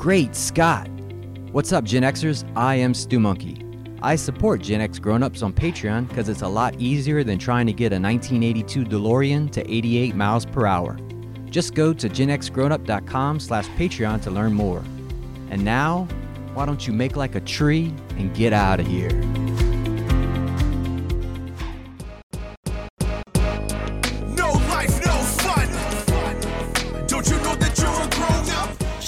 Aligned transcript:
Great 0.00 0.34
Scott! 0.34 0.88
What's 1.52 1.74
up, 1.74 1.84
Gen 1.84 2.04
Xers? 2.04 2.50
I 2.56 2.76
am 2.76 2.94
Stu 2.94 3.20
Monkey. 3.20 3.62
I 4.00 4.16
support 4.16 4.62
Gen 4.62 4.80
X 4.80 4.98
grown-ups 4.98 5.42
on 5.42 5.52
Patreon 5.52 6.08
because 6.08 6.30
it's 6.30 6.40
a 6.40 6.48
lot 6.48 6.74
easier 6.80 7.22
than 7.22 7.38
trying 7.38 7.66
to 7.66 7.74
get 7.74 7.92
a 7.92 8.00
1982 8.00 8.84
DeLorean 8.86 9.50
to 9.50 9.70
88 9.70 10.14
miles 10.14 10.46
per 10.46 10.64
hour. 10.64 10.96
Just 11.50 11.74
go 11.74 11.92
to 11.92 12.08
genxgrownup.com 12.08 13.40
slash 13.40 13.66
Patreon 13.76 14.22
to 14.22 14.30
learn 14.30 14.54
more. 14.54 14.82
And 15.50 15.62
now, 15.66 16.08
why 16.54 16.64
don't 16.64 16.86
you 16.86 16.94
make 16.94 17.16
like 17.16 17.34
a 17.34 17.40
tree 17.40 17.92
and 18.16 18.34
get 18.34 18.54
out 18.54 18.80
of 18.80 18.86
here? 18.86 19.10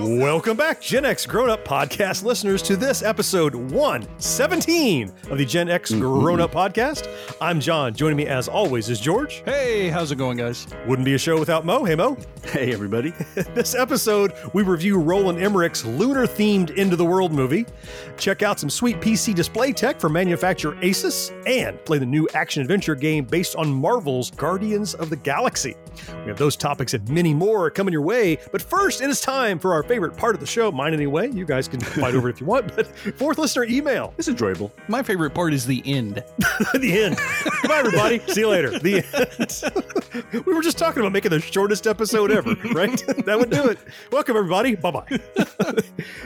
Welcome 0.00 0.56
back, 0.56 0.80
Gen 0.80 1.04
X 1.04 1.26
Grown 1.26 1.50
Up 1.50 1.64
podcast 1.64 2.22
listeners, 2.22 2.62
to 2.62 2.76
this 2.76 3.02
episode 3.02 3.52
117 3.52 5.12
of 5.28 5.38
the 5.38 5.44
Gen 5.44 5.68
X 5.68 5.90
mm-hmm. 5.90 6.00
Grown 6.00 6.40
Up 6.40 6.52
podcast. 6.52 7.08
I'm 7.40 7.58
John. 7.58 7.94
Joining 7.94 8.16
me 8.16 8.26
as 8.26 8.46
always 8.46 8.88
is 8.90 9.00
George. 9.00 9.42
Hey, 9.44 9.88
how's 9.88 10.12
it 10.12 10.16
going, 10.16 10.36
guys? 10.36 10.68
Wouldn't 10.86 11.04
be 11.04 11.14
a 11.14 11.18
show 11.18 11.36
without 11.36 11.66
Mo. 11.66 11.82
Hey, 11.82 11.96
Mo. 11.96 12.16
Hey, 12.44 12.72
everybody. 12.72 13.12
This 13.54 13.74
episode, 13.74 14.34
we 14.52 14.62
review 14.62 15.00
Roland 15.00 15.40
Emmerich's 15.40 15.84
lunar 15.84 16.26
themed 16.26 16.70
Into 16.76 16.94
the 16.94 17.04
World 17.04 17.32
movie, 17.32 17.66
check 18.16 18.42
out 18.42 18.60
some 18.60 18.70
sweet 18.70 19.00
PC 19.00 19.34
display 19.34 19.72
tech 19.72 20.00
from 20.00 20.12
manufacturer 20.12 20.76
Asus, 20.76 21.32
and 21.46 21.84
play 21.84 21.98
the 21.98 22.06
new 22.06 22.28
action 22.34 22.62
adventure 22.62 22.94
game 22.94 23.24
based 23.24 23.56
on 23.56 23.72
Marvel's 23.72 24.30
Guardians 24.30 24.94
of 24.94 25.10
the 25.10 25.16
Galaxy. 25.16 25.74
We 26.22 26.28
have 26.28 26.38
those 26.38 26.56
topics 26.56 26.94
and 26.94 27.08
many 27.08 27.34
more 27.34 27.68
coming 27.70 27.92
your 27.92 28.02
way, 28.02 28.38
but 28.52 28.62
first, 28.62 29.00
it 29.00 29.10
is 29.10 29.20
time 29.20 29.58
for 29.58 29.72
our 29.72 29.82
favorite 29.88 30.16
part 30.16 30.34
of 30.34 30.40
the 30.40 30.46
show, 30.46 30.70
mine 30.70 30.92
anyway. 30.94 31.30
You 31.30 31.44
guys 31.44 31.66
can 31.66 31.80
fight 32.00 32.14
over 32.14 32.28
it 32.28 32.34
if 32.34 32.40
you 32.40 32.46
want, 32.46 32.76
but 32.76 32.86
fourth 33.16 33.38
listener 33.38 33.64
email. 33.64 34.14
It's 34.18 34.28
enjoyable. 34.28 34.70
My 34.86 35.02
favorite 35.02 35.30
part 35.34 35.52
is 35.54 35.66
the 35.66 35.82
end. 35.86 36.16
the 36.74 37.02
end. 37.02 37.16
Goodbye, 37.62 37.78
everybody. 37.78 38.18
See 38.28 38.40
you 38.42 38.48
later. 38.48 38.78
The 38.78 39.02
end. 40.32 40.44
we 40.46 40.52
were 40.54 40.62
just 40.62 40.78
talking 40.78 41.00
about 41.00 41.12
making 41.12 41.30
the 41.30 41.40
shortest 41.40 41.86
episode 41.86 42.30
ever, 42.30 42.54
right? 42.74 43.02
that 43.24 43.36
would 43.38 43.50
do 43.50 43.64
it. 43.68 43.78
Welcome, 44.12 44.36
everybody. 44.36 44.74
Bye 44.76 44.90
bye. 44.90 45.18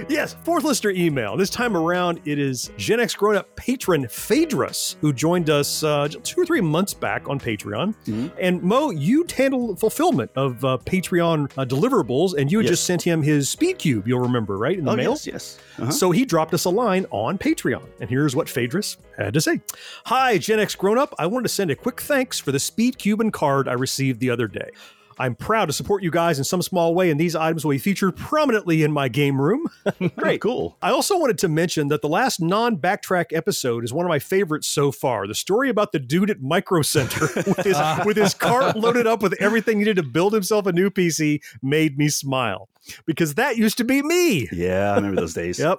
yes, 0.09 0.35
fourth 0.45 0.65
listener 0.65 0.91
email. 0.91 1.37
This 1.37 1.51
time 1.51 1.77
around, 1.77 2.21
it 2.25 2.39
is 2.39 2.71
Gen 2.77 3.01
X 3.01 3.15
grown 3.15 3.37
up 3.37 3.55
patron 3.57 4.07
Phaedrus, 4.09 4.97
who 5.01 5.13
joined 5.13 5.51
us 5.51 5.83
uh, 5.85 6.09
two 6.23 6.41
or 6.41 6.47
three 6.47 6.61
months 6.61 6.95
back 6.95 7.29
on 7.29 7.39
Patreon. 7.39 7.95
And 8.41 8.63
Mo, 8.63 8.91
you 8.91 9.25
handle 9.37 9.77
fulfillment 9.77 10.31
of 10.37 10.65
uh, 10.65 10.79
Patreon 10.85 11.53
uh, 11.57 11.65
deliverables, 11.65 12.35
and 12.37 12.51
you 12.51 12.59
had 12.59 12.63
Yes. 12.63 12.71
just 12.73 12.85
sent 12.85 13.03
him 13.03 13.23
his 13.23 13.52
speed 13.53 13.79
cube, 13.79 14.09
you'll 14.09 14.21
remember, 14.21 14.57
right? 14.59 14.77
In 14.79 14.85
the 14.85 14.91
Oh, 14.93 14.97
mail? 14.97 15.11
yes, 15.13 15.27
yes. 15.27 15.59
Uh-huh. 15.79 15.91
So 15.91 16.11
he 16.11 16.25
dropped 16.25 16.53
us 16.55 16.65
a 16.65 16.71
line 16.71 17.07
on 17.11 17.39
Patreon, 17.39 17.85
and 18.01 18.11
here's 18.11 18.35
what 18.35 18.49
Phaedrus 18.49 18.97
had 19.17 19.35
to 19.35 19.41
say. 19.41 19.61
Hi, 20.07 20.39
Gen 20.39 20.59
X 20.59 20.75
Grown 20.75 20.99
Up. 20.99 21.15
I 21.19 21.27
wanted 21.27 21.45
to 21.45 21.49
send 21.55 21.71
a 21.71 21.77
quick 21.77 22.01
thanks 22.01 22.39
for 22.39 22.51
the 22.53 22.59
Speed 22.61 22.99
Cube 22.99 23.21
and 23.21 23.33
card 23.33 23.69
I 23.69 23.73
received 23.75 24.21
the 24.21 24.31
other 24.31 24.49
day. 24.49 24.71
I'm 25.19 25.35
proud 25.35 25.67
to 25.67 25.75
support 25.75 26.03
you 26.03 26.11
guys 26.11 26.39
in 26.39 26.45
some 26.45 26.63
small 26.63 26.95
way, 26.95 27.11
and 27.11 27.21
these 27.21 27.37
items 27.37 27.65
will 27.65 27.73
be 27.73 27.79
featured 27.79 28.17
prominently 28.17 28.83
in 28.83 28.91
my 28.91 29.09
game 29.09 29.39
room. 29.41 29.67
Great, 30.17 30.41
cool. 30.41 30.77
I 30.81 30.91
also 30.91 31.19
wanted 31.19 31.39
to 31.41 31.49
mention 31.49 31.89
that 31.89 32.01
the 32.01 32.09
last 32.09 32.41
non 32.41 32.79
backtrack 32.79 33.27
episode 33.33 33.85
is 33.85 33.93
one 33.93 34.07
of 34.07 34.09
my 34.11 34.19
favorites 34.19 34.67
so 34.67 34.91
far. 34.91 35.27
The 35.27 35.35
story 35.35 35.69
about 35.69 35.93
the 35.93 35.99
dude 35.99 36.31
at 36.31 36.41
Micro 36.41 36.81
Center 36.81 37.27
with 37.37 37.59
his, 37.59 37.77
with 38.07 38.17
his 38.17 38.33
cart 38.33 38.75
loaded 38.75 39.07
up 39.07 39.23
with 39.23 39.35
everything 39.41 39.79
he 39.79 39.85
needed 39.85 39.97
to 39.97 40.03
build 40.03 40.33
himself 40.33 40.67
a 40.67 40.73
new 40.73 40.89
PC 40.91 41.41
made 41.63 41.99
me 41.99 42.09
smile 42.09 42.69
because 43.07 43.35
that 43.35 43.57
used 43.57 43.79
to 43.79 43.85
be 43.85 44.03
me. 44.03 44.49
Yeah, 44.53 44.93
I 44.93 44.97
remember 44.97 45.21
those 45.21 45.35
days. 45.35 45.59
Yep. 45.63 45.79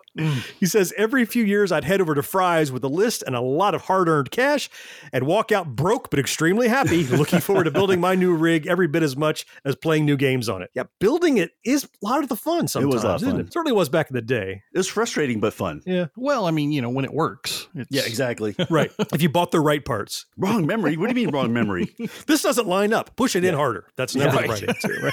He 0.59 0.65
says 0.65 0.93
every 0.97 1.25
few 1.25 1.43
years 1.43 1.71
I'd 1.71 1.83
head 1.83 1.99
over 1.99 2.15
to 2.15 2.23
Fry's 2.23 2.71
with 2.71 2.83
a 2.83 2.87
list 2.87 3.23
and 3.25 3.35
a 3.35 3.41
lot 3.41 3.75
of 3.75 3.81
hard 3.81 4.07
earned 4.07 4.31
cash 4.31 4.69
and 5.11 5.25
walk 5.25 5.51
out 5.51 5.75
broke 5.75 6.09
but 6.09 6.19
extremely 6.19 6.67
happy, 6.67 7.03
looking 7.07 7.39
forward 7.41 7.65
to 7.65 7.71
building 7.71 7.99
my 7.99 8.15
new 8.15 8.33
rig 8.33 8.67
every 8.67 8.87
bit 8.87 9.03
as 9.03 9.17
much 9.17 9.45
as 9.65 9.75
playing 9.75 10.05
new 10.05 10.15
games 10.15 10.47
on 10.47 10.61
it. 10.61 10.69
Yeah, 10.73 10.83
building 10.99 11.37
it 11.37 11.51
is 11.65 11.83
a 11.83 11.87
lot 12.01 12.23
of 12.23 12.29
the 12.29 12.35
fun 12.37 12.67
sometimes. 12.67 12.93
was 12.93 13.03
a 13.03 13.07
lot 13.07 13.15
of 13.21 13.27
fun. 13.27 13.39
It 13.41 13.51
certainly 13.51 13.75
was 13.75 13.89
back 13.89 14.09
in 14.09 14.15
the 14.15 14.21
day. 14.21 14.61
It 14.73 14.77
was 14.77 14.87
frustrating 14.87 15.39
but 15.39 15.53
fun. 15.53 15.81
Yeah. 15.85 16.05
Well, 16.15 16.45
I 16.45 16.51
mean, 16.51 16.71
you 16.71 16.81
know, 16.81 16.89
when 16.89 17.03
it 17.05 17.13
works. 17.13 17.67
It's, 17.75 17.89
Yeah, 17.91 18.03
exactly. 18.05 18.55
Right. 18.69 18.91
if 19.13 19.21
you 19.21 19.29
bought 19.29 19.51
the 19.51 19.59
right 19.59 19.83
parts. 19.83 20.25
wrong 20.37 20.65
memory. 20.65 20.95
What 20.97 21.09
do 21.09 21.19
you 21.19 21.25
mean 21.27 21.35
wrong 21.35 21.51
memory? 21.53 21.93
This 22.27 22.41
doesn't 22.43 22.67
line 22.67 22.93
up. 22.93 23.15
Push 23.15 23.35
it 23.35 23.43
in 23.43 23.53
harder. 23.53 23.85
That's 23.97 24.15
never 24.15 24.35
Yeah. 24.35 24.41
the 24.43 24.47
right 24.47 24.69
answer. 24.69 25.11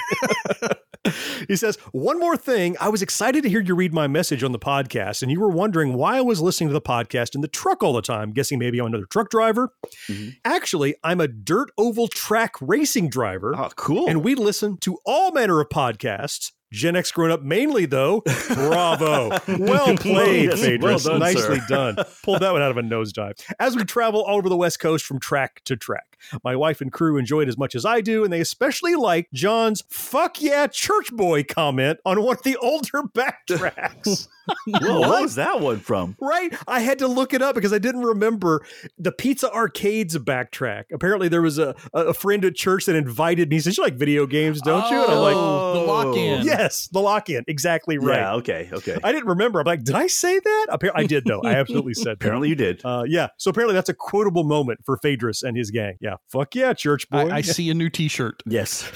Right? 0.61 0.77
he 1.47 1.55
says, 1.55 1.77
One 1.91 2.19
more 2.19 2.37
thing. 2.37 2.75
I 2.79 2.89
was 2.89 3.01
excited 3.01 3.43
to 3.43 3.49
hear 3.49 3.59
you 3.61 3.73
read 3.75 3.93
my 3.93 4.07
message 4.07 4.43
on 4.43 4.51
the 4.51 4.59
podcast, 4.59 5.21
and 5.21 5.31
you 5.31 5.39
were 5.39 5.49
wondering 5.49 5.93
why 5.93 6.17
I 6.17 6.21
was 6.21 6.41
listening 6.41 6.69
to 6.69 6.73
the 6.73 6.81
podcast 6.81 7.33
in 7.35 7.41
the 7.41 7.47
truck 7.47 7.81
all 7.83 7.93
the 7.93 8.01
time, 8.01 8.31
guessing 8.31 8.59
maybe 8.59 8.79
I'm 8.79 8.87
another 8.87 9.05
truck 9.05 9.29
driver. 9.29 9.73
Mhm. 10.07 10.35
Actually, 10.45 10.95
I'm 11.03 11.19
a 11.19 11.27
dirt 11.27 11.69
oval 11.77 12.07
track 12.07 12.53
racing 12.61 13.09
driver, 13.09 13.55
Oh, 13.57 13.69
cool. 13.75 14.07
and 14.07 14.23
we 14.23 14.35
listen 14.35 14.77
to 14.81 14.97
all 15.05 15.31
manner 15.31 15.59
of 15.59 15.69
podcasts. 15.69 16.51
Gen 16.71 16.95
X 16.95 17.11
grown 17.11 17.31
up 17.31 17.41
mainly, 17.41 17.85
though. 17.85 18.21
Bravo. 18.53 19.29
Well 19.47 19.97
played, 19.97 20.49
Yes, 20.51 20.61
Phaedrus. 20.61 20.81
well 20.83 20.97
done, 20.99 21.19
Nicely 21.19 21.59
sir. 21.59 21.65
done. 21.67 21.95
Pulled 22.23 22.41
that 22.41 22.51
one 22.53 22.61
out 22.61 22.71
of 22.71 22.77
a 22.77 22.81
nosedive. 22.81 23.33
As 23.59 23.75
we 23.75 23.83
travel 23.83 24.21
all 24.23 24.37
over 24.37 24.49
the 24.49 24.55
West 24.57 24.79
Coast 24.79 25.05
from 25.05 25.19
track 25.19 25.61
to 25.65 25.75
track, 25.75 26.17
my 26.43 26.55
wife 26.55 26.81
and 26.81 26.91
crew 26.91 27.17
enjoy 27.17 27.41
it 27.41 27.47
as 27.49 27.57
much 27.57 27.75
as 27.75 27.85
I 27.85 28.01
do, 28.01 28.23
and 28.23 28.31
they 28.31 28.41
especially 28.41 28.95
like 28.95 29.27
John's 29.33 29.83
fuck 29.89 30.41
yeah 30.41 30.67
church 30.67 31.11
boy 31.11 31.43
comment 31.43 31.99
on 32.05 32.21
one 32.23 32.37
of 32.37 32.43
the 32.43 32.57
older 32.57 33.01
backtracks. 33.13 34.27
Whoa, 34.67 34.99
what 35.01 35.21
was 35.21 35.35
that 35.35 35.61
one 35.61 35.79
from? 35.79 36.15
right? 36.19 36.53
I 36.67 36.79
had 36.81 36.99
to 36.99 37.07
look 37.07 37.33
it 37.33 37.41
up 37.41 37.55
because 37.55 37.71
I 37.73 37.77
didn't 37.77 38.01
remember 38.01 38.61
the 38.97 39.11
Pizza 39.11 39.49
Arcade's 39.51 40.17
backtrack. 40.17 40.85
Apparently, 40.91 41.27
there 41.27 41.41
was 41.41 41.57
a, 41.57 41.75
a 41.93 42.01
a 42.11 42.13
friend 42.13 42.43
at 42.43 42.55
church 42.55 42.85
that 42.87 42.95
invited 42.95 43.49
me. 43.49 43.57
He 43.57 43.59
says, 43.61 43.77
You 43.77 43.83
like 43.83 43.93
video 43.95 44.25
games, 44.25 44.59
don't 44.61 44.89
you? 44.91 45.01
And 45.01 45.11
I'm 45.11 45.19
like, 45.19 45.35
Oh, 45.37 45.73
the 45.73 45.79
lock 45.81 46.17
in. 46.17 46.45
Yes, 46.61 46.87
the 46.91 46.99
lock 46.99 47.29
in. 47.29 47.43
Exactly 47.47 47.97
right. 47.97 48.19
Yeah, 48.19 48.33
okay, 48.35 48.69
okay. 48.71 48.97
I 49.03 49.11
didn't 49.11 49.27
remember. 49.27 49.59
I'm 49.59 49.65
like, 49.65 49.83
did 49.83 49.95
I 49.95 50.07
say 50.07 50.39
that? 50.39 50.67
Appar- 50.69 50.91
I 50.93 51.05
did, 51.05 51.25
though. 51.25 51.41
I 51.43 51.55
absolutely 51.55 51.93
said 51.93 52.05
that. 52.19 52.25
Apparently 52.25 52.49
you 52.49 52.55
did. 52.55 52.81
Uh, 52.83 53.03
yeah. 53.07 53.27
So 53.37 53.49
apparently 53.49 53.73
that's 53.73 53.89
a 53.89 53.93
quotable 53.93 54.43
moment 54.43 54.79
for 54.85 54.97
Phaedrus 54.97 55.43
and 55.43 55.57
his 55.57 55.71
gang. 55.71 55.97
Yeah. 56.01 56.15
Fuck 56.29 56.55
yeah, 56.55 56.73
church 56.73 57.09
boy. 57.09 57.29
I, 57.29 57.37
I 57.37 57.41
see 57.41 57.69
a 57.69 57.73
new 57.73 57.89
T-shirt. 57.89 58.43
Yes. 58.45 58.89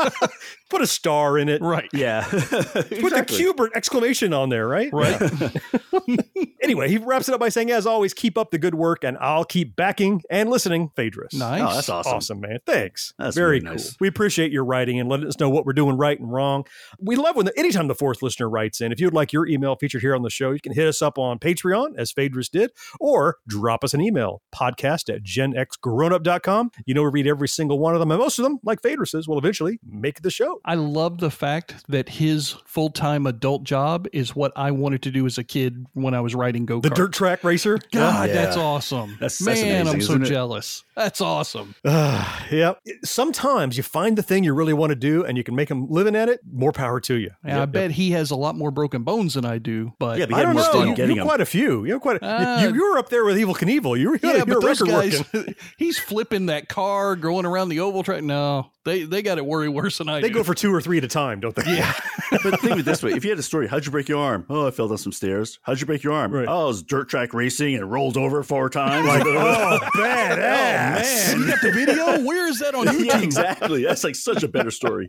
Put 0.70 0.82
a 0.82 0.86
star 0.86 1.38
in 1.38 1.48
it. 1.48 1.62
Right. 1.62 1.88
Yeah. 1.92 2.24
Put 2.30 2.50
the 2.50 3.24
Q*bert 3.26 3.72
exclamation 3.74 4.32
on 4.32 4.48
there, 4.48 4.68
right? 4.68 4.92
Right. 4.92 5.20
Anyway, 6.62 6.88
he 6.88 6.98
wraps 6.98 7.28
it 7.28 7.32
up 7.32 7.40
by 7.40 7.48
saying, 7.48 7.70
as 7.70 7.86
always, 7.86 8.12
keep 8.12 8.36
up 8.36 8.50
the 8.50 8.58
good 8.58 8.74
work 8.74 9.02
and 9.02 9.16
I'll 9.18 9.44
keep 9.46 9.74
backing 9.76 10.22
and 10.30 10.50
listening, 10.50 10.90
Phaedrus. 10.94 11.32
nice. 11.32 11.62
Oh, 11.62 11.74
that's 11.74 11.88
awesome. 11.88 12.14
Awesome, 12.14 12.40
man. 12.40 12.58
Thanks. 12.66 13.14
That's 13.18 13.34
Very 13.34 13.56
really 13.56 13.60
cool. 13.62 13.72
nice. 13.72 13.96
We 13.98 14.08
appreciate 14.08 14.52
your 14.52 14.64
writing 14.64 15.00
and 15.00 15.08
letting 15.08 15.26
us 15.26 15.40
know 15.40 15.48
what 15.48 15.64
we're 15.64 15.72
doing 15.72 15.96
right 15.96 16.18
and 16.20 16.30
wrong. 16.30 16.66
We 16.98 17.16
love 17.16 17.36
when 17.36 17.46
the, 17.46 17.58
anytime 17.58 17.88
the 17.88 17.94
fourth 17.94 18.22
listener 18.22 18.48
writes 18.50 18.80
in. 18.80 18.92
If 18.92 19.00
you'd 19.00 19.14
like 19.14 19.32
your 19.32 19.46
email 19.46 19.76
featured 19.76 20.02
here 20.02 20.14
on 20.14 20.22
the 20.22 20.30
show, 20.30 20.50
you 20.50 20.60
can 20.60 20.72
hit 20.72 20.86
us 20.86 21.00
up 21.00 21.18
on 21.18 21.38
Patreon, 21.38 21.94
as 21.96 22.12
Phaedrus 22.12 22.48
did, 22.50 22.70
or 22.98 23.36
drop 23.48 23.84
us 23.84 23.94
an 23.94 24.00
email, 24.00 24.42
podcast 24.54 25.12
at 25.14 25.22
genxgrownup.com. 25.22 26.70
You 26.86 26.94
know, 26.94 27.02
we 27.04 27.10
read 27.10 27.26
every 27.26 27.48
single 27.48 27.78
one 27.78 27.94
of 27.94 28.00
them, 28.00 28.10
and 28.10 28.20
most 28.20 28.38
of 28.38 28.42
them, 28.42 28.58
like 28.62 28.82
Phaedrus's, 28.82 29.26
will 29.28 29.38
eventually 29.38 29.78
make 29.86 30.22
the 30.22 30.30
show. 30.30 30.60
I 30.64 30.74
love 30.74 31.18
the 31.18 31.30
fact 31.30 31.84
that 31.88 32.08
his 32.08 32.50
full-time 32.66 33.26
adult 33.26 33.64
job 33.64 34.06
is 34.12 34.34
what 34.36 34.52
I 34.56 34.70
wanted 34.72 35.02
to 35.02 35.10
do 35.10 35.26
as 35.26 35.38
a 35.38 35.44
kid 35.44 35.86
when 35.94 36.12
I 36.14 36.20
was 36.20 36.34
writing 36.34 36.50
riding 36.50 36.64
go 36.66 36.78
kart. 36.80 36.82
The 36.82 36.90
dirt 36.90 37.12
track 37.12 37.44
racer. 37.44 37.78
God, 37.92 38.28
Yeah. 38.28 38.34
that's 38.34 38.56
awesome. 38.56 39.10
That's- 39.20 39.38
that's 39.38 39.60
Man, 39.62 39.86
I'm 39.86 40.00
so 40.00 40.18
jealous. 40.18 40.84
That's 40.96 41.20
awesome. 41.20 41.74
Uh, 41.84 42.24
yeah. 42.50 42.72
Sometimes 43.04 43.76
you 43.76 43.82
find 43.82 44.16
the 44.16 44.22
thing 44.22 44.42
you 44.44 44.54
really 44.54 44.72
want 44.72 44.90
to 44.90 44.96
do 44.96 45.24
and 45.24 45.36
you 45.36 45.44
can 45.44 45.54
make 45.54 45.68
them 45.68 45.86
living 45.90 46.14
at 46.16 46.28
it. 46.28 46.40
More 46.50 46.72
power 46.80 47.00
to 47.00 47.14
you. 47.14 47.30
Yeah, 47.44 47.62
I 47.62 47.66
bet 47.66 47.90
he 47.90 48.12
has 48.12 48.30
a 48.30 48.36
lot 48.36 48.56
more 48.56 48.70
broken 48.70 49.02
bones 49.02 49.34
than 49.34 49.44
I 49.44 49.58
do, 49.58 49.92
but 49.98 50.18
Yeah, 50.18 50.26
but 50.26 50.34
I 50.34 50.40
he 50.40 50.46
had 50.46 50.56
don't 50.56 50.74
know. 50.74 50.84
You, 50.84 50.94
getting 50.94 51.16
you 51.16 51.22
quite 51.22 51.40
a 51.40 51.46
few. 51.46 51.84
You 51.84 51.94
know, 51.94 52.00
quite. 52.00 52.22
A, 52.22 52.24
Uh, 52.26 52.60
you, 52.62 52.74
you 52.74 52.90
were 52.90 52.98
up 52.98 53.08
there 53.08 53.24
with 53.24 53.36
Evel 53.36 53.56
Knievel. 53.56 53.98
You 53.98 54.10
were, 54.10 54.18
yeah, 54.22 54.36
you're 54.36 54.46
but 54.46 54.60
those 54.60 54.80
guys, 54.82 55.22
he's 55.78 55.98
flipping 55.98 56.46
that 56.46 56.68
car, 56.68 57.16
going 57.16 57.44
around 57.46 57.68
the 57.68 57.80
oval 57.80 58.02
track. 58.02 58.22
No, 58.22 58.70
they 58.84 59.04
they 59.04 59.22
got 59.22 59.38
it 59.38 59.44
worry 59.46 59.68
worse 59.68 59.98
than 59.98 60.08
I 60.08 60.20
do. 60.20 60.22
They 60.22 60.28
do. 60.28 60.34
go 60.34 60.44
for 60.44 60.54
two 60.54 60.74
or 60.74 60.80
three 60.80 60.98
at 60.98 61.04
a 61.04 61.08
time, 61.08 61.40
don't 61.40 61.54
they? 61.54 61.76
yeah. 61.76 61.92
but 62.42 62.60
think 62.60 62.72
of 62.72 62.78
it 62.80 62.84
this 62.84 63.02
way: 63.02 63.12
if 63.12 63.24
you 63.24 63.30
had 63.30 63.38
a 63.38 63.42
story, 63.42 63.66
how'd 63.66 63.84
you 63.84 63.92
break 63.92 64.08
your 64.08 64.18
arm? 64.20 64.46
Oh, 64.48 64.66
I 64.66 64.70
fell 64.70 64.88
down 64.88 64.98
some 64.98 65.12
stairs. 65.12 65.58
How'd 65.62 65.80
you 65.80 65.86
break 65.86 66.02
your 66.02 66.12
arm? 66.12 66.32
Right. 66.32 66.46
Oh, 66.48 66.64
it 66.64 66.68
was 66.68 66.82
dirt 66.82 67.08
track 67.08 67.34
racing 67.34 67.74
and 67.74 67.82
it 67.82 67.86
rolled 67.86 68.16
over 68.16 68.42
four 68.42 68.70
times. 68.70 69.06
like, 69.06 69.22
oh, 69.26 69.78
badass. 69.96 71.32
Man, 71.32 71.40
you 71.40 71.46
got 71.48 71.60
the 71.62 71.72
video? 71.72 72.24
Where 72.24 72.46
is 72.48 72.58
that 72.60 72.74
on 72.74 72.86
YouTube? 72.86 73.04
yeah, 73.06 73.20
exactly. 73.20 73.84
That's 73.84 74.04
like 74.04 74.14
such 74.16 74.42
a 74.42 74.48
better 74.48 74.70
story. 74.70 75.06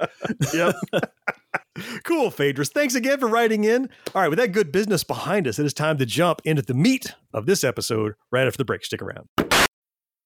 Yep. 0.53 0.75
Cool, 2.03 2.31
Phaedrus. 2.31 2.69
Thanks 2.69 2.95
again 2.95 3.19
for 3.19 3.27
writing 3.27 3.63
in. 3.63 3.89
All 4.13 4.21
right, 4.21 4.27
with 4.27 4.39
that 4.39 4.51
good 4.51 4.71
business 4.71 5.03
behind 5.03 5.47
us, 5.47 5.59
it 5.59 5.65
is 5.65 5.73
time 5.73 5.97
to 5.97 6.05
jump 6.05 6.41
into 6.43 6.61
the 6.61 6.73
meat 6.73 7.13
of 7.33 7.45
this 7.45 7.63
episode 7.63 8.13
right 8.31 8.47
after 8.47 8.57
the 8.57 8.65
break. 8.65 8.83
Stick 8.83 9.01
around. 9.01 9.50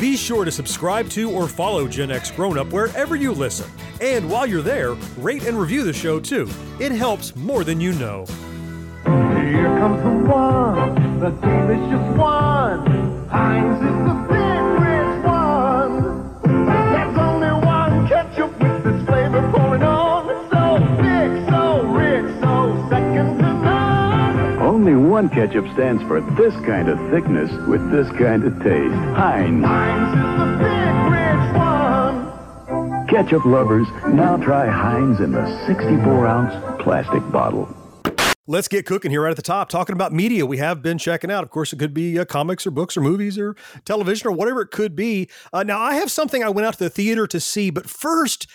Be 0.00 0.16
sure 0.16 0.46
to 0.46 0.50
subscribe 0.50 1.10
to 1.10 1.30
or 1.30 1.46
follow 1.46 1.86
Gen 1.86 2.10
X 2.10 2.30
Grown 2.30 2.56
Up 2.56 2.72
wherever 2.72 3.16
you 3.16 3.32
listen. 3.32 3.70
And 4.00 4.30
while 4.30 4.46
you're 4.46 4.62
there, 4.62 4.94
rate 5.18 5.44
and 5.44 5.60
review 5.60 5.82
the 5.82 5.92
show 5.92 6.18
too. 6.18 6.48
It 6.78 6.90
helps 6.90 7.36
more 7.36 7.64
than 7.64 7.82
you 7.82 7.92
know. 7.92 8.24
Here 9.04 9.66
comes 9.78 10.02
the 10.02 10.32
one, 10.32 11.20
the 11.20 11.28
delicious 11.28 12.16
one. 12.16 13.28
Heinz 13.28 13.76
is 13.76 14.30
the 14.30 14.39
one 25.20 25.28
ketchup 25.28 25.70
stands 25.74 26.02
for 26.04 26.22
this 26.22 26.54
kind 26.64 26.88
of 26.88 26.98
thickness 27.10 27.52
with 27.68 27.90
this 27.90 28.08
kind 28.16 28.42
of 28.42 28.54
taste. 28.62 28.94
Heinz. 29.14 29.62
Heinz 29.62 30.16
is 30.16 30.24
the 30.38 30.46
big 30.56 30.94
rich 31.12 31.44
one. 31.58 33.06
Ketchup 33.06 33.44
lovers, 33.44 33.86
now 34.14 34.38
try 34.38 34.66
Heinz 34.66 35.20
in 35.20 35.32
the 35.32 35.66
64 35.66 36.26
ounce 36.26 36.82
plastic 36.82 37.20
bottle. 37.30 37.68
Let's 38.46 38.66
get 38.66 38.86
cooking 38.86 39.10
here 39.10 39.20
right 39.20 39.30
at 39.30 39.36
the 39.36 39.42
top, 39.42 39.68
talking 39.68 39.92
about 39.92 40.12
media 40.14 40.46
we 40.46 40.56
have 40.56 40.82
been 40.82 40.96
checking 40.96 41.30
out. 41.30 41.44
Of 41.44 41.50
course, 41.50 41.74
it 41.74 41.78
could 41.78 41.92
be 41.92 42.18
uh, 42.18 42.24
comics 42.24 42.66
or 42.66 42.70
books 42.70 42.96
or 42.96 43.02
movies 43.02 43.36
or 43.36 43.54
television 43.84 44.26
or 44.26 44.32
whatever 44.32 44.62
it 44.62 44.70
could 44.70 44.96
be. 44.96 45.28
Uh, 45.52 45.62
now, 45.62 45.78
I 45.78 45.96
have 45.96 46.10
something 46.10 46.42
I 46.42 46.48
went 46.48 46.66
out 46.66 46.72
to 46.78 46.84
the 46.84 46.90
theater 46.90 47.26
to 47.26 47.38
see, 47.40 47.68
but 47.68 47.90
first, 47.90 48.46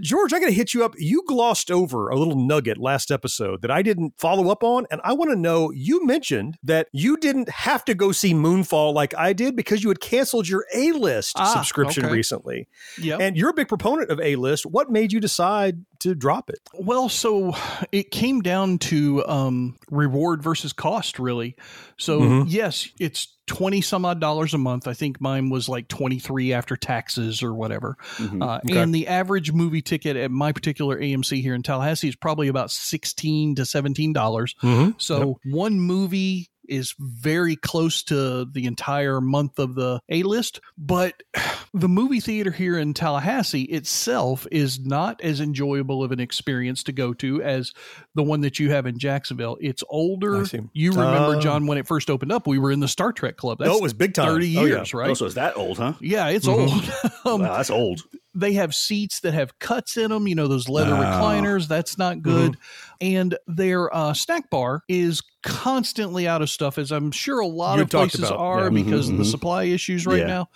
George, 0.00 0.32
I 0.32 0.38
got 0.40 0.46
to 0.46 0.52
hit 0.52 0.74
you 0.74 0.84
up. 0.84 0.94
You 0.98 1.22
glossed 1.26 1.70
over 1.70 2.08
a 2.08 2.16
little 2.16 2.36
nugget 2.36 2.78
last 2.78 3.10
episode 3.10 3.62
that 3.62 3.70
I 3.70 3.82
didn't 3.82 4.14
follow 4.18 4.48
up 4.50 4.62
on, 4.62 4.86
and 4.90 5.00
I 5.04 5.12
want 5.12 5.30
to 5.30 5.36
know. 5.36 5.70
You 5.72 6.04
mentioned 6.06 6.56
that 6.62 6.88
you 6.92 7.16
didn't 7.16 7.48
have 7.48 7.84
to 7.86 7.94
go 7.94 8.12
see 8.12 8.32
Moonfall 8.32 8.94
like 8.94 9.14
I 9.16 9.32
did 9.32 9.56
because 9.56 9.82
you 9.82 9.88
had 9.90 10.00
canceled 10.00 10.48
your 10.48 10.64
A 10.74 10.92
list 10.92 11.34
Ah, 11.38 11.44
subscription 11.52 12.04
okay. 12.04 12.12
recently, 12.14 12.68
Yep. 12.98 13.20
and 13.20 13.36
you're 13.36 13.50
a 13.50 13.54
big 13.54 13.68
proponent 13.68 14.10
of 14.10 14.20
A 14.20 14.36
list. 14.36 14.66
What 14.66 14.90
made 14.90 15.12
you 15.12 15.20
decide 15.20 15.84
to 16.00 16.14
drop 16.14 16.50
it? 16.50 16.60
Well, 16.74 17.08
so 17.08 17.54
it 17.92 18.10
came 18.10 18.40
down 18.40 18.78
to 18.78 19.24
um, 19.26 19.78
reward 19.90 20.42
versus 20.42 20.72
cost, 20.72 21.18
really. 21.18 21.56
So 21.96 22.20
Mhm. 22.20 22.44
yes, 22.48 22.88
it's 22.98 23.28
twenty 23.46 23.80
some 23.80 24.04
odd 24.04 24.20
dollars 24.20 24.54
a 24.54 24.58
month. 24.58 24.86
I 24.86 24.92
think 24.94 25.20
mine 25.20 25.50
was 25.50 25.68
like 25.68 25.88
twenty 25.88 26.18
three 26.18 26.52
after 26.52 26.76
taxes 26.76 27.42
or 27.42 27.52
whatever. 27.54 27.96
Mhm. 28.18 28.42
Uh, 28.42 28.60
Okay. 28.64 28.78
And 28.78 28.94
the 28.94 29.08
average 29.08 29.52
movie 29.52 29.82
ticket 29.82 30.16
at 30.16 30.30
my 30.30 30.52
particular 30.52 30.98
AMC 31.00 31.42
here 31.42 31.54
in 31.54 31.62
Tallahassee 31.62 32.08
is 32.08 32.16
probably 32.16 32.48
about 32.48 32.70
sixteen 32.70 33.54
to 33.56 33.64
seventeen 33.66 34.12
dollars. 34.12 34.54
Mm-hmm. 34.62 34.92
So 34.98 35.40
one 35.44 35.80
movie 35.80 36.48
is 36.72 36.94
very 36.98 37.56
close 37.56 38.02
to 38.04 38.44
the 38.46 38.66
entire 38.66 39.20
month 39.20 39.58
of 39.58 39.74
the 39.74 40.00
A 40.08 40.22
list, 40.22 40.60
but 40.78 41.22
the 41.74 41.88
movie 41.88 42.20
theater 42.20 42.50
here 42.50 42.78
in 42.78 42.94
Tallahassee 42.94 43.62
itself 43.62 44.46
is 44.50 44.80
not 44.80 45.20
as 45.22 45.40
enjoyable 45.40 46.02
of 46.02 46.12
an 46.12 46.20
experience 46.20 46.82
to 46.84 46.92
go 46.92 47.12
to 47.14 47.42
as 47.42 47.72
the 48.14 48.22
one 48.22 48.40
that 48.42 48.58
you 48.58 48.70
have 48.70 48.86
in 48.86 48.98
Jacksonville. 48.98 49.56
It's 49.60 49.82
older. 49.88 50.44
You 50.72 50.90
remember, 50.92 51.36
Oh. 51.36 51.40
John, 51.40 51.66
when 51.66 51.78
it 51.78 51.86
first 51.86 52.10
opened 52.10 52.32
up, 52.32 52.46
we 52.46 52.58
were 52.58 52.70
in 52.72 52.80
the 52.80 52.88
Star 52.88 53.12
Trek 53.12 53.36
Club. 53.36 53.58
Oh, 53.60 53.76
it 53.76 53.82
was 53.82 53.92
big 53.94 54.14
time. 54.14 54.28
30 54.28 54.58
Oh, 54.58 54.64
yeah. 54.64 54.76
years, 54.76 54.94
right? 54.94 55.10
Oh, 55.10 55.14
so 55.14 55.26
it's 55.26 55.34
that 55.36 55.56
old, 55.56 55.78
huh? 55.78 55.94
yeah, 56.00 56.28
it's 56.28 56.46
Mhm. 56.46 56.52
old. 56.58 57.12
um, 57.24 57.42
wow, 57.46 57.56
that's 57.56 57.70
old. 57.70 58.02
They 58.34 58.54
have 58.54 58.74
seats 58.74 59.20
that 59.20 59.34
have 59.34 59.58
cuts 59.58 59.96
in 59.96 60.10
them, 60.10 60.26
you 60.26 60.34
know, 60.34 60.48
those 60.48 60.68
leather 60.68 60.92
Wow. 60.94 61.20
recliners. 61.20 61.68
That's 61.68 61.98
not 61.98 62.22
good. 62.22 62.56
And 63.00 63.36
their 63.46 63.94
uh, 63.94 64.14
snack 64.14 64.48
bar 64.50 64.82
is 64.88 65.22
constantly 65.42 66.26
out 66.26 66.40
of 66.42 66.48
stuff, 66.50 66.78
as 66.78 66.90
I'm 66.92 67.10
sure 67.10 67.40
a 67.40 67.46
lot 67.46 67.76
You've 67.78 67.84
of 67.84 67.90
places 67.90 68.20
about, 68.20 68.38
are 68.38 68.62
yeah. 68.64 68.68
because 68.70 69.08
of 69.08 69.16
the 69.18 69.24
Mhm, 69.24 69.26
mhm. 69.26 69.30
supply 69.30 69.64
issues 69.64 70.06
right 70.06 70.20
Yeah. 70.20 70.26
now. 70.26 70.48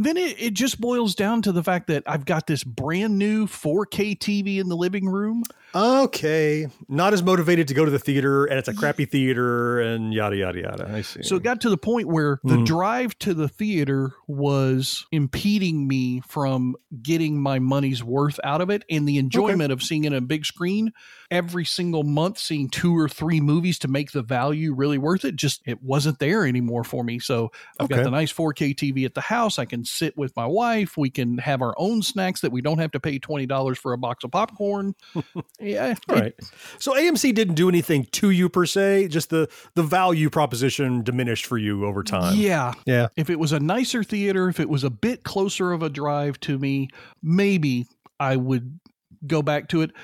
Then 0.00 0.16
it, 0.16 0.40
it 0.40 0.54
just 0.54 0.80
boils 0.80 1.14
down 1.14 1.42
to 1.42 1.52
the 1.52 1.62
fact 1.62 1.88
that 1.88 2.02
I've 2.06 2.24
got 2.24 2.46
this 2.46 2.64
brand 2.64 3.18
new 3.18 3.46
4K 3.46 4.18
TV 4.18 4.58
in 4.58 4.70
the 4.70 4.76
living 4.76 5.06
room. 5.06 5.42
Okay, 5.74 6.68
not 6.88 7.12
as 7.12 7.22
motivated 7.22 7.68
to 7.68 7.74
go 7.74 7.84
to 7.84 7.90
the 7.90 7.98
theater, 7.98 8.46
and 8.46 8.58
it's 8.58 8.66
a 8.66 8.74
crappy 8.74 9.04
theater, 9.04 9.78
and 9.78 10.12
yada 10.12 10.36
yada 10.36 10.58
yada. 10.58 10.90
I 10.92 11.02
see. 11.02 11.22
So 11.22 11.36
it 11.36 11.42
got 11.42 11.60
to 11.60 11.70
the 11.70 11.76
point 11.76 12.08
where 12.08 12.40
the 12.42 12.56
Mhm. 12.56 12.66
drive 12.66 13.18
to 13.20 13.34
the 13.34 13.46
theater 13.46 14.12
was 14.26 15.06
impeding 15.12 15.86
me 15.86 16.22
from 16.26 16.76
getting 17.02 17.38
my 17.40 17.58
money's 17.58 18.02
worth 18.02 18.40
out 18.42 18.60
of 18.62 18.70
it 18.70 18.84
and 18.90 19.06
the 19.06 19.18
enjoyment 19.18 19.70
of 19.70 19.82
seeing 19.82 20.04
it 20.04 20.08
on 20.08 20.14
a 20.14 20.20
big 20.22 20.44
screen 20.46 20.92
every 21.30 21.64
single 21.64 22.02
month, 22.02 22.38
seeing 22.38 22.68
two 22.68 22.96
or 22.98 23.08
three 23.08 23.40
movies 23.40 23.78
to 23.78 23.88
make 23.88 24.10
the 24.12 24.22
value 24.22 24.74
really 24.74 24.98
worth 24.98 25.24
it. 25.24 25.36
Just 25.36 25.62
it 25.64 25.82
wasn't 25.82 26.18
there 26.18 26.44
anymore 26.44 26.82
for 26.82 27.04
me. 27.04 27.18
So 27.20 27.52
I've 27.78 27.84
Okay. 27.84 27.96
got 27.96 28.04
the 28.04 28.10
nice 28.10 28.32
4K 28.32 28.74
TV 28.74 29.04
at 29.04 29.14
the 29.14 29.20
house. 29.20 29.58
I 29.58 29.64
can 29.64 29.84
sit 29.84 30.16
with 30.16 30.34
my 30.34 30.46
wife. 30.46 30.96
We 30.96 31.08
can 31.10 31.38
have 31.38 31.62
our 31.62 31.74
own 31.78 32.02
snacks 32.02 32.40
that 32.40 32.50
we 32.50 32.60
don't 32.62 32.78
have 32.78 32.90
to 32.92 33.00
pay 33.00 33.18
$20 33.20 33.78
for 33.78 33.92
a 33.92 33.98
box 33.98 34.24
of 34.24 34.32
popcorn. 34.32 34.94
yeah. 35.60 35.94
All 36.08 36.16
right. 36.16 36.34
So 36.78 36.94
AMC 36.94 37.32
didn't 37.34 37.54
do 37.54 37.68
anything 37.68 38.06
to 38.12 38.30
you 38.30 38.48
per 38.48 38.66
se. 38.66 39.08
Just 39.08 39.30
the 39.30 39.48
the 39.76 39.82
value 39.84 40.30
proposition 40.30 41.02
diminished 41.04 41.46
for 41.46 41.58
you 41.58 41.84
over 41.86 42.02
time. 42.02 42.36
Yeah. 42.36 42.72
Yeah. 42.86 43.08
If 43.16 43.30
it 43.30 43.38
was 43.38 43.52
a 43.52 43.60
nicer 43.60 44.02
theater, 44.02 44.48
if 44.48 44.58
it 44.58 44.68
was 44.68 44.82
a 44.82 44.90
bit 44.90 45.22
closer 45.22 45.70
of 45.72 45.82
a 45.82 45.88
drive 45.88 46.40
to 46.40 46.58
me, 46.58 46.88
maybe 47.22 47.86
I 48.18 48.34
would 48.36 48.79
go 49.26 49.42
back 49.42 49.68
to 49.68 49.82
it. 49.82 49.90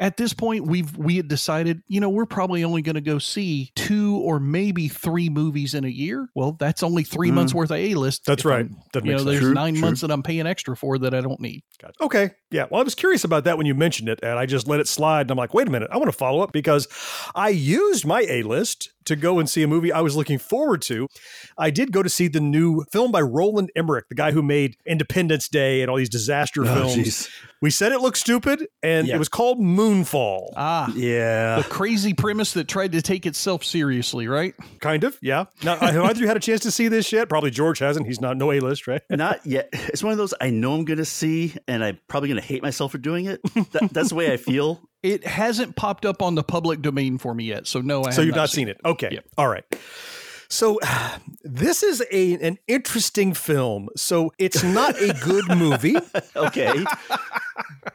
At 0.00 0.16
this 0.16 0.32
point, 0.32 0.66
we've 0.66 0.96
we 0.96 1.16
had 1.18 1.28
decided, 1.28 1.80
you 1.86 2.00
know, 2.00 2.08
we're 2.08 2.26
probably 2.26 2.64
only 2.64 2.82
going 2.82 2.96
to 2.96 3.00
go 3.00 3.18
see 3.18 3.70
two 3.76 4.16
or 4.16 4.40
maybe 4.40 4.88
three 4.88 5.28
movies 5.28 5.72
in 5.74 5.84
a 5.84 5.88
year. 5.88 6.28
Well, 6.34 6.56
that's 6.58 6.82
only 6.82 7.04
3 7.04 7.30
Mm. 7.30 7.34
months 7.34 7.54
worth 7.54 7.70
of 7.70 7.76
A 7.76 7.94
list. 7.94 8.22
That's 8.26 8.44
right. 8.44 8.64
I'm- 8.66 8.76
That 8.92 9.04
You 9.04 9.12
know, 9.12 9.18
makes 9.18 9.24
there's. 9.24 9.40
True, 9.40 9.54
nine 9.54 9.74
true. 9.74 9.80
months 9.82 10.00
that 10.00 10.10
I'm 10.10 10.22
paying 10.24 10.46
extra 10.46 10.76
for 10.76 10.98
that 10.98 11.14
I 11.14 11.20
don't 11.20 11.40
need. 11.40 11.62
Okay. 12.00 12.32
Yeah. 12.50 12.66
Well, 12.70 12.80
I 12.80 12.84
was 12.84 12.94
curious 12.96 13.22
about 13.22 13.44
that 13.44 13.56
when 13.56 13.66
you 13.66 13.74
mentioned 13.74 14.08
it, 14.08 14.18
and 14.22 14.36
I 14.38 14.46
just 14.46 14.66
let 14.66 14.80
it 14.80 14.88
slide. 14.88 15.22
And 15.22 15.30
I'm 15.32 15.36
like, 15.36 15.54
wait 15.54 15.68
a 15.68 15.70
minute, 15.70 15.90
I 15.92 15.96
want 15.98 16.08
to 16.10 16.16
follow 16.16 16.40
up 16.42 16.52
because 16.52 16.88
I 17.36 17.50
used 17.50 18.04
my 18.04 18.22
A 18.28 18.42
list 18.42 18.90
to 19.06 19.16
go 19.16 19.38
and 19.38 19.48
see 19.48 19.62
a 19.62 19.68
movie 19.68 19.92
I 19.92 20.00
was 20.00 20.16
looking 20.16 20.38
forward 20.38 20.82
to. 20.82 21.08
I 21.58 21.70
did 21.70 21.92
go 21.92 22.02
to 22.02 22.08
see 22.08 22.28
the 22.28 22.40
new 22.40 22.84
film 22.92 23.12
by 23.12 23.20
Roland 23.20 23.70
Emmerich, 23.76 24.06
the 24.08 24.14
guy 24.14 24.32
who 24.32 24.42
made 24.42 24.76
Independence 24.86 25.48
Day 25.48 25.82
and 25.82 25.90
all 25.90 25.96
these 25.96 26.08
disaster 26.08 26.62
Oh, 26.62 26.74
films. 26.74 26.96
jeez. 26.96 27.30
We 27.62 27.70
said 27.70 27.92
it 27.92 28.00
looked 28.00 28.18
stupid, 28.18 28.66
and 28.82 29.06
Yeah. 29.06 29.14
it 29.14 29.18
was 29.18 29.28
called 29.30 29.58
Moonfall. 29.58 30.52
Ah, 30.56 30.92
Yeah. 30.94 31.56
the 31.56 31.64
crazy 31.64 32.12
premise 32.12 32.52
that 32.54 32.68
tried 32.68 32.92
to 32.92 33.00
take 33.00 33.24
itself 33.26 33.64
seriously, 33.64 34.28
right? 34.28 34.54
Kind 34.80 35.04
of, 35.04 35.16
yeah. 35.22 35.44
Now, 35.62 35.76
have 35.76 35.96
either 35.96 36.20
you 36.20 36.26
had 36.26 36.36
a 36.36 36.40
chance 36.40 36.60
to 36.62 36.70
see 36.70 36.88
this 36.88 37.10
yet? 37.12 37.28
Probably 37.28 37.50
George 37.50 37.78
hasn't. 37.78 38.06
He's 38.06 38.20
not 38.20 38.36
no 38.36 38.52
A 38.52 38.60
list, 38.60 38.86
right? 38.86 39.00
Not 39.10 39.40
yet. 39.46 39.68
It's 39.72 40.02
one 40.02 40.12
of 40.12 40.18
those 40.18 40.34
I 40.40 40.50
know 40.50 40.74
I'm 40.74 40.84
going 40.84 40.98
to 40.98 41.04
see, 41.04 41.54
and 41.68 41.82
I'm 41.82 41.98
probably 42.08 42.28
going 42.28 42.40
to 42.40 42.46
hate 42.46 42.62
myself 42.62 42.92
for 42.92 42.98
doing 42.98 43.26
it. 43.26 43.40
That, 43.72 43.88
that's 43.92 44.10
the 44.10 44.14
way 44.14 44.32
I 44.32 44.36
feel. 44.36 44.82
It 45.04 45.26
hasn't 45.26 45.76
popped 45.76 46.06
up 46.06 46.22
on 46.22 46.34
the 46.34 46.42
public 46.42 46.80
domain 46.80 47.18
for 47.18 47.34
me 47.34 47.44
yet, 47.44 47.66
so 47.66 47.80
no, 47.82 48.04
I 48.04 48.10
so 48.10 48.22
have 48.22 48.26
you've 48.26 48.36
not 48.36 48.48
seen 48.48 48.68
it. 48.68 48.80
Okay. 48.84 49.10
Yep. 49.12 49.24
All 49.36 49.48
right. 49.48 49.64
So 50.48 50.80
this 51.44 51.82
is 51.82 52.02
a 52.10 52.34
an 52.46 52.58
interesting 52.66 53.34
film. 53.34 53.90
So 53.96 54.32
it's 54.38 54.62
not 54.64 55.00
a 55.00 55.12
good 55.22 55.46
movie, 55.56 55.96
Okay. 56.36 56.84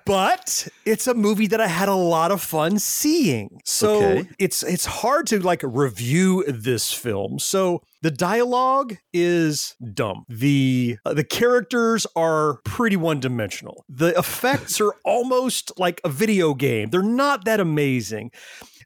but 0.06 0.68
it's 0.86 1.08
a 1.08 1.13
movie 1.13 1.48
that 1.48 1.62
I 1.62 1.68
had 1.68 1.89
a 1.89 1.96
lot 1.96 2.32
of 2.32 2.42
fun 2.42 2.80
seeing. 2.80 3.60
So 3.66 3.96
Okay. 3.96 4.30
it's 4.38 4.63
it's 4.63 4.86
hard 4.86 5.28
to 5.28 5.39
like 5.39 5.62
review 5.63 6.44
this 6.48 6.92
film. 6.94 7.39
So 7.39 7.82
the 8.01 8.12
dialogue 8.12 8.98
is 9.13 9.75
dumb. 9.94 10.25
The 10.29 10.98
uh, 11.06 11.13
the 11.13 11.24
characters 11.24 12.08
are 12.15 12.60
pretty 12.63 12.96
one 12.96 13.20
dimensional. 13.20 13.86
The 13.89 14.18
effects 14.18 14.79
are 14.79 14.94
almost 15.06 15.72
like 15.77 16.00
a 16.03 16.10
video 16.10 16.53
game. 16.53 16.89
They're 16.89 17.01
not 17.03 17.46
that 17.46 17.60
amazing. 17.60 18.32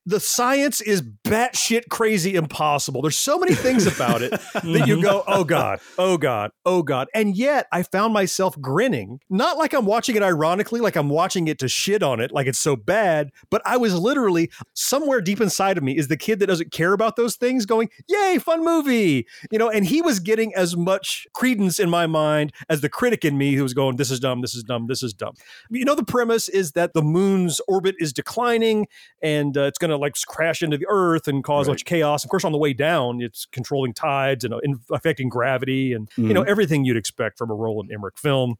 The 0.05 0.19
science 0.19 0.81
is 0.81 1.01
batshit 1.01 1.83
crazy 1.89 2.35
impossible. 2.35 3.01
There's 3.01 3.17
so 3.17 3.39
many 3.39 3.55
things 3.55 3.87
about 3.87 4.21
it 4.21 4.31
that 4.53 4.83
you 4.85 5.01
go, 5.01 5.23
oh 5.27 5.43
God, 5.45 5.79
oh 5.97 6.17
God, 6.17 6.51
oh 6.65 6.83
God. 6.83 7.07
And 7.13 7.35
yet 7.35 7.67
I 7.71 7.83
found 7.83 8.13
myself 8.13 8.59
grinning, 8.59 9.19
not 9.29 9.57
like 9.57 9.73
I'm 9.73 9.85
watching 9.85 10.15
it 10.17 10.23
ironically, 10.23 10.81
like 10.81 10.97
I'm 10.97 11.09
watching 11.09 11.47
it 11.47 11.57
to 11.59 11.69
shit 11.69 12.03
on 12.03 12.19
it, 12.19 12.31
like 12.31 12.47
it's 12.47 12.59
so 12.59 12.75
bad, 12.75 13.29
but 13.49 13.61
I 13.65 13.77
was 13.77 13.97
literally 13.97 14.51
somewhere 14.73 15.21
deep 15.21 15.39
inside 15.39 15.77
of 15.77 15.83
me 15.83 15.97
is 15.97 16.09
the 16.09 16.17
kid 16.17 16.39
that 16.39 16.47
doesn't 16.47 16.71
care 16.71 16.91
about 16.91 17.15
those 17.15 17.37
things 17.37 17.65
going, 17.65 17.89
yay, 18.07 18.39
fun 18.39 18.63
movie. 18.63 19.25
You 19.51 19.57
know, 19.57 19.69
and 19.69 19.85
he 19.85 20.01
was 20.01 20.19
getting 20.19 20.53
as 20.53 20.75
much 20.75 21.27
credence 21.33 21.79
in 21.79 21.89
my 21.89 22.07
mind 22.07 22.51
as 22.69 22.81
the 22.81 22.89
critic 22.89 23.23
in 23.23 23.37
me 23.37 23.53
who 23.53 23.63
was 23.63 23.73
going, 23.73 23.95
this 23.95 24.11
is 24.11 24.19
dumb, 24.19 24.41
this 24.41 24.53
is 24.53 24.63
dumb, 24.63 24.87
this 24.87 25.01
is 25.01 25.13
dumb. 25.13 25.33
You 25.69 25.85
know, 25.85 25.95
the 25.95 26.03
premise 26.03 26.49
is 26.49 26.73
that 26.73 26.93
the 26.93 27.01
moon's 27.01 27.61
orbit 27.67 27.95
is 27.99 28.11
declining 28.11 28.87
and 29.21 29.57
uh, 29.57 29.63
it's 29.63 29.77
going 29.77 29.89
to 29.89 29.92
like 29.97 30.15
crash 30.27 30.61
into 30.61 30.77
the 30.77 30.85
earth 30.89 31.27
and 31.27 31.43
cause 31.43 31.67
much 31.67 31.85
chaos. 31.85 32.23
Of 32.23 32.29
course, 32.29 32.43
on 32.43 32.51
the 32.51 32.57
way 32.57 32.73
down, 32.73 33.21
it's 33.21 33.45
controlling 33.45 33.93
tides 33.93 34.43
and 34.43 34.53
uh, 34.53 34.59
affecting 34.91 35.29
gravity 35.29 35.93
and, 35.93 36.09
you 36.17 36.33
know, 36.33 36.43
everything 36.43 36.85
you'd 36.85 36.97
expect 36.97 37.37
from 37.37 37.49
a 37.49 37.53
Roland 37.55 37.91
Emmerich 37.91 38.17
film. 38.17 38.55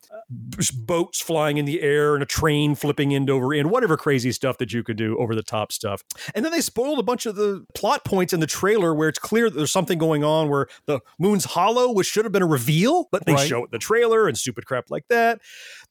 B- 0.49 0.63
boats 0.75 1.21
flying 1.21 1.57
in 1.57 1.65
the 1.65 1.81
air 1.81 2.13
and 2.15 2.23
a 2.23 2.25
train 2.25 2.75
flipping 2.75 3.13
end 3.13 3.29
over 3.29 3.53
end, 3.53 3.69
whatever 3.71 3.97
crazy 3.97 4.31
stuff 4.31 4.57
that 4.57 4.73
you 4.73 4.83
could 4.83 4.97
do 4.97 5.17
over 5.17 5.35
the 5.35 5.43
top 5.43 5.71
stuff. 5.71 6.03
And 6.33 6.43
then 6.43 6.51
they 6.51 6.61
spoiled 6.61 6.99
a 6.99 7.03
bunch 7.03 7.25
of 7.25 7.35
the 7.35 7.65
plot 7.73 8.03
points 8.05 8.33
in 8.33 8.39
the 8.39 8.47
trailer 8.47 8.93
where 8.93 9.09
it's 9.09 9.19
clear 9.19 9.49
that 9.49 9.55
there's 9.57 9.71
something 9.71 9.97
going 9.97 10.23
on 10.23 10.49
where 10.49 10.67
the 10.85 10.99
moon's 11.19 11.45
hollow, 11.45 11.91
which 11.91 12.07
should 12.07 12.25
have 12.25 12.31
been 12.31 12.41
a 12.43 12.47
reveal, 12.47 13.07
but 13.11 13.25
they 13.25 13.33
Right. 13.33 13.47
show 13.47 13.59
it 13.59 13.65
in 13.65 13.69
the 13.71 13.79
trailer 13.79 14.27
and 14.27 14.37
stupid 14.37 14.65
crap 14.65 14.89
like 14.91 15.07
that. 15.09 15.41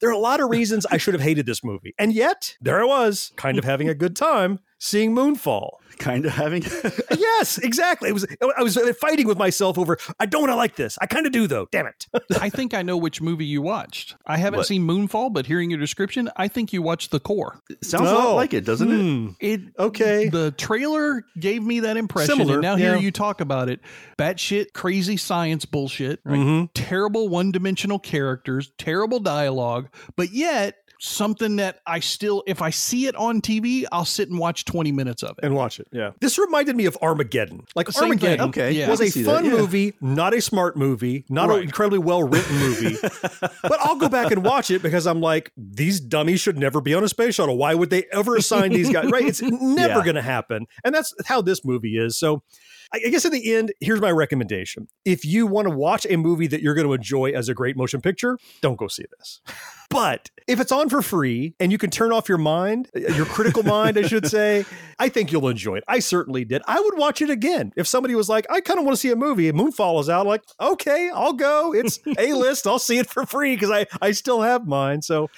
There 0.00 0.08
are 0.08 0.12
a 0.12 0.18
lot 0.18 0.40
of 0.40 0.48
reasons 0.50 0.86
I 0.86 0.96
should 0.96 1.14
have 1.14 1.22
hated 1.22 1.46
this 1.46 1.62
movie. 1.64 1.94
And 1.98 2.12
yet, 2.12 2.56
there 2.60 2.80
I 2.80 2.84
was, 2.84 3.32
kind 3.36 3.58
of 3.58 3.64
having 3.64 3.88
a 3.88 3.94
good 3.94 4.16
time 4.16 4.60
seeing 4.82 5.14
Moonfall. 5.14 5.70
kind 5.98 6.26
of 6.26 6.32
having. 6.32 6.62
yes, 7.16 7.58
exactly. 7.58 8.08
It 8.08 8.12
was 8.12 8.26
I 8.58 8.62
was 8.62 8.76
fighting 9.00 9.28
with 9.28 9.38
myself 9.38 9.78
over 9.78 9.98
I 10.18 10.26
don't 10.26 10.40
want 10.42 10.50
to 10.50 10.56
like 10.56 10.74
this. 10.74 10.98
I 11.00 11.06
kind 11.06 11.26
of 11.26 11.32
do 11.32 11.46
though. 11.46 11.68
Damn 11.70 11.86
it. 11.86 12.06
I 12.40 12.48
think 12.48 12.74
I 12.74 12.82
know 12.82 12.96
which 12.96 13.20
movie 13.20 13.44
you 13.44 13.62
watched. 13.62 14.16
I 14.26 14.36
haven't 14.38 14.58
What? 14.58 14.66
seen 14.66 14.84
Moonfall, 14.86 15.32
but 15.32 15.46
hearing 15.46 15.70
your 15.70 15.78
description, 15.78 16.28
I 16.36 16.48
think 16.48 16.72
you 16.72 16.82
watched 16.82 17.12
The 17.12 17.20
Core. 17.20 17.60
Sounds 17.82 18.10
a 18.10 18.14
lot 18.14 18.26
Oh. 18.26 18.34
like 18.34 18.52
it, 18.54 18.64
doesn't 18.64 18.90
it? 18.90 18.96
Hmm. 19.00 19.28
It 19.38 19.60
Okay. 19.78 20.28
The 20.28 20.50
trailer 20.52 21.24
gave 21.38 21.62
me 21.62 21.80
that 21.80 21.96
impression, 21.96 22.36
Similar, 22.36 22.54
and 22.54 22.62
now 22.62 22.74
yeah. 22.76 22.94
here 22.94 22.96
you 22.96 23.12
talk 23.12 23.40
about 23.40 23.68
it. 23.68 23.80
Batshit 24.18 24.72
crazy 24.72 25.16
science 25.16 25.64
bullshit, 25.66 26.18
right? 26.24 26.38
Mhm. 26.38 26.68
Terrible 26.74 27.28
one-dimensional 27.28 28.00
characters, 28.00 28.72
terrible 28.78 29.20
dialogue, 29.20 29.88
but 30.16 30.32
yet 30.32 30.76
something 31.04 31.56
that 31.56 31.80
I 31.84 31.98
still, 31.98 32.44
if 32.46 32.62
I 32.62 32.70
see 32.70 33.06
it 33.06 33.16
on 33.16 33.40
TV, 33.40 33.84
I'll 33.90 34.04
sit 34.04 34.28
and 34.30 34.38
watch 34.38 34.64
twenty 34.64 34.92
minutes 34.92 35.22
of 35.24 35.30
it. 35.38 35.44
and 35.44 35.54
watch 35.54 35.80
it. 35.80 35.88
Yeah. 35.90 36.12
This 36.20 36.38
reminded 36.38 36.76
me 36.76 36.86
of 36.86 36.96
Armageddon. 37.02 37.64
Like 37.74 37.90
Same 37.90 38.04
Armageddon 38.04 38.38
thing. 38.38 38.48
Okay. 38.50 38.72
Yeah. 38.72 38.88
was 38.88 39.00
I 39.00 39.04
a 39.04 39.06
can 39.06 39.12
see 39.12 39.22
that, 39.22 39.34
fun 39.34 39.44
yeah. 39.46 39.50
movie, 39.50 39.94
not 40.00 40.32
a 40.32 40.40
smart 40.40 40.76
movie, 40.76 41.24
not 41.28 41.48
Right. 41.48 41.58
an 41.58 41.64
incredibly 41.64 41.98
well 41.98 42.22
written 42.22 42.56
movie. 42.56 42.96
but 43.40 43.80
I'll 43.80 43.96
go 43.96 44.08
back 44.08 44.30
and 44.30 44.44
watch 44.44 44.70
it 44.70 44.80
because 44.80 45.06
I'm 45.06 45.20
like, 45.20 45.50
these 45.56 45.98
dummies 45.98 46.40
should 46.40 46.56
never 46.56 46.80
be 46.80 46.94
on 46.94 47.02
a 47.02 47.08
space 47.08 47.34
shuttle. 47.34 47.56
Why 47.58 47.74
would 47.74 47.90
they 47.90 48.04
ever 48.12 48.36
assign 48.36 48.70
these 48.70 48.90
guys? 48.90 49.10
Right? 49.10 49.26
It's 49.26 49.42
never 49.42 49.98
Yeah. 49.98 50.04
going 50.04 50.14
to 50.14 50.22
happen. 50.22 50.66
And 50.84 50.94
that's 50.94 51.12
how 51.26 51.42
this 51.42 51.64
movie 51.64 51.96
is. 51.98 52.16
So 52.16 52.42
I 52.94 53.00
I 53.06 53.08
guess 53.10 53.24
in 53.24 53.32
the 53.32 53.54
end, 53.54 53.72
here's 53.80 54.00
my 54.00 54.10
recommendation. 54.10 54.88
If 55.04 55.24
you 55.24 55.46
want 55.46 55.68
to 55.68 55.74
watch 55.74 56.06
a 56.08 56.16
movie 56.16 56.46
that 56.48 56.62
you're 56.62 56.74
going 56.74 56.86
to 56.86 56.92
enjoy 56.92 57.32
as 57.32 57.48
a 57.48 57.54
great 57.54 57.76
motion 57.76 58.00
picture, 58.00 58.38
don't 58.60 58.76
go 58.76 58.88
see 58.88 59.04
this. 59.18 59.40
But 59.92 60.30
if 60.46 60.58
it's 60.58 60.72
on 60.72 60.88
for 60.88 61.02
free 61.02 61.54
and 61.60 61.70
you 61.70 61.76
can 61.76 61.90
turn 61.90 62.12
off 62.12 62.26
your 62.26 62.38
mind, 62.38 62.88
your 62.94 63.26
critical 63.26 63.62
mind, 63.62 63.98
I 63.98 64.02
should 64.06 64.26
say, 64.26 64.64
I 64.98 65.10
think 65.10 65.30
you'll 65.30 65.48
enjoy 65.48 65.76
it. 65.76 65.84
I 65.86 65.98
certainly 65.98 66.46
did. 66.46 66.62
I 66.66 66.80
would 66.80 66.96
watch 66.96 67.20
it 67.20 67.28
again. 67.28 67.74
If 67.76 67.86
somebody 67.86 68.14
was 68.14 68.26
like, 68.26 68.46
I 68.50 68.62
kind 68.62 68.78
of 68.78 68.86
want 68.86 68.96
to 68.96 69.00
see 69.00 69.10
a 69.10 69.16
movie 69.16 69.50
and 69.50 69.58
Moonfall 69.58 70.00
is 70.00 70.08
out, 70.08 70.26
like, 70.26 70.44
okay, 70.58 71.10
I'll 71.12 71.34
go. 71.34 71.74
It's 71.74 72.00
A 72.18 72.32
list. 72.32 72.66
I'll 72.66 72.78
see 72.78 72.96
it 72.96 73.10
for 73.10 73.26
free 73.26 73.54
because 73.54 73.70
I, 73.70 73.84
I 74.00 74.12
still 74.12 74.40
have 74.40 74.66
mine. 74.66 75.02
So, 75.02 75.28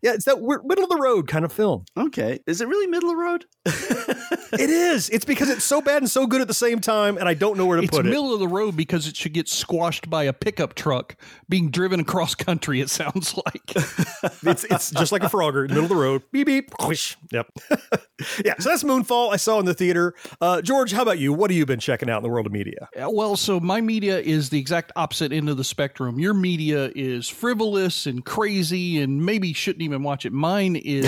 yeah, 0.00 0.12
it's 0.12 0.26
that 0.26 0.40
we're 0.40 0.62
middle 0.62 0.84
of 0.84 0.90
the 0.90 1.00
road 1.02 1.26
kind 1.26 1.44
of 1.44 1.52
film. 1.52 1.84
Okay. 1.96 2.38
Is 2.46 2.60
it 2.60 2.68
really 2.68 2.86
middle 2.86 3.10
of 3.10 3.16
the 3.16 3.20
road? 3.20 3.46
It 4.52 4.70
is. 4.70 5.10
It's 5.10 5.24
because 5.24 5.50
it's 5.50 5.64
so 5.64 5.80
bad 5.80 6.02
and 6.02 6.10
so 6.10 6.26
good 6.26 6.40
at 6.40 6.46
the 6.46 6.54
same 6.54 6.80
time, 6.80 7.03
and 7.08 7.28
I 7.28 7.34
don't 7.34 7.56
know 7.56 7.66
where 7.66 7.76
to 7.78 7.82
It's 7.84 7.90
put 7.96 8.06
it. 8.06 8.08
middle 8.08 8.32
of 8.32 8.40
the 8.40 8.48
road 8.48 8.76
because 8.76 9.06
it 9.06 9.16
should 9.16 9.32
get 9.32 9.48
squashed 9.48 10.08
by 10.10 10.24
a 10.24 10.32
pickup 10.32 10.74
truck 10.74 11.16
being 11.48 11.70
driven 11.70 12.00
across 12.00 12.34
country. 12.34 12.80
It 12.80 12.90
sounds 12.90 13.34
like. 13.36 13.62
it's 14.42 14.64
it's 14.64 14.90
just 14.90 15.12
like 15.12 15.22
a 15.22 15.28
Frogger, 15.28 15.68
middle 15.68 15.84
of 15.84 15.88
the 15.88 15.96
road. 15.96 16.22
Beep 16.32 16.46
beep. 16.46 16.70
Whoosh. 16.80 17.16
Yep. 17.30 17.46
yeah. 18.44 18.54
So 18.58 18.70
that's 18.70 18.82
Moonfall. 18.84 19.32
I 19.32 19.36
saw 19.36 19.58
in 19.60 19.66
the 19.66 19.74
theater. 19.74 20.14
Uh, 20.40 20.62
George, 20.62 20.92
how 20.92 21.02
about 21.02 21.18
you? 21.18 21.32
What 21.32 21.50
have 21.50 21.56
you 21.56 21.66
been 21.66 21.80
checking 21.80 22.08
out 22.10 22.18
in 22.18 22.22
the 22.22 22.28
world 22.28 22.46
of 22.46 22.52
media? 22.52 22.88
Well, 22.96 23.36
so 23.36 23.60
my 23.60 23.80
media 23.80 24.18
is 24.18 24.50
the 24.50 24.58
exact 24.58 24.92
opposite 24.96 25.32
end 25.32 25.48
of 25.48 25.56
the 25.56 25.64
spectrum. 25.64 26.18
Your 26.18 26.34
media 26.34 26.90
is 26.94 27.28
frivolous 27.28 28.06
and 28.06 28.24
crazy 28.24 29.00
and 29.00 29.24
maybe 29.24 29.52
shouldn't 29.52 29.82
even 29.82 30.02
watch 30.02 30.24
it. 30.26 30.32
Mine 30.32 30.76
is 30.76 31.04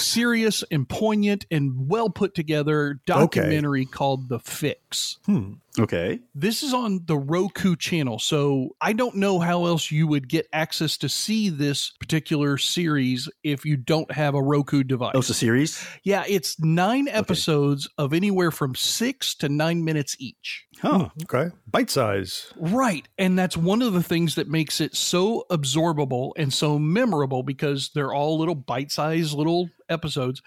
serious 0.00 0.64
and 0.70 0.88
poignant 0.88 1.46
and 1.50 1.88
well 1.88 2.10
put 2.10 2.34
together 2.34 3.00
documentary 3.06 3.84
called 3.86 4.28
The 4.28 4.38
Fix. 4.38 5.18
Hmm. 5.26 5.54
Okay. 5.78 6.20
This 6.34 6.62
is 6.62 6.72
on 6.72 7.02
the 7.04 7.18
Roku 7.18 7.76
channel. 7.76 8.18
So 8.18 8.76
I 8.80 8.92
don't 8.92 9.16
know 9.16 9.40
how 9.40 9.66
else 9.66 9.90
you 9.90 10.06
would 10.06 10.28
get 10.28 10.46
access 10.52 10.96
to 10.98 11.08
see 11.08 11.48
this 11.50 11.90
particular 12.00 12.56
series 12.56 13.28
if 13.42 13.64
you 13.64 13.76
don't 13.76 14.10
have 14.12 14.34
a 14.34 14.42
Roku 14.42 14.84
device. 14.84 15.12
Oh, 15.14 15.18
it's 15.18 15.28
a 15.28 15.34
series? 15.34 15.86
yeah, 16.04 16.24
it's 16.26 16.58
nine 16.60 17.08
episodes 17.08 17.88
of 17.98 18.14
anywhere 18.14 18.50
from 18.50 18.74
six 18.74 19.34
to 19.36 19.48
nine 19.48 19.84
minutes 19.84 20.16
each. 20.18 20.66
Huh. 20.80 20.98
Hmm, 20.98 21.22
okay. 21.24 21.54
Bite 21.66 21.90
size. 21.90 22.52
Right. 22.56 23.06
And 23.18 23.38
that's 23.38 23.56
one 23.56 23.82
of 23.82 23.92
the 23.92 24.02
things 24.02 24.36
that 24.36 24.48
makes 24.48 24.80
it 24.80 24.94
so 24.94 25.44
absorbable 25.50 26.32
and 26.36 26.52
so 26.54 26.78
memorable 26.78 27.42
because 27.42 27.90
they're 27.94 28.14
all 28.14 28.38
little 28.38 28.54
bite 28.54 28.92
sized 28.92 29.34
little 29.34 29.68
episodes. 29.88 30.42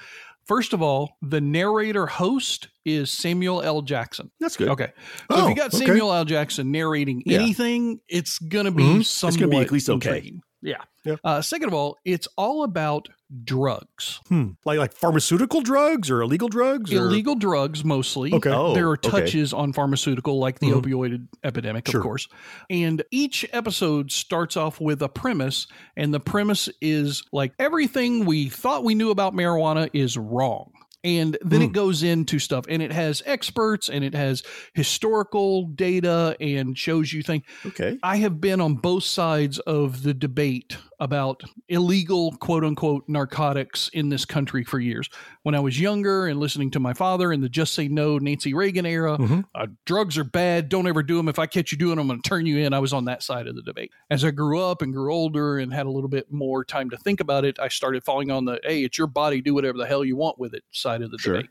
First 0.49 0.73
of 0.73 0.81
all, 0.81 1.15
the 1.21 1.39
narrator 1.39 2.07
host 2.07 2.69
is 2.83 3.11
Samuel 3.11 3.61
L. 3.61 3.83
Jackson. 3.83 4.31
That's 4.39 4.57
good. 4.57 4.69
Okay. 4.69 4.91
So 4.97 5.25
Oh, 5.29 5.43
if 5.43 5.49
you 5.49 5.55
got 5.55 5.71
okay. 5.75 5.85
Samuel 5.85 6.11
L. 6.11 6.25
Jackson 6.25 6.71
narrating 6.71 7.21
Yeah. 7.23 7.37
anything, 7.37 7.99
it's 8.09 8.39
going 8.39 8.65
to 8.65 8.71
be 8.71 8.81
Mhm. 8.81 9.01
It's 9.01 9.37
gonna 9.37 9.47
be 9.47 9.57
at 9.57 9.71
least 9.71 9.91
okay. 9.91 10.09
intriguing. 10.09 10.41
Yeah. 10.61 10.81
Yeah. 11.05 11.15
Uh, 11.23 11.41
second 11.41 11.69
of 11.69 11.73
all, 11.73 11.97
it's 12.05 12.27
all 12.37 12.63
about 12.63 13.07
drugs, 13.43 14.19
Hmm. 14.27 14.49
Like 14.65 14.79
like 14.79 14.91
pharmaceutical 14.93 15.61
drugs 15.61 16.09
or 16.09 16.21
illegal 16.21 16.47
drugs? 16.49 16.91
Or? 16.91 16.97
illegal 16.97 17.35
drugs 17.35 17.85
mostly. 17.85 18.33
Okay. 18.33 18.49
Oh, 18.49 18.73
there 18.73 18.87
are 18.89 18.93
okay. 18.93 19.09
touches 19.09 19.53
on 19.53 19.71
pharmaceutical, 19.71 20.39
like 20.39 20.59
the 20.59 20.67
Mhm. 20.71 20.81
opioid 20.81 21.27
epidemic, 21.43 21.87
Sure. 21.87 21.99
of 22.01 22.03
course. 22.03 22.27
And 22.69 23.03
each 23.11 23.45
episode 23.53 24.11
starts 24.11 24.57
off 24.57 24.81
with 24.81 25.01
a 25.03 25.09
premise, 25.09 25.67
and 25.95 26.13
the 26.13 26.19
premise 26.19 26.69
is 26.81 27.23
like 27.31 27.53
everything 27.59 28.25
we 28.25 28.49
thought 28.49 28.83
we 28.83 28.95
knew 28.95 29.11
about 29.11 29.33
marijuana 29.35 29.89
is 29.93 30.17
wrong. 30.17 30.71
And 31.03 31.37
then 31.41 31.61
Hmm. 31.61 31.67
it 31.67 31.71
goes 31.71 32.03
into 32.03 32.39
stuff, 32.39 32.65
and 32.67 32.81
it 32.81 32.91
has 32.91 33.23
experts, 33.25 33.87
and 33.89 34.03
it 34.03 34.13
has 34.13 34.43
historical 34.73 35.65
data, 35.67 36.35
and 36.41 36.77
shows 36.77 37.13
you 37.13 37.23
things. 37.23 37.43
Okay. 37.65 37.97
I 38.03 38.17
have 38.17 38.41
been 38.41 38.59
on 38.59 38.75
both 38.75 39.03
sides 39.05 39.59
of 39.59 40.03
the 40.03 40.13
debate 40.13 40.77
about 40.99 41.41
illegal 41.69 42.31
quote 42.37 42.63
unquote 42.63 43.03
narcotics 43.07 43.89
in 43.93 44.09
this 44.09 44.25
country 44.25 44.63
for 44.63 44.79
years. 44.79 45.09
When 45.43 45.55
I 45.55 45.59
was 45.59 45.79
younger 45.79 46.27
and 46.27 46.39
listening 46.39 46.71
to 46.71 46.79
my 46.79 46.93
father 46.93 47.31
in 47.31 47.41
the 47.41 47.49
just 47.49 47.73
say 47.73 47.87
no 47.87 48.17
Nancy 48.17 48.53
Reagan 48.53 48.85
era, 48.85 49.17
Mhm. 49.17 49.45
uh, 49.55 49.67
drugs 49.85 50.17
are 50.17 50.23
bad. 50.23 50.69
Don't 50.69 50.87
ever 50.87 51.01
do 51.03 51.17
them. 51.17 51.29
If 51.29 51.39
I 51.39 51.45
catch 51.45 51.71
you 51.71 51.77
doing 51.77 51.91
them, 51.95 52.01
I'm 52.01 52.07
going 52.07 52.21
to 52.21 52.29
turn 52.29 52.45
you 52.45 52.57
in. 52.57 52.73
I 52.73 52.79
was 52.79 52.93
on 52.93 53.05
that 53.05 53.23
side 53.23 53.47
of 53.47 53.55
the 53.55 53.61
debate. 53.61 53.91
As 54.09 54.23
I 54.25 54.31
grew 54.31 54.59
up 54.61 54.81
and 54.81 54.93
grew 54.93 55.13
older 55.13 55.57
and 55.59 55.73
had 55.73 55.85
a 55.85 55.91
little 55.91 56.09
bit 56.09 56.31
more 56.31 56.65
time 56.65 56.89
to 56.89 56.97
think 56.97 57.19
about 57.19 57.45
it, 57.45 57.59
I 57.59 57.67
started 57.69 58.03
falling 58.03 58.31
on 58.31 58.45
the 58.45 58.59
hey, 58.63 58.83
it's 58.83 58.97
your 58.97 59.07
body, 59.07 59.41
do 59.41 59.53
whatever 59.53 59.77
the 59.77 59.85
hell 59.87 60.03
you 60.03 60.15
want 60.15 60.37
with 60.39 60.53
it 60.53 60.63
side 60.71 61.01
of 61.01 61.11
the 61.11 61.17
Sure. 61.17 61.35
debate. 61.37 61.49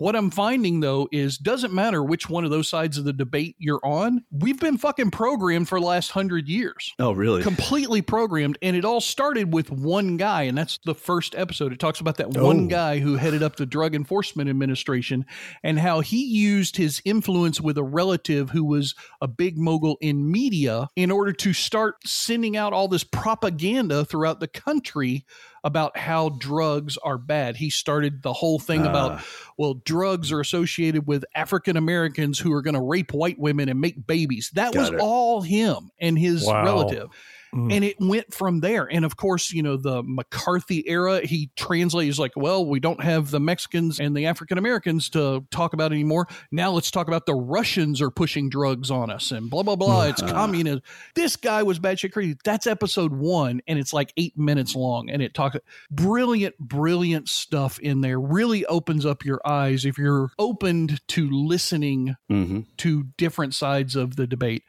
What 0.00 0.16
I'm 0.16 0.30
finding 0.30 0.80
though 0.80 1.10
is 1.12 1.36
doesn't 1.36 1.74
matter 1.74 2.02
which 2.02 2.26
one 2.30 2.46
of 2.46 2.50
those 2.50 2.70
sides 2.70 2.96
of 2.96 3.04
the 3.04 3.12
debate 3.12 3.54
you're 3.58 3.84
on. 3.84 4.24
We've 4.30 4.58
been 4.58 4.78
fucking 4.78 5.10
programmed 5.10 5.68
for 5.68 5.78
the 5.78 5.84
last 5.84 6.12
hundred 6.12 6.48
years. 6.48 6.94
Oh, 6.98 7.12
really? 7.12 7.42
Completely 7.42 8.00
programmed, 8.00 8.56
and 8.62 8.74
it 8.74 8.86
all 8.86 9.02
started 9.02 9.52
with 9.52 9.70
one 9.70 10.16
guy, 10.16 10.44
and 10.44 10.56
that's 10.56 10.78
the 10.86 10.94
first 10.94 11.34
episode. 11.34 11.70
It 11.74 11.78
talks 11.80 12.00
about 12.00 12.16
that 12.16 12.30
one 12.30 12.64
Oh. 12.64 12.68
guy 12.68 13.00
who 13.00 13.16
headed 13.16 13.42
up 13.42 13.56
the 13.56 13.66
Drug 13.66 13.94
Enforcement 13.94 14.48
Administration 14.48 15.26
and 15.62 15.78
how 15.78 16.00
he 16.00 16.24
used 16.24 16.78
his 16.78 17.02
influence 17.04 17.60
with 17.60 17.76
a 17.76 17.82
relative 17.84 18.48
who 18.50 18.64
was 18.64 18.94
a 19.20 19.28
big 19.28 19.58
mogul 19.58 19.98
in 20.00 20.32
media 20.32 20.88
in 20.96 21.10
order 21.10 21.34
to 21.34 21.52
start 21.52 21.96
sending 22.08 22.56
out 22.56 22.72
all 22.72 22.88
this 22.88 23.04
propaganda 23.04 24.06
throughout 24.06 24.40
the 24.40 24.48
country 24.48 25.26
about 25.64 25.96
how 25.96 26.30
drugs 26.30 26.96
are 26.98 27.18
bad. 27.18 27.56
He 27.56 27.70
started 27.70 28.22
the 28.22 28.32
whole 28.32 28.58
thing 28.58 28.86
about, 28.86 29.12
ah. 29.12 29.24
well, 29.58 29.74
drugs 29.74 30.32
are 30.32 30.40
associated 30.40 31.06
with 31.06 31.24
African 31.34 31.76
Americans 31.76 32.38
who 32.38 32.52
are 32.52 32.62
going 32.62 32.74
to 32.74 32.80
rape 32.80 33.12
white 33.12 33.38
women 33.38 33.68
and 33.68 33.80
make 33.80 34.06
babies. 34.06 34.50
That 34.54 34.74
was 34.74 34.88
it. 34.90 35.00
all 35.00 35.42
him 35.42 35.90
and 36.00 36.18
his 36.18 36.46
Wow. 36.46 36.64
relative. 36.64 37.08
Mm. 37.54 37.72
And 37.72 37.84
it 37.84 37.96
went 37.98 38.32
from 38.32 38.60
there. 38.60 38.86
And 38.90 39.04
of 39.04 39.16
course, 39.16 39.52
you 39.52 39.62
know, 39.62 39.76
the 39.76 40.02
McCarthy 40.02 40.88
era, 40.88 41.24
he 41.24 41.50
translates 41.56 42.18
like, 42.18 42.32
well, 42.36 42.64
we 42.64 42.80
don't 42.80 43.02
have 43.02 43.30
the 43.30 43.40
Mexicans 43.40 43.98
and 43.98 44.16
the 44.16 44.26
African 44.26 44.58
Americans 44.58 45.10
to 45.10 45.44
talk 45.50 45.72
about 45.72 45.92
anymore. 45.92 46.28
Now 46.50 46.70
let's 46.72 46.90
talk 46.90 47.08
about 47.08 47.26
the 47.26 47.34
Russians 47.34 48.00
are 48.00 48.10
pushing 48.10 48.48
drugs 48.48 48.90
on 48.90 49.10
us 49.10 49.30
and 49.30 49.50
blah, 49.50 49.62
blah, 49.62 49.76
blah. 49.76 50.04
It's 50.04 50.22
communism. 50.22 50.82
This 51.14 51.36
guy 51.36 51.62
was 51.62 51.78
batshit 51.78 52.12
crazy. 52.12 52.36
That's 52.44 52.66
episode 52.66 53.12
one, 53.12 53.60
and 53.66 53.78
it's 53.78 53.92
like 53.92 54.12
eight 54.16 54.38
minutes 54.38 54.76
long. 54.76 55.10
And 55.10 55.22
it 55.22 55.34
talks 55.34 55.56
brilliant, 55.90 56.56
brilliant 56.58 57.28
stuff 57.28 57.78
in 57.78 58.00
there. 58.00 58.20
Really 58.20 58.64
opens 58.66 59.04
up 59.04 59.24
your 59.24 59.40
eyes 59.44 59.84
if 59.84 59.98
you're 59.98 60.30
opened 60.38 61.00
to 61.08 61.28
listening 61.30 62.16
hmm 62.28 62.60
to 62.76 63.04
different 63.16 63.54
sides 63.54 63.96
of 63.96 64.16
the 64.16 64.26
debate. 64.26 64.64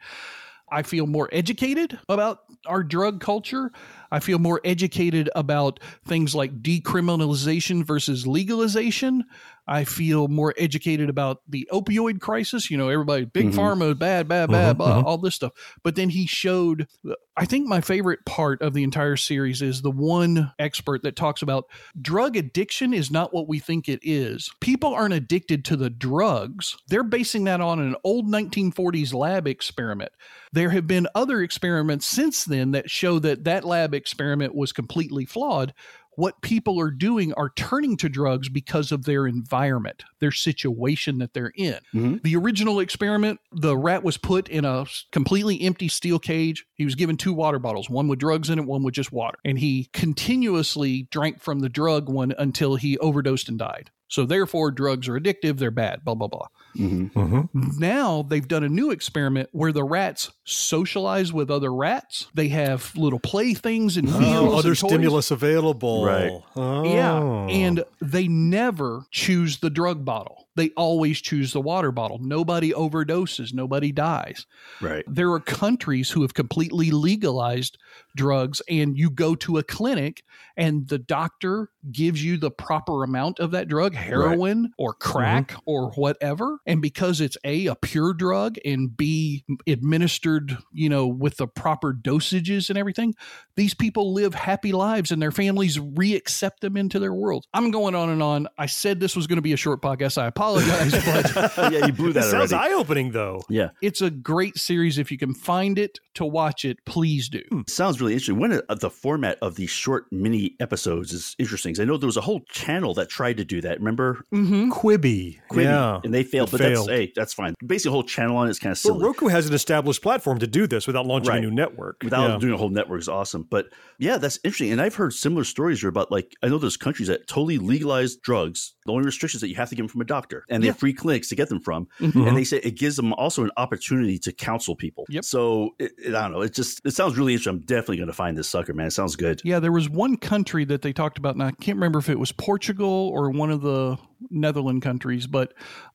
I 0.72 0.82
feel 0.82 1.06
more 1.06 1.28
educated 1.32 1.98
about 2.08 2.40
our 2.66 2.82
drug 2.82 3.20
culture. 3.20 3.70
I 4.10 4.20
feel 4.20 4.38
more 4.38 4.60
educated 4.64 5.28
about 5.36 5.78
things 6.06 6.34
like 6.34 6.62
decriminalization 6.62 7.84
versus 7.84 8.26
legalization. 8.26 9.24
I 9.68 9.84
feel 9.84 10.28
more 10.28 10.54
educated 10.58 11.08
about 11.10 11.42
the 11.48 11.68
opioid 11.70 12.20
crisis. 12.20 12.70
You 12.70 12.78
know, 12.78 12.88
everybody, 12.88 13.26
big 13.26 13.50
Mhm. 13.50 13.54
pharma, 13.54 13.98
bad, 13.98 14.26
bad, 14.28 14.50
bad, 14.50 14.74
Mhm, 14.74 14.78
blah, 14.78 15.02
all 15.02 15.18
this 15.18 15.34
stuff. 15.34 15.52
But 15.84 15.94
then 15.94 16.08
he 16.08 16.26
showed, 16.26 16.88
I 17.36 17.46
think 17.46 17.66
my 17.66 17.80
favorite 17.80 18.26
part 18.26 18.60
of 18.60 18.74
the 18.74 18.82
entire 18.82 19.16
series 19.16 19.62
is 19.62 19.80
the 19.80 19.90
one 19.90 20.52
expert 20.58 21.02
that 21.02 21.16
talks 21.16 21.40
about 21.40 21.64
drug 22.00 22.36
addiction 22.36 22.92
is 22.92 23.10
not 23.10 23.32
what 23.32 23.48
we 23.48 23.58
think 23.58 23.88
it 23.88 24.00
is. 24.02 24.50
People 24.60 24.94
aren't 24.94 25.14
addicted 25.14 25.64
to 25.66 25.76
the 25.76 25.88
drugs. 25.88 26.76
They're 26.88 27.02
basing 27.02 27.44
that 27.44 27.62
on 27.62 27.80
an 27.80 27.96
old 28.04 28.26
1940s 28.26 29.14
lab 29.14 29.46
experiment. 29.46 30.12
There 30.52 30.70
have 30.70 30.86
been 30.86 31.08
other 31.14 31.40
experiments 31.40 32.06
since 32.06 32.44
then 32.44 32.72
that 32.72 32.90
show 32.90 33.18
that 33.20 33.44
that 33.44 33.64
lab 33.64 33.94
experiment 33.94 34.54
was 34.54 34.72
completely 34.72 35.24
flawed. 35.24 35.72
What 36.16 36.42
people 36.42 36.78
are 36.78 36.90
doing 36.90 37.32
are 37.38 37.52
turning 37.56 37.96
to 37.96 38.08
drugs 38.10 38.50
because 38.50 38.92
of 38.92 39.06
their 39.06 39.26
environment, 39.26 40.02
their 40.20 40.30
situation 40.30 41.16
that 41.20 41.32
they're 41.32 41.54
in. 41.56 41.78
Mhm. 41.94 42.22
The 42.22 42.36
original 42.36 42.80
experiment, 42.80 43.40
the 43.50 43.78
rat 43.78 44.04
was 44.04 44.18
put 44.18 44.46
in 44.50 44.66
a 44.66 44.84
completely 45.10 45.62
empty 45.62 45.88
steel 45.88 46.18
cage. 46.18 46.66
He 46.74 46.84
was 46.84 46.96
given 46.96 47.16
two 47.22 47.32
water 47.32 47.60
bottles, 47.60 47.88
one 47.88 48.08
with 48.08 48.18
drugs 48.18 48.50
in 48.50 48.58
it, 48.58 48.66
one 48.66 48.82
with 48.82 48.94
just 48.94 49.12
water. 49.12 49.38
And 49.44 49.56
he 49.56 49.88
continuously 49.92 51.06
drank 51.12 51.40
from 51.40 51.60
the 51.60 51.68
drug 51.68 52.08
one 52.08 52.34
until 52.36 52.74
he 52.74 52.98
overdosed 52.98 53.48
and 53.48 53.56
died. 53.56 53.92
So 54.08 54.26
therefore, 54.26 54.72
drugs 54.72 55.06
are 55.06 55.18
addictive, 55.20 55.58
they're 55.58 55.70
bad, 55.70 56.04
blah, 56.04 56.16
blah, 56.16 56.26
blah. 56.26 56.48
Hmm 56.74 57.42
Now 57.78 58.22
they've 58.22 58.46
done 58.46 58.64
a 58.64 58.68
new 58.68 58.90
experiment 58.90 59.48
where 59.52 59.72
the 59.72 59.84
rats 59.84 60.30
socialize 60.44 61.32
with 61.32 61.50
other 61.50 61.72
rats. 61.72 62.26
They 62.34 62.48
have 62.48 62.94
little 62.96 63.20
playthings 63.20 63.96
and 63.96 64.08
feels. 64.08 64.22
Oh, 64.22 64.46
and 64.46 64.54
other 64.54 64.74
toys. 64.74 64.90
stimulus 64.90 65.30
available. 65.30 66.04
Right. 66.04 66.32
Oh. 66.56 66.84
Yeah. 66.84 67.46
And 67.48 67.84
they 68.00 68.28
never 68.28 69.04
choose 69.10 69.58
the 69.58 69.70
drug 69.70 70.04
bottle. 70.04 70.48
They 70.54 70.70
always 70.70 71.20
choose 71.20 71.52
the 71.52 71.60
water 71.60 71.92
bottle. 71.92 72.18
Nobody 72.20 72.72
overdoses. 72.72 73.54
Nobody 73.54 73.90
dies. 73.90 74.46
Right. 74.80 75.04
There 75.06 75.32
are 75.32 75.40
countries 75.40 76.10
who 76.10 76.22
have 76.22 76.34
completely 76.34 76.90
legalized 76.90 77.78
drugs, 78.16 78.60
and 78.68 78.98
you 78.98 79.08
go 79.08 79.34
to 79.36 79.56
a 79.58 79.62
clinic 79.62 80.22
and 80.56 80.86
the 80.88 80.98
doctor 80.98 81.70
gives 81.90 82.22
you 82.22 82.36
the 82.36 82.50
proper 82.50 83.04
amount 83.04 83.40
of 83.40 83.52
that 83.52 83.68
drug, 83.68 83.94
heroin 83.94 84.72
or 84.76 84.92
crack 84.92 85.54
or 85.64 85.90
whatever. 85.92 86.58
And 86.66 86.80
because 86.80 87.20
it's 87.20 87.36
A, 87.44 87.66
a 87.66 87.74
pure 87.74 88.14
drug, 88.14 88.56
and 88.64 88.96
B, 88.96 89.44
administered, 89.66 90.56
you 90.72 90.88
know, 90.88 91.06
with 91.06 91.36
the 91.36 91.46
proper 91.48 91.92
dosages 91.92 92.68
and 92.70 92.78
everything, 92.78 93.14
these 93.56 93.74
people 93.74 94.12
live 94.14 94.34
happy 94.34 94.72
lives 94.72 95.10
and 95.10 95.20
their 95.20 95.32
families 95.32 95.78
re 95.80 96.14
accept 96.14 96.60
them 96.60 96.76
into 96.76 96.98
their 96.98 97.12
world. 97.12 97.46
I'm 97.52 97.70
going 97.72 97.94
on 97.94 98.08
and 98.10 98.22
on. 98.22 98.46
I 98.58 98.66
said 98.66 99.00
this 99.00 99.16
was 99.16 99.26
going 99.26 99.36
to 99.36 99.42
be 99.42 99.52
a 99.52 99.56
short 99.56 99.82
podcast. 99.82 100.18
I 100.18 100.26
apologize, 100.26 100.92
but 101.56 101.72
yeah, 101.72 101.86
you 101.86 101.92
blew 101.92 102.12
That 102.12 102.20
that 102.22 102.30
sounds 102.30 102.52
already. 102.52 102.72
eye 102.74 102.76
opening, 102.76 103.10
though. 103.10 103.42
yeah. 103.48 103.70
it's 103.82 104.00
a 104.00 104.10
great 104.10 104.56
series. 104.56 104.98
If 104.98 105.10
you 105.10 105.18
can 105.18 105.34
find 105.34 105.78
it 105.78 105.98
to 106.14 106.24
watch 106.24 106.64
it, 106.64 106.78
please 106.86 107.28
do. 107.28 107.42
Sounds 107.68 108.00
really 108.00 108.12
interesting. 108.12 108.38
When 108.38 108.60
uh, 108.68 108.74
the 108.74 108.90
format 108.90 109.38
of 109.42 109.56
these 109.56 109.70
short 109.70 110.06
mini 110.12 110.54
episodes 110.60 111.12
is 111.12 111.34
interesting. 111.38 111.74
'cause 111.74 111.80
I 111.80 111.84
know 111.84 111.96
there 111.96 112.06
was 112.06 112.16
a 112.16 112.20
whole 112.22 112.40
channel 112.50 112.94
that 112.94 113.08
tried 113.08 113.38
to 113.38 113.44
do 113.44 113.60
that. 113.62 113.78
Remember 113.78 114.24
Mm-hmm. 114.32 114.70
Quibi. 114.72 115.38
Quibi? 115.50 115.64
Yeah. 115.64 116.00
and 116.04 116.12
they 116.14 116.22
failed. 116.22 116.51
It 116.54 116.58
but 116.58 116.60
failed. 116.60 116.88
that's 116.88 116.98
hey, 116.98 117.12
that's 117.14 117.34
fine. 117.34 117.54
Basically, 117.64 117.90
a 117.90 117.92
whole 117.92 118.02
channel 118.02 118.36
on 118.36 118.46
it 118.48 118.50
is 118.50 118.58
kind 118.58 118.72
of 118.72 118.76
But 118.82 118.88
silly. 118.88 119.04
Roku 119.04 119.28
has 119.28 119.46
an 119.48 119.54
established 119.54 120.02
platform 120.02 120.38
to 120.40 120.46
do 120.46 120.66
this 120.66 120.86
without 120.86 121.06
launching 121.06 121.30
Right. 121.30 121.38
a 121.38 121.40
new 121.42 121.50
network. 121.50 122.02
Without 122.02 122.28
Yeah. 122.30 122.38
doing 122.38 122.52
a 122.52 122.56
whole 122.56 122.68
network 122.70 123.00
is 123.00 123.08
awesome. 123.08 123.46
But 123.50 123.66
yeah, 123.98 124.18
that's 124.18 124.38
interesting. 124.44 124.72
And 124.72 124.80
I've 124.80 124.94
heard 124.94 125.12
similar 125.12 125.44
stories 125.44 125.80
here 125.80 125.88
about 125.88 126.10
like 126.10 126.32
I 126.42 126.48
know 126.48 126.58
there's 126.58 126.76
countries 126.76 127.08
that 127.08 127.26
totally 127.26 127.58
legalize 127.58 128.16
drugs. 128.16 128.74
The 128.84 128.92
only 128.92 129.04
restrictions 129.04 129.40
that 129.42 129.48
you 129.48 129.54
have 129.54 129.68
to 129.68 129.76
get 129.76 129.82
them 129.82 129.88
from 129.88 130.00
a 130.00 130.04
doctor, 130.04 130.44
and 130.48 130.62
they 130.62 130.66
have 130.66 130.76
free 130.78 130.92
clinics 130.92 131.28
to 131.28 131.36
get 131.36 131.48
them 131.48 131.60
from. 131.60 131.86
Mhm. 132.00 132.26
And 132.26 132.36
they 132.36 132.42
say 132.44 132.58
it 132.58 132.76
gives 132.76 132.96
them 132.96 133.12
also 133.12 133.44
an 133.44 133.50
opportunity 133.56 134.18
to 134.18 134.32
counsel 134.32 134.74
people. 134.74 135.04
Yep. 135.08 135.24
So 135.24 135.70
it, 135.78 135.92
it- 135.98 136.14
I 136.14 136.22
don't 136.22 136.32
know. 136.32 136.40
It 136.42 136.52
just 136.54 136.80
it 136.84 136.90
sounds 136.92 137.16
really 137.16 137.32
interesting. 137.32 137.52
I'm 137.54 137.60
definitely 137.60 137.96
going 137.98 138.08
to 138.08 138.12
find 138.12 138.36
this 138.36 138.48
sucker, 138.48 138.74
man. 138.74 138.88
It 138.88 138.90
sounds 138.92 139.14
good. 139.16 139.40
Yeah, 139.44 139.60
there 139.60 139.70
was 139.72 139.88
one 139.88 140.16
country 140.16 140.64
that 140.64 140.82
they 140.82 140.92
talked 140.92 141.16
about, 141.18 141.34
and 141.34 141.42
I 141.42 141.52
can't 141.52 141.76
remember 141.76 141.98
if 142.00 142.08
it 142.08 142.18
was 142.18 142.32
Portugal 142.32 143.10
or 143.14 143.30
one 143.30 143.50
of 143.50 143.62
the 143.62 143.96
Netherland 144.30 144.82
countries, 144.82 145.26
but 145.26 145.52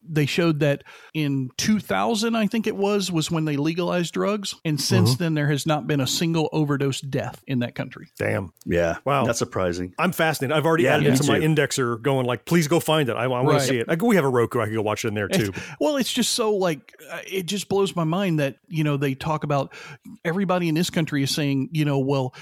they 0.08 0.26
showed 0.26 0.60
that 0.62 0.84
in 1.14 1.50
2000, 1.58 2.36
I 2.36 2.48
think 2.48 2.68
it 2.68 2.76
was, 2.76 3.12
was 3.12 3.30
when 3.30 3.46
they 3.46 3.58
legalized 3.58 4.14
drugs. 4.14 4.56
And 4.64 4.80
since 4.80 5.16
then, 5.16 5.34
there 5.34 5.48
has 5.50 5.66
not 5.66 5.88
been 5.88 6.00
a 6.00 6.08
single 6.08 6.50
overdose 6.52 7.02
death 7.02 7.44
in 7.48 7.60
that 7.60 7.76
country. 7.76 8.08
Damn. 8.18 8.54
Yeah. 8.66 8.98
Wow. 9.06 9.26
That's 9.26 9.40
surprising. 9.40 9.94
I'm 10.00 10.12
fascinated. 10.12 10.56
I've 10.58 10.66
already 10.66 10.84
Yeah, 10.86 10.96
added 10.96 11.08
it 11.08 11.12
me 11.12 11.18
to 11.18 11.32
my 11.32 11.40
indexer 11.40 12.02
going 12.02 12.26
like, 12.26 12.46
please 12.46 12.68
go 12.68 12.80
find 12.80 13.10
it. 13.10 13.16
I, 13.18 13.24
I 13.24 13.28
want 13.28 13.48
Right. 13.48 13.60
to 13.60 13.66
see 13.66 13.78
it. 13.80 13.88
Like, 13.88 14.02
we 14.02 14.16
have 14.16 14.26
a 14.26 14.30
Roku. 14.30 14.60
I 14.60 14.66
could 14.66 14.76
go 14.76 14.82
watch 14.82 15.06
it 15.06 15.10
in 15.10 15.14
there 15.14 15.28
too. 15.28 15.54
Well, 15.80 15.98
it's 15.98 16.12
just 16.12 16.34
so 16.34 16.56
like 16.56 16.94
uh, 17.12 17.20
it 17.28 17.46
just 17.46 17.68
blows 17.70 17.96
my 17.96 18.04
mind 18.04 18.40
that 18.40 18.58
you 18.68 18.84
know 18.84 18.98
they 18.98 19.14
talk 19.16 19.44
about 19.44 19.74
everybody 20.26 20.70
in 20.70 20.76
this 20.76 20.90
country 20.90 21.24
is 21.24 21.34
saying 21.34 21.70
you 21.72 21.86
know 21.86 22.00
well 22.00 22.34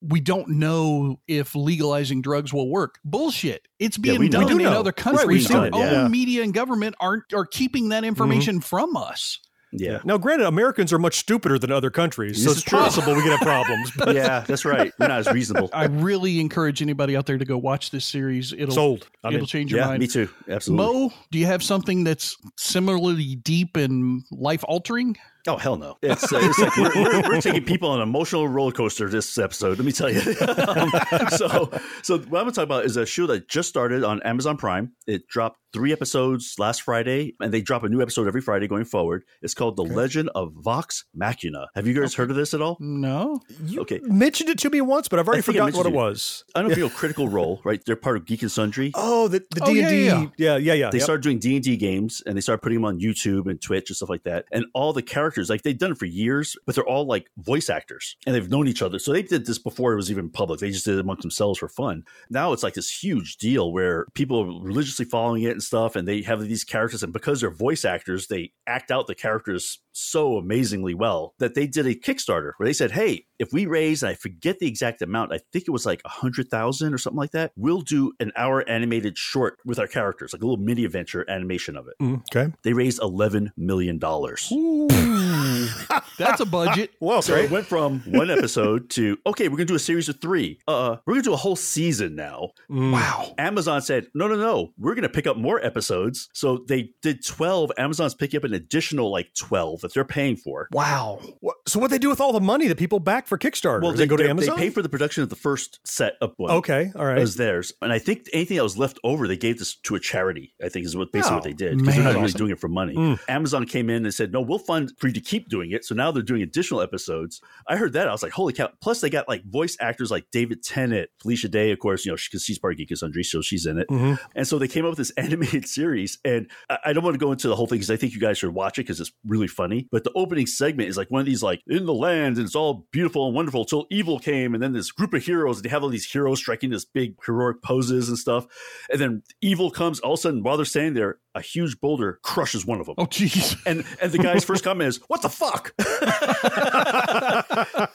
we 0.00 0.20
don't 0.20 0.48
know 0.48 1.18
if 1.26 1.54
legalizing 1.54 2.22
drugs 2.22 2.52
will 2.52 2.68
work. 2.70 2.98
Bullshit. 3.04 3.66
It's 3.78 3.98
being 3.98 4.20
we 4.20 4.28
know. 4.28 4.40
done 4.40 4.46
do 4.48 4.56
in 4.58 4.62
know. 4.64 4.78
other 4.80 4.88
Right, 4.88 4.96
countries. 4.96 5.33
We've 5.34 5.46
seen 5.46 5.56
Our 5.56 5.66
it, 5.66 5.74
own 5.74 5.92
yeah. 5.92 6.08
media 6.08 6.42
and 6.42 6.52
government 6.52 6.94
aren't 7.00 7.32
are 7.32 7.46
keeping 7.46 7.90
that 7.90 7.98
mm-hmm. 7.98 8.08
information 8.08 8.60
from 8.60 8.96
us. 8.96 9.40
Yeah. 9.76 9.98
Now, 10.04 10.18
granted, 10.18 10.46
Americans 10.46 10.92
are 10.92 11.00
much 11.00 11.18
stupider 11.18 11.58
than 11.58 11.72
other 11.72 11.90
countries, 11.90 12.44
so 12.44 12.52
it's 12.52 12.62
true. 12.62 12.78
possible 12.78 13.14
we 13.14 13.22
could 13.22 13.32
have 13.32 13.40
problems. 13.40 13.90
But 13.96 14.14
yeah, 14.14 14.40
that's 14.46 14.64
right. 14.64 14.92
We're 14.98 15.08
not 15.08 15.20
as 15.20 15.32
reasonable. 15.32 15.70
I 15.72 15.86
really 15.86 16.40
encourage 16.40 16.82
anybody 16.82 17.16
out 17.16 17.26
there 17.26 17.38
to 17.38 17.44
go 17.44 17.58
watch 17.58 17.90
this 17.90 18.04
series. 18.04 18.52
It'll 18.52 18.74
sold. 18.74 19.08
I 19.24 19.28
it'll 19.28 19.40
mean, 19.40 19.46
change 19.46 19.72
your 19.72 19.80
yeah, 19.80 19.86
mind. 19.86 20.00
me 20.00 20.06
too. 20.06 20.28
Absolutely. 20.48 20.86
Mo, 20.86 21.12
do 21.30 21.38
you 21.38 21.46
have 21.46 21.62
something 21.62 22.04
that's 22.04 22.36
similarly 22.56 23.36
deep 23.36 23.76
and 23.76 24.22
life 24.30 24.64
altering? 24.68 25.16
Oh 25.46 25.58
hell 25.58 25.76
no! 25.76 25.98
It's, 26.00 26.32
uh, 26.32 26.38
it's 26.40 26.58
like 26.58 26.74
we're, 26.78 26.94
we're, 26.94 27.28
we're 27.28 27.40
taking 27.42 27.64
people 27.64 27.90
on 27.90 28.00
an 28.00 28.08
emotional 28.08 28.48
roller 28.48 28.72
coaster 28.72 29.10
this 29.10 29.36
episode. 29.36 29.76
Let 29.76 29.84
me 29.84 29.92
tell 29.92 30.10
you. 30.10 30.20
um, 30.66 30.90
so, 31.28 31.70
so 32.02 32.18
what 32.18 32.38
I'm 32.38 32.44
going 32.44 32.46
to 32.46 32.52
talk 32.52 32.64
about 32.64 32.86
is 32.86 32.96
a 32.96 33.04
show 33.04 33.26
that 33.26 33.46
just 33.46 33.68
started 33.68 34.04
on 34.04 34.22
Amazon 34.22 34.56
Prime. 34.56 34.92
It 35.06 35.28
dropped 35.28 35.58
three 35.74 35.92
episodes 35.92 36.54
last 36.56 36.82
Friday, 36.82 37.34
and 37.40 37.52
they 37.52 37.60
drop 37.60 37.82
a 37.82 37.88
new 37.88 38.00
episode 38.00 38.28
every 38.28 38.40
Friday 38.40 38.68
going 38.68 38.84
forward. 38.84 39.24
It's 39.42 39.54
called 39.54 39.76
The 39.76 39.82
Legend 39.82 40.30
of 40.36 40.52
Vox 40.54 41.04
Machina. 41.12 41.66
Have 41.74 41.86
you 41.88 42.00
guys 42.00 42.14
heard 42.14 42.30
of 42.30 42.36
this 42.36 42.54
at 42.54 42.62
all? 42.62 42.76
No. 42.78 43.40
you 43.66 43.80
okay. 43.80 43.98
mentioned 44.04 44.48
it 44.50 44.58
to 44.60 44.70
me 44.70 44.80
once, 44.80 45.08
but 45.08 45.18
I've 45.18 45.26
already 45.26 45.42
forgotten 45.42 45.76
what 45.76 45.86
it 45.86 45.92
was. 45.92 46.44
I 46.54 46.62
don't 46.62 46.74
you 46.76 46.88
Critical 46.94 47.28
Role, 47.28 47.60
right? 47.64 47.82
They're 47.84 47.96
part 47.96 48.16
of 48.16 48.24
Geek 48.24 48.42
and 48.42 48.52
Sundry. 48.52 48.92
Oh, 48.94 49.26
the 49.26 49.44
the 49.50 49.64
Oh, 49.64 49.66
D&D. 49.66 50.06
yeah. 50.06 50.26
Yeah, 50.36 50.56
yeah, 50.56 50.74
yeah. 50.74 50.90
they 50.90 50.98
yep. 50.98 51.04
started 51.04 51.22
doing 51.22 51.40
D 51.40 51.56
and 51.56 51.64
D 51.64 51.76
games, 51.76 52.22
and 52.24 52.36
they 52.36 52.40
started 52.40 52.62
putting 52.62 52.76
them 52.76 52.84
on 52.84 53.00
YouTube 53.00 53.50
and 53.50 53.60
Twitch 53.60 53.90
and 53.90 53.96
stuff 53.96 54.08
like 54.08 54.22
that. 54.22 54.44
And 54.52 54.66
all 54.74 54.92
the 54.92 55.02
characters, 55.02 55.50
like 55.50 55.62
they've 55.62 55.76
done 55.76 55.90
it 55.90 55.98
for 55.98 56.06
years, 56.06 56.56
but 56.66 56.76
they're 56.76 56.86
all 56.86 57.04
like 57.04 57.26
voice 57.36 57.68
actors, 57.68 58.16
and 58.26 58.34
they've 58.34 58.48
known 58.48 58.68
each 58.68 58.80
other. 58.80 59.00
So 59.00 59.12
they 59.12 59.22
did 59.22 59.44
this 59.46 59.58
before 59.58 59.92
it 59.92 59.96
was 59.96 60.08
even 60.10 60.30
public. 60.30 60.60
They 60.60 60.70
just 60.70 60.84
did 60.84 60.94
it 60.98 61.00
amongst 61.00 61.22
themselves 61.22 61.58
for 61.58 61.68
fun. 61.68 62.04
Now 62.30 62.52
it's 62.52 62.62
like 62.62 62.74
this 62.74 63.02
huge 63.02 63.38
deal 63.38 63.72
where 63.72 64.06
people 64.14 64.40
are 64.40 64.62
religiously 64.62 65.04
following 65.04 65.42
it. 65.42 65.50
And 65.50 65.62
stuff, 65.66 65.96
and 65.96 66.06
they 66.06 66.22
have 66.22 66.40
these 66.40 66.64
characters, 66.64 67.02
and 67.02 67.12
because 67.12 67.40
they're 67.40 67.50
voice 67.50 67.84
actors, 67.84 68.26
they 68.26 68.52
act 68.66 68.90
out 68.90 69.06
the 69.06 69.14
characters 69.14 69.80
so 69.92 70.36
amazingly 70.36 70.94
well 70.94 71.34
that 71.38 71.54
they 71.54 71.66
did 71.66 71.86
a 71.86 71.94
Kickstarter 71.94 72.52
where 72.56 72.66
they 72.66 72.72
said, 72.72 72.92
"Hey, 72.92 73.26
if 73.38 73.52
we 73.52 73.66
raise, 73.66 74.02
and 74.02 74.10
I 74.10 74.14
forget 74.14 74.58
the 74.58 74.66
exact 74.66 75.02
amount, 75.02 75.32
I 75.32 75.40
think 75.52 75.66
it 75.66 75.70
was 75.70 75.86
like 75.86 76.00
a 76.04 76.08
hundred 76.08 76.48
thousand 76.50 76.94
or 76.94 76.98
something 76.98 77.18
like 77.18 77.32
that, 77.32 77.52
we'll 77.56 77.80
do 77.80 78.12
an 78.20 78.32
hour 78.36 78.68
animated 78.68 79.18
short 79.18 79.58
with 79.64 79.78
our 79.78 79.86
characters, 79.86 80.32
like 80.32 80.42
a 80.42 80.46
little 80.46 80.62
mini 80.64 80.84
adventure 80.84 81.24
animation 81.28 81.76
of 81.76 81.88
it." 81.88 81.94
Mm, 82.02 82.22
okay. 82.34 82.52
They 82.62 82.72
raised 82.72 83.00
eleven 83.02 83.52
million 83.56 83.98
dollars. 83.98 84.52
That's 86.18 86.40
a 86.40 86.46
budget. 86.46 86.90
Well, 87.00 87.20
So 87.22 87.34
great. 87.34 87.46
it 87.46 87.50
went 87.50 87.66
from 87.66 88.00
one 88.06 88.30
episode 88.30 88.88
to 88.90 89.18
okay, 89.26 89.48
we're 89.48 89.56
gonna 89.56 89.66
do 89.66 89.74
a 89.74 89.78
series 89.78 90.08
of 90.08 90.20
three. 90.20 90.58
Uh, 90.66 90.96
we're 91.06 91.14
gonna 91.14 91.22
do 91.22 91.32
a 91.34 91.36
whole 91.36 91.56
season 91.56 92.14
now. 92.14 92.50
Wow. 92.70 93.34
Amazon 93.36 93.82
said, 93.82 94.06
no, 94.14 94.26
no, 94.26 94.36
no, 94.36 94.72
we're 94.78 94.94
gonna 94.94 95.08
pick 95.10 95.26
up 95.26 95.36
more 95.36 95.62
episodes. 95.64 96.28
So 96.32 96.64
they 96.68 96.90
did 97.02 97.24
twelve. 97.26 97.72
Amazon's 97.76 98.14
picking 98.14 98.38
up 98.38 98.44
an 98.44 98.54
additional 98.54 99.10
like 99.10 99.34
twelve 99.36 99.80
that 99.82 99.92
they're 99.92 100.04
paying 100.04 100.36
for. 100.36 100.68
Wow. 100.72 101.20
So 101.66 101.78
what 101.78 101.90
they 101.90 101.98
do 101.98 102.08
with 102.08 102.20
all 102.20 102.32
the 102.32 102.40
money 102.40 102.68
that 102.68 102.78
people 102.78 103.00
back 103.00 103.23
for 103.26 103.38
Kickstarter? 103.38 103.82
Well, 103.82 103.90
Does 103.92 103.98
they 104.00 104.06
go 104.06 104.16
to 104.16 104.28
Amazon. 104.28 104.56
They 104.56 104.62
pay 104.66 104.70
for 104.70 104.82
the 104.82 104.88
production 104.88 105.22
of 105.22 105.28
the 105.30 105.36
first 105.36 105.80
set 105.84 106.14
of 106.20 106.32
one. 106.36 106.50
okay, 106.52 106.92
all 106.96 107.04
right. 107.06 107.18
it 107.18 107.20
was 107.20 107.36
theirs, 107.36 107.72
and 107.82 107.92
I 107.92 107.98
think 107.98 108.26
anything 108.32 108.56
that 108.56 108.62
was 108.62 108.76
left 108.78 108.98
over, 109.04 109.26
they 109.28 109.36
gave 109.36 109.58
this 109.58 109.76
to 109.84 109.94
a 109.94 110.00
charity. 110.00 110.54
I 110.62 110.68
think 110.68 110.86
is 110.86 110.96
what 110.96 111.12
basically 111.12 111.32
Oh, 111.32 111.36
what 111.36 111.44
they 111.44 111.52
did 111.52 111.78
because 111.78 111.94
they're 111.94 112.04
not 112.04 112.14
really 112.16 112.32
doing 112.32 112.50
it 112.50 112.58
for 112.60 112.68
money. 112.68 112.94
Mm. 112.94 113.18
Amazon 113.28 113.66
came 113.66 113.90
in 113.90 114.04
and 114.04 114.12
said, 114.14 114.32
"No, 114.32 114.40
we'll 114.40 114.58
fund 114.58 114.92
for 114.98 115.06
you 115.08 115.12
to 115.14 115.20
keep 115.20 115.48
doing 115.48 115.70
it." 115.72 115.84
So 115.84 115.94
now 115.94 116.10
they're 116.10 116.22
doing 116.22 116.42
additional 116.42 116.80
episodes. 116.80 117.40
I 117.68 117.76
heard 117.76 117.92
that 117.94 118.08
I 118.08 118.12
was 118.12 118.22
like, 118.22 118.32
"Holy 118.32 118.52
cow!" 118.52 118.70
Plus, 118.82 119.00
they 119.00 119.10
got 119.10 119.28
like 119.28 119.44
voice 119.44 119.76
actors 119.80 120.10
like 120.10 120.26
David 120.32 120.62
Tennant, 120.62 121.10
Felicia 121.20 121.48
Day, 121.48 121.70
of 121.70 121.78
course, 121.78 122.04
you 122.04 122.12
know, 122.12 122.16
because 122.16 122.44
she's 122.44 122.58
part 122.58 122.74
of 122.74 122.78
Geek 122.78 122.90
and 122.90 122.98
Sundry, 122.98 123.24
so 123.24 123.40
she's 123.40 123.66
in 123.66 123.78
it. 123.78 123.88
Mhm. 123.88 124.18
And 124.34 124.46
so 124.46 124.58
they 124.58 124.68
came 124.68 124.84
up 124.84 124.90
with 124.90 124.98
this 124.98 125.10
animated 125.16 125.66
series, 125.68 126.18
and 126.24 126.50
I, 126.70 126.78
I 126.86 126.92
don't 126.92 127.04
want 127.04 127.14
to 127.14 127.18
go 127.24 127.32
into 127.32 127.48
the 127.48 127.56
whole 127.56 127.66
thing 127.66 127.78
because 127.78 127.90
I 127.90 127.96
think 127.96 128.12
you 128.14 128.20
guys 128.20 128.38
should 128.38 128.54
watch 128.54 128.78
it 128.78 128.82
because 128.82 129.00
it's 129.00 129.12
really 129.26 129.48
funny. 129.48 129.88
But 129.90 130.04
the 130.04 130.12
opening 130.14 130.46
segment 130.46 130.88
is 130.88 130.96
like 130.96 131.10
one 131.10 131.20
of 131.20 131.26
these 131.26 131.42
like 131.42 131.62
in 131.66 131.86
the 131.86 131.94
land, 131.94 132.36
and 132.36 132.46
it's 132.46 132.54
all 132.54 132.86
beautiful 132.92 133.13
and 133.16 133.34
wonderful 133.34 133.64
till 133.64 133.86
evil 133.90 134.18
came, 134.18 134.54
and 134.54 134.62
then 134.62 134.72
this 134.72 134.90
group 134.90 135.14
of 135.14 135.22
heroes. 135.24 135.62
They 135.62 135.68
have 135.68 135.82
all 135.82 135.88
these 135.88 136.10
heroes 136.10 136.38
striking 136.40 136.70
this 136.70 136.84
big 136.84 137.14
heroic 137.24 137.62
poses 137.62 138.08
and 138.08 138.18
stuff, 138.18 138.46
and 138.90 139.00
then 139.00 139.22
evil 139.40 139.70
comes. 139.70 140.00
All 140.00 140.14
of 140.14 140.18
a 140.18 140.22
sudden, 140.22 140.42
while 140.42 140.56
they're 140.56 140.64
standing 140.64 140.94
there, 140.94 141.18
a 141.34 141.40
huge 141.40 141.80
boulder 141.80 142.18
crushes 142.22 142.64
one 142.66 142.80
of 142.80 142.86
them. 142.86 142.94
Oh, 142.98 143.06
jeez. 143.06 143.56
And 143.66 143.84
and 144.02 144.12
the 144.12 144.18
guy's 144.18 144.44
first 144.44 144.64
comment 144.64 144.88
is, 144.88 145.00
"What 145.08 145.22
the 145.22 145.28
fuck?" 145.28 145.72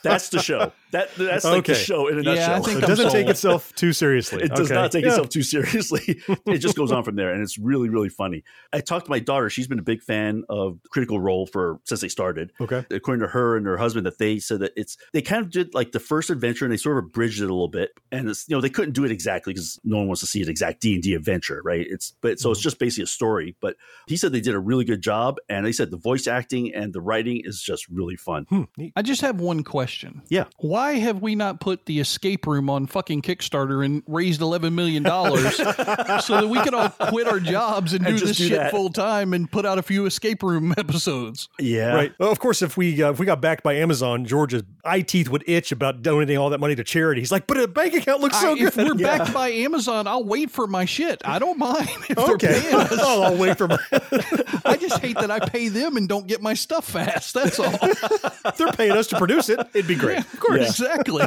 that's 0.02 0.28
the 0.30 0.40
show. 0.42 0.72
That 0.92 1.08
that's 1.16 1.44
like 1.44 1.64
the 1.66 1.74
show 1.74 2.08
in 2.08 2.18
a 2.18 2.22
Yeah, 2.22 2.30
I 2.30 2.34
nutshell. 2.34 2.62
think 2.64 2.78
it 2.78 2.84
I'm 2.84 2.88
doesn't 2.90 3.10
take 3.10 3.28
itself 3.28 3.72
too 3.76 3.92
seriously. 3.92 4.42
It 4.42 4.50
does 4.54 4.70
Okay. 4.70 4.74
not 4.80 4.92
take 4.92 5.04
Yeah. 5.04 5.10
itself 5.10 5.28
too 5.28 5.42
seriously. 5.42 6.20
it 6.46 6.58
just 6.58 6.76
goes 6.76 6.92
on 6.92 7.04
from 7.04 7.16
there, 7.16 7.32
and 7.32 7.42
it's 7.42 7.58
really, 7.58 7.88
really 7.88 8.08
funny. 8.08 8.42
I 8.72 8.80
talked 8.80 9.06
to 9.06 9.10
my 9.10 9.18
daughter; 9.20 9.48
she's 9.50 9.68
been 9.68 9.78
a 9.78 9.82
big 9.82 10.02
fan 10.02 10.44
of 10.48 10.78
Critical 10.90 11.20
Role 11.20 11.46
for 11.46 11.80
since 11.84 12.00
they 12.00 12.08
started. 12.08 12.52
Okay. 12.60 12.84
According 12.90 13.20
to 13.22 13.28
her 13.28 13.56
and 13.56 13.66
her 13.66 13.76
husband, 13.76 14.06
that 14.06 14.18
they 14.18 14.38
said 14.38 14.60
that 14.60 14.72
it's 14.76 14.96
they 15.12 15.22
kind 15.22 15.44
of 15.44 15.50
did 15.50 15.74
like 15.74 15.92
the 15.92 16.00
first 16.00 16.30
adventure, 16.30 16.64
and 16.64 16.72
they 16.72 16.76
sort 16.76 16.98
of 16.98 17.12
bridged 17.12 17.40
it 17.40 17.44
a 17.44 17.52
little 17.52 17.68
bit, 17.68 17.90
and 18.12 18.28
it's 18.28 18.48
you 18.48 18.56
know 18.56 18.60
they 18.60 18.70
couldn't 18.70 18.92
do 18.94 19.04
it 19.04 19.10
exactly 19.10 19.52
because 19.52 19.78
no 19.84 19.98
one 19.98 20.06
wants 20.06 20.20
to 20.20 20.26
see 20.26 20.42
an 20.42 20.48
exact 20.48 20.80
D 20.80 20.94
and 20.94 21.02
D 21.02 21.14
adventure, 21.14 21.60
right? 21.64 21.86
It's 21.88 22.14
but 22.20 22.38
so 22.38 22.48
Mm-hmm. 22.48 22.52
it's 22.52 22.60
just 22.62 22.78
basically 22.78 23.04
a 23.04 23.06
story. 23.06 23.56
But 23.60 23.76
he 24.06 24.16
said 24.16 24.32
they 24.32 24.40
did 24.40 24.54
a 24.54 24.58
really 24.60 24.84
good 24.84 25.02
job, 25.02 25.36
and 25.48 25.64
they 25.66 25.72
said 25.72 25.90
the 25.90 25.96
voice 25.96 26.26
acting 26.26 26.74
and 26.74 26.92
the 26.92 27.00
writing 27.00 27.40
is 27.44 27.60
just 27.62 27.88
really 27.88 28.16
fun. 28.16 28.44
Hmm. 28.48 28.62
I 28.96 29.02
just 29.02 29.20
have 29.22 29.40
one 29.40 29.62
question. 29.64 30.22
Yeah. 30.28 30.44
Why 30.58 30.94
have 30.94 31.22
we 31.22 31.34
not 31.34 31.60
put 31.60 31.86
the 31.86 32.00
escape 32.00 32.46
room 32.46 32.68
on 32.70 32.86
fucking 32.86 33.22
Kickstarter 33.22 33.84
and 33.84 34.02
raised 34.06 34.40
$11 34.40 34.72
million 34.72 35.04
so 35.04 36.40
that 36.40 36.48
we 36.48 36.60
could 36.62 36.74
all 36.74 36.88
quit 36.88 37.26
our 37.26 37.40
jobs 37.40 37.92
and, 37.92 38.06
And 38.06 38.18
do 38.18 38.26
this 38.26 38.36
do 38.36 38.48
shit 38.48 38.58
that. 38.58 38.70
full 38.70 38.90
time 38.90 39.32
and 39.32 39.50
put 39.50 39.64
out 39.66 39.78
a 39.78 39.82
few 39.82 40.06
escape 40.06 40.42
room 40.42 40.74
episodes? 40.78 41.48
Yeah, 41.58 41.94
Right. 41.94 42.12
Well, 42.18 42.30
of 42.32 42.38
course, 42.40 42.62
if 42.62 42.76
we 42.76 43.02
uh, 43.02 43.10
if 43.12 43.18
we 43.18 43.26
got 43.26 43.40
backed 43.40 43.62
by 43.62 43.74
Amazon, 43.74 44.24
George's 44.24 44.62
eye 45.00 45.02
teeth 45.02 45.28
would 45.28 45.44
itch 45.46 45.72
about 45.72 46.02
donating 46.02 46.38
all 46.38 46.50
that 46.50 46.60
money 46.60 46.74
to 46.74 46.84
charity. 46.84 47.20
He's 47.20 47.32
like, 47.32 47.46
but 47.46 47.58
a 47.58 47.66
bank 47.68 47.94
account 47.94 48.20
looks 48.20 48.40
so 48.40 48.52
I- 48.54 48.58
if 48.58 48.74
good. 48.76 48.86
we're 48.88 48.94
backed 48.94 49.32
by 49.32 49.48
Amazon, 49.50 50.06
I'll 50.06 50.24
wait 50.24 50.50
for 50.50 50.66
my 50.66 50.84
shit. 50.84 51.20
I 51.24 51.38
don't 51.38 51.58
mind 51.58 51.88
if 52.08 52.16
they're 52.16 52.34
okay. 52.34 52.60
paying 52.60 52.74
us. 52.74 52.88
oh, 53.00 53.22
I'll 53.22 53.36
wait 53.36 53.56
for 53.58 53.68
my. 53.68 53.78
I 54.64 54.76
just 54.76 54.98
hate 55.00 55.16
that 55.16 55.30
I 55.30 55.38
pay 55.40 55.68
them 55.68 55.96
and 55.96 56.08
don't 56.08 56.26
get 56.26 56.42
my 56.42 56.54
stuff 56.54 56.84
fast. 56.86 57.34
That's 57.34 57.58
all. 57.58 57.72
if 57.82 58.56
they're 58.56 58.72
paying 58.72 58.92
us 58.92 59.06
to 59.08 59.18
produce 59.18 59.48
it, 59.48 59.58
it'd 59.74 59.86
be 59.88 59.94
great. 59.94 60.18
Of 60.18 60.40
course, 60.40 60.60
Yeah. 60.60 60.66
exactly. 60.86 61.24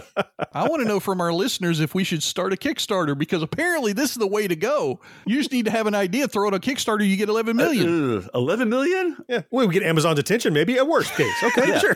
I 0.54 0.68
want 0.70 0.82
to 0.82 0.88
know 0.88 1.00
from 1.00 1.20
our 1.22 1.34
listeners 1.34 1.80
if 1.80 1.96
we 1.96 2.04
should 2.04 2.24
start 2.24 2.54
a 2.54 2.56
Kickstarter 2.56 3.18
because 3.18 3.42
apparently 3.42 3.94
this 3.94 4.12
is 4.12 4.18
the 4.18 4.28
way 4.28 4.48
to 4.48 4.56
go. 4.56 5.00
You 5.26 5.38
just 5.38 5.52
need 5.52 5.66
to 5.66 5.72
have 5.72 5.88
an 5.88 5.96
idea, 5.96 6.28
throw 6.28 6.48
it 6.48 6.54
on 6.54 6.60
Kickstarter, 6.62 7.08
you 7.08 7.18
get 7.18 7.30
11 7.30 7.56
million. 7.56 8.18
Ugh, 8.18 8.30
Eleven 8.34 8.70
million? 8.70 9.18
Yeah. 9.28 9.42
Well, 9.52 9.68
we 9.68 9.74
get 9.74 9.84
Amazon's 9.84 10.20
attention, 10.20 10.54
maybe 10.54 10.78
at 10.78 10.88
worst 10.88 11.12
case. 11.14 11.34
Okay, 11.44 11.68
Yeah. 11.70 11.80
sure. 11.80 11.96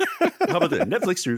How 0.50 0.58
about 0.58 0.70
that? 0.72 0.90
Netflix 0.90 1.28
or 1.28 1.38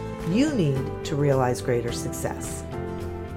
you 0.29 0.53
need 0.53 1.05
to 1.05 1.15
realize 1.15 1.61
greater 1.61 1.91
success. 1.91 2.63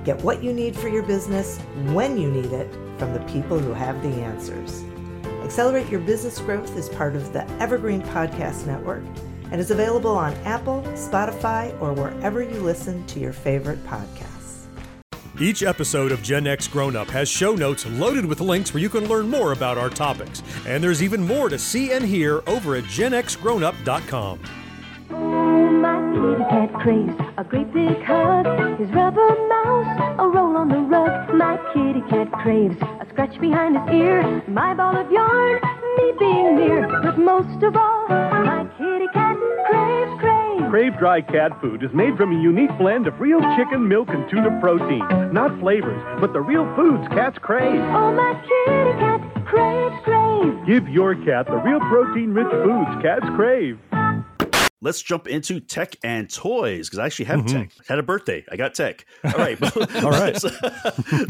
Get 0.04 0.22
what 0.22 0.42
you 0.42 0.52
need 0.52 0.76
for 0.76 0.88
your 0.88 1.02
business 1.02 1.58
when 1.92 2.18
you 2.18 2.30
need 2.30 2.52
it 2.52 2.72
from 2.98 3.12
the 3.12 3.20
people 3.20 3.58
who 3.58 3.72
have 3.72 4.02
the 4.02 4.08
answers. 4.22 4.84
Accelerate 5.42 5.88
Your 5.88 6.00
Business 6.00 6.38
Growth 6.38 6.76
is 6.76 6.88
part 6.88 7.16
of 7.16 7.32
the 7.32 7.48
Evergreen 7.60 8.02
Podcast 8.02 8.66
Network 8.66 9.02
and 9.50 9.60
is 9.60 9.70
available 9.70 10.10
on 10.10 10.32
Apple, 10.44 10.82
Spotify, 10.94 11.78
or 11.80 11.92
wherever 11.92 12.42
you 12.42 12.60
listen 12.60 13.06
to 13.06 13.20
your 13.20 13.32
favorite 13.32 13.84
podcasts. 13.86 14.34
Each 15.40 15.62
episode 15.62 16.12
of 16.12 16.22
Gen 16.22 16.46
X 16.46 16.68
Grown 16.68 16.94
Up 16.94 17.08
has 17.08 17.28
show 17.28 17.54
notes 17.54 17.84
loaded 17.86 18.24
with 18.24 18.40
links 18.40 18.72
where 18.72 18.80
you 18.80 18.88
can 18.88 19.08
learn 19.08 19.28
more 19.28 19.52
about 19.52 19.76
our 19.76 19.90
topics. 19.90 20.42
And 20.66 20.82
there's 20.82 21.02
even 21.02 21.26
more 21.26 21.48
to 21.48 21.58
see 21.58 21.92
and 21.92 22.04
hear 22.04 22.42
over 22.46 22.76
at 22.76 22.84
genxgrownup.com. 22.84 24.40
My 26.14 26.20
kitty 26.20 26.44
cat 26.48 26.72
craves 26.81 27.12
a 27.37 27.44
great 27.44 27.72
big 27.72 28.03
hug. 28.05 28.46
His 28.79 28.88
rubber 28.90 29.27
mouse, 29.48 30.16
a 30.20 30.29
roll 30.29 30.57
on 30.57 30.68
the 30.68 30.79
rug. 30.79 31.35
My 31.35 31.59
kitty 31.72 32.03
cat 32.09 32.31
craves 32.31 32.77
a 33.00 33.07
scratch 33.11 33.38
behind 33.40 33.77
his 33.77 34.00
ear. 34.00 34.42
My 34.46 34.74
ball 34.74 34.96
of 34.96 35.11
yarn, 35.11 35.61
me 35.96 36.12
being 36.18 36.57
near. 36.57 36.87
But 37.03 37.18
most 37.18 37.62
of 37.64 37.74
all, 37.77 38.07
my 38.09 38.64
kitty 38.79 39.09
cat 39.12 39.37
craves, 39.66 40.20
craves. 40.20 40.70
Crave 40.70 40.98
Dry 40.98 41.20
Cat 41.20 41.61
Food 41.61 41.83
is 41.83 41.92
made 41.92 42.16
from 42.16 42.31
a 42.31 42.40
unique 42.40 42.77
blend 42.79 43.09
of 43.09 43.18
real 43.20 43.40
chicken, 43.57 43.88
milk, 43.88 44.09
and 44.11 44.29
tuna 44.31 44.57
protein. 44.61 45.03
Not 45.33 45.59
flavors, 45.59 46.00
but 46.20 46.33
the 46.33 46.40
real 46.40 46.64
foods 46.77 47.09
cats 47.09 47.38
crave. 47.38 47.81
Oh, 47.90 48.12
my 48.14 48.35
kitty 48.46 48.98
cat 49.03 49.46
craves, 49.46 49.96
craves. 50.05 50.66
Give 50.66 50.88
your 50.88 51.16
cat 51.24 51.46
the 51.46 51.57
real 51.57 51.81
protein 51.81 52.33
rich 52.33 52.50
foods 52.50 53.03
cats 53.03 53.27
crave. 53.35 53.79
Let's 54.84 55.00
jump 55.02 55.26
into 55.26 55.60
tech 55.60 55.96
and 56.04 56.28
toys 56.30 56.88
because 56.88 56.98
I 56.98 57.06
actually 57.06 57.24
have 57.26 57.40
Mm-hmm. 57.40 57.56
tech. 57.62 57.70
Had 57.88 57.98
a 57.98 58.02
birthday. 58.02 58.44
I 58.50 58.56
got 58.56 58.74
tech. 58.74 59.04
All 59.24 59.32
right. 59.32 59.60
All 60.04 60.10
right. 60.10 60.36
so, 60.40 60.48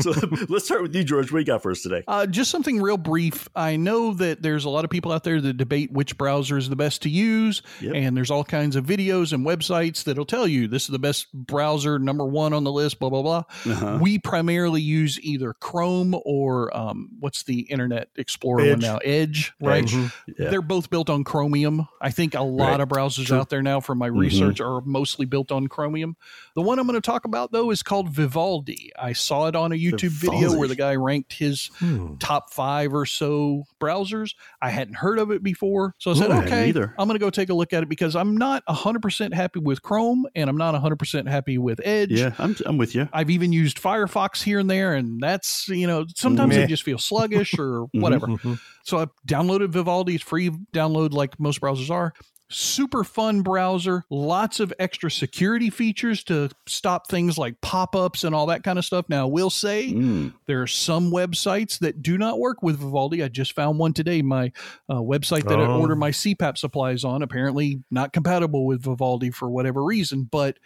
so 0.00 0.12
let's 0.48 0.64
start 0.64 0.82
with 0.82 0.94
you, 0.94 1.04
George. 1.04 1.30
What 1.32 1.38
do 1.38 1.40
you 1.42 1.46
got 1.46 1.62
for 1.62 1.70
us 1.70 1.82
today? 1.82 2.02
Uh, 2.06 2.26
just 2.26 2.50
something 2.50 2.80
real 2.82 2.96
brief. 2.96 3.48
I 3.54 3.76
know 3.76 4.12
that 4.14 4.42
there's 4.42 4.64
a 4.64 4.70
lot 4.70 4.84
of 4.84 4.90
people 4.90 5.12
out 5.12 5.24
there 5.24 5.40
that 5.40 5.56
debate 5.56 5.92
which 5.92 6.18
browser 6.18 6.58
is 6.58 6.68
the 6.68 6.76
best 6.76 7.02
to 7.02 7.08
use, 7.08 7.62
Yep. 7.80 7.94
and 7.94 8.16
there's 8.16 8.30
all 8.30 8.44
kinds 8.44 8.76
of 8.76 8.84
videos 8.84 9.32
and 9.32 9.46
websites 9.46 10.04
that'll 10.04 10.24
tell 10.26 10.46
you 10.48 10.66
this 10.68 10.82
is 10.84 10.88
the 10.88 10.98
best 10.98 11.32
browser, 11.32 11.98
number 11.98 12.24
one 12.26 12.52
on 12.52 12.64
the 12.64 12.72
list, 12.72 12.98
blah 12.98 13.08
blah 13.10 13.22
blah. 13.22 13.44
Uh-huh. 13.66 13.98
We 14.02 14.18
primarily 14.18 14.80
use 14.82 15.18
either 15.22 15.52
Chrome 15.54 16.14
or 16.24 16.76
um, 16.76 17.10
what's 17.20 17.44
the 17.44 17.60
Internet 17.60 18.08
Explorer 18.16 18.58
one 18.62 18.68
Edge. 18.72 18.82
now? 18.82 18.98
Edge, 18.98 19.52
right? 19.60 19.90
Yeah. 19.92 20.50
They're 20.50 20.60
both 20.62 20.90
built 20.90 21.08
on 21.08 21.22
Chromium. 21.24 21.86
I 22.00 22.10
think 22.10 22.34
a 22.34 22.42
lot 22.42 22.64
Right. 22.72 22.80
of 22.80 22.88
browsers 22.88 23.26
True. 23.26 23.38
out 23.38 23.43
out 23.44 23.50
there 23.50 23.62
now 23.62 23.78
for 23.78 23.94
my 23.94 24.08
mm-hmm. 24.08 24.20
research 24.20 24.60
are 24.60 24.80
mostly 24.82 25.26
built 25.26 25.52
on 25.52 25.66
Chromium. 25.66 26.16
The 26.54 26.62
one 26.62 26.78
I'm 26.78 26.86
going 26.86 27.00
to 27.00 27.04
talk 27.04 27.26
about 27.26 27.52
though 27.52 27.70
is 27.70 27.82
called 27.82 28.08
Vivaldi. 28.08 28.90
I 28.98 29.12
saw 29.12 29.48
it 29.48 29.54
on 29.54 29.70
a 29.70 29.74
YouTube 29.74 30.10
video 30.10 30.56
where 30.56 30.66
the 30.66 30.76
guy 30.76 30.96
ranked 30.96 31.34
his 31.34 31.70
hmm. 31.78 32.14
top 32.16 32.54
five 32.54 32.94
or 32.94 33.04
so 33.04 33.64
browsers. 33.78 34.34
I 34.62 34.70
hadn't 34.70 34.94
heard 34.94 35.18
of 35.18 35.30
it 35.30 35.42
before, 35.42 35.94
so 35.98 36.12
I 36.12 36.14
said, 36.14 36.30
Ooh, 36.30 36.42
"Okay, 36.44 36.68
either. 36.68 36.94
I'm 36.98 37.06
going 37.06 37.18
to 37.18 37.24
go 37.24 37.28
take 37.28 37.50
a 37.50 37.54
look 37.54 37.74
at 37.74 37.82
it 37.82 37.88
because 37.88 38.16
I'm 38.16 38.36
not 38.36 38.64
100% 38.66 39.34
happy 39.34 39.58
with 39.58 39.82
Chrome 39.82 40.26
and 40.34 40.48
I'm 40.48 40.56
not 40.56 40.74
100% 40.74 41.28
happy 41.28 41.58
with 41.58 41.80
Edge." 41.84 42.12
Yeah, 42.12 42.32
I'm, 42.38 42.56
I'm 42.64 42.78
with 42.78 42.94
you. 42.94 43.08
I've 43.12 43.28
even 43.28 43.52
used 43.52 43.80
Firefox 43.80 44.42
here 44.42 44.58
and 44.58 44.70
there, 44.70 44.94
and 44.94 45.20
that's 45.20 45.68
you 45.68 45.86
know 45.86 46.06
sometimes 46.16 46.54
Meh. 46.54 46.62
they 46.62 46.66
just 46.66 46.82
feel 46.82 46.98
sluggish 46.98 47.58
or 47.58 47.64
mm-hmm, 47.82 48.00
whatever. 48.00 48.26
Mm-hmm. 48.28 48.54
So 48.84 48.98
I 48.98 49.06
downloaded 49.26 49.68
Vivaldi. 49.68 50.14
It's 50.14 50.24
free 50.24 50.50
download, 50.72 51.12
like 51.12 51.38
most 51.38 51.60
browsers 51.60 51.90
are. 51.90 52.14
Super 52.50 53.04
fun 53.04 53.40
browser, 53.40 54.04
lots 54.10 54.60
of 54.60 54.70
extra 54.78 55.10
security 55.10 55.70
features 55.70 56.22
to 56.24 56.50
stop 56.66 57.08
things 57.08 57.38
like 57.38 57.58
pop 57.62 57.96
ups 57.96 58.22
and 58.22 58.34
all 58.34 58.46
that 58.46 58.62
kind 58.62 58.78
of 58.78 58.84
stuff. 58.84 59.06
Now, 59.08 59.22
I 59.22 59.30
will 59.30 59.48
say 59.50 59.92
Mm. 59.92 60.34
there 60.46 60.60
are 60.60 60.66
some 60.66 61.10
websites 61.10 61.78
that 61.78 62.02
do 62.02 62.18
not 62.18 62.38
work 62.38 62.62
with 62.62 62.78
Vivaldi. 62.78 63.22
I 63.22 63.28
just 63.28 63.54
found 63.54 63.78
one 63.78 63.94
today. 63.94 64.20
My 64.22 64.52
uh, 64.88 64.96
website 64.96 65.48
that 65.48 65.58
I 65.58 65.64
Oh. 65.66 65.80
order 65.80 65.96
my 65.96 66.10
CPAP 66.10 66.58
supplies 66.58 67.02
on 67.02 67.22
apparently 67.22 67.82
not 67.90 68.12
compatible 68.12 68.66
with 68.66 68.82
Vivaldi 68.82 69.30
for 69.30 69.48
whatever 69.48 69.82
reason, 69.82 70.28
but 70.30 70.58